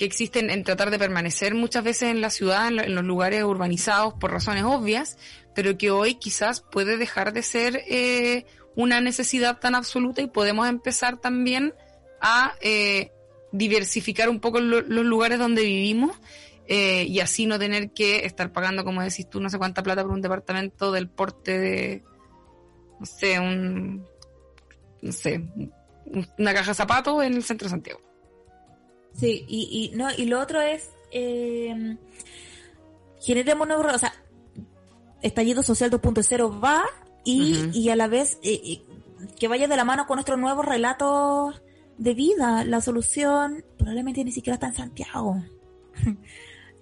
[0.00, 4.14] que existen en tratar de permanecer muchas veces en la ciudad, en, los lugares urbanizados
[4.14, 5.18] por razones obvias,
[5.54, 10.66] pero que hoy quizás puede dejar de ser eh, una necesidad tan absoluta y podemos
[10.70, 11.74] empezar también
[12.18, 13.12] a eh,
[13.52, 16.18] diversificar un poco los lugares donde vivimos
[16.66, 20.02] eh, y así no tener que estar pagando, como decís tú, no sé cuánta plata
[20.02, 22.04] por un departamento del porte de,
[22.98, 24.06] no sé, un,
[25.02, 25.46] no sé,
[26.38, 28.09] una caja de zapatos en el centro de Santiago.
[29.14, 31.96] Sí, y, y, no, y lo otro es, eh,
[33.20, 34.14] generemos nuevos, o sea,
[35.22, 36.84] estallido social 2.0 va
[37.24, 38.82] y, y a la vez eh, eh,
[39.38, 41.62] que vaya de la mano con nuestros nuevos relatos
[41.98, 42.64] de vida.
[42.64, 45.36] La solución probablemente ni siquiera está en Santiago.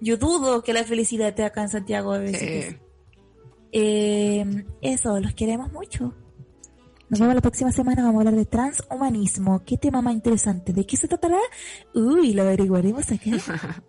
[0.01, 2.15] Yo dudo que la felicidad esté acá en Santiago.
[3.71, 6.13] Eh, eso, los queremos mucho.
[7.09, 9.63] Nos vemos la próxima semana, vamos a hablar de transhumanismo.
[9.65, 10.73] ¿Qué tema más interesante?
[10.73, 11.39] ¿De qué se tratará?
[11.95, 13.31] Uy, lo averiguaremos acá.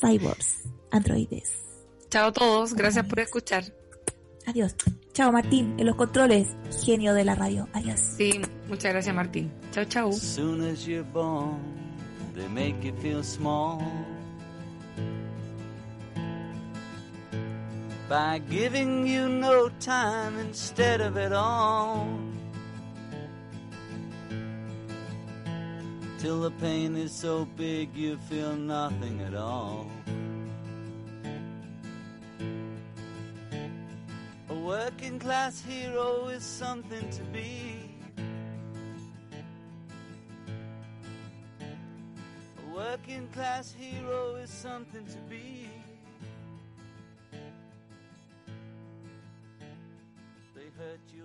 [0.00, 1.52] Cyborgs, androides.
[2.08, 3.64] Chao a todos, gracias por escuchar.
[4.46, 4.74] Adiós.
[5.12, 6.48] Chao Martín, en los controles,
[6.84, 7.68] genio de la radio.
[7.72, 8.00] Adiós.
[8.16, 9.52] Sí, muchas gracias Martín.
[9.70, 10.10] Chao, chao.
[18.08, 22.06] By giving you no time instead of it all.
[26.24, 29.86] Till the pain is so big you feel nothing at all.
[34.48, 37.78] A working class hero is something to be.
[42.56, 45.68] A working class hero is something to be.
[50.54, 51.23] They hurt you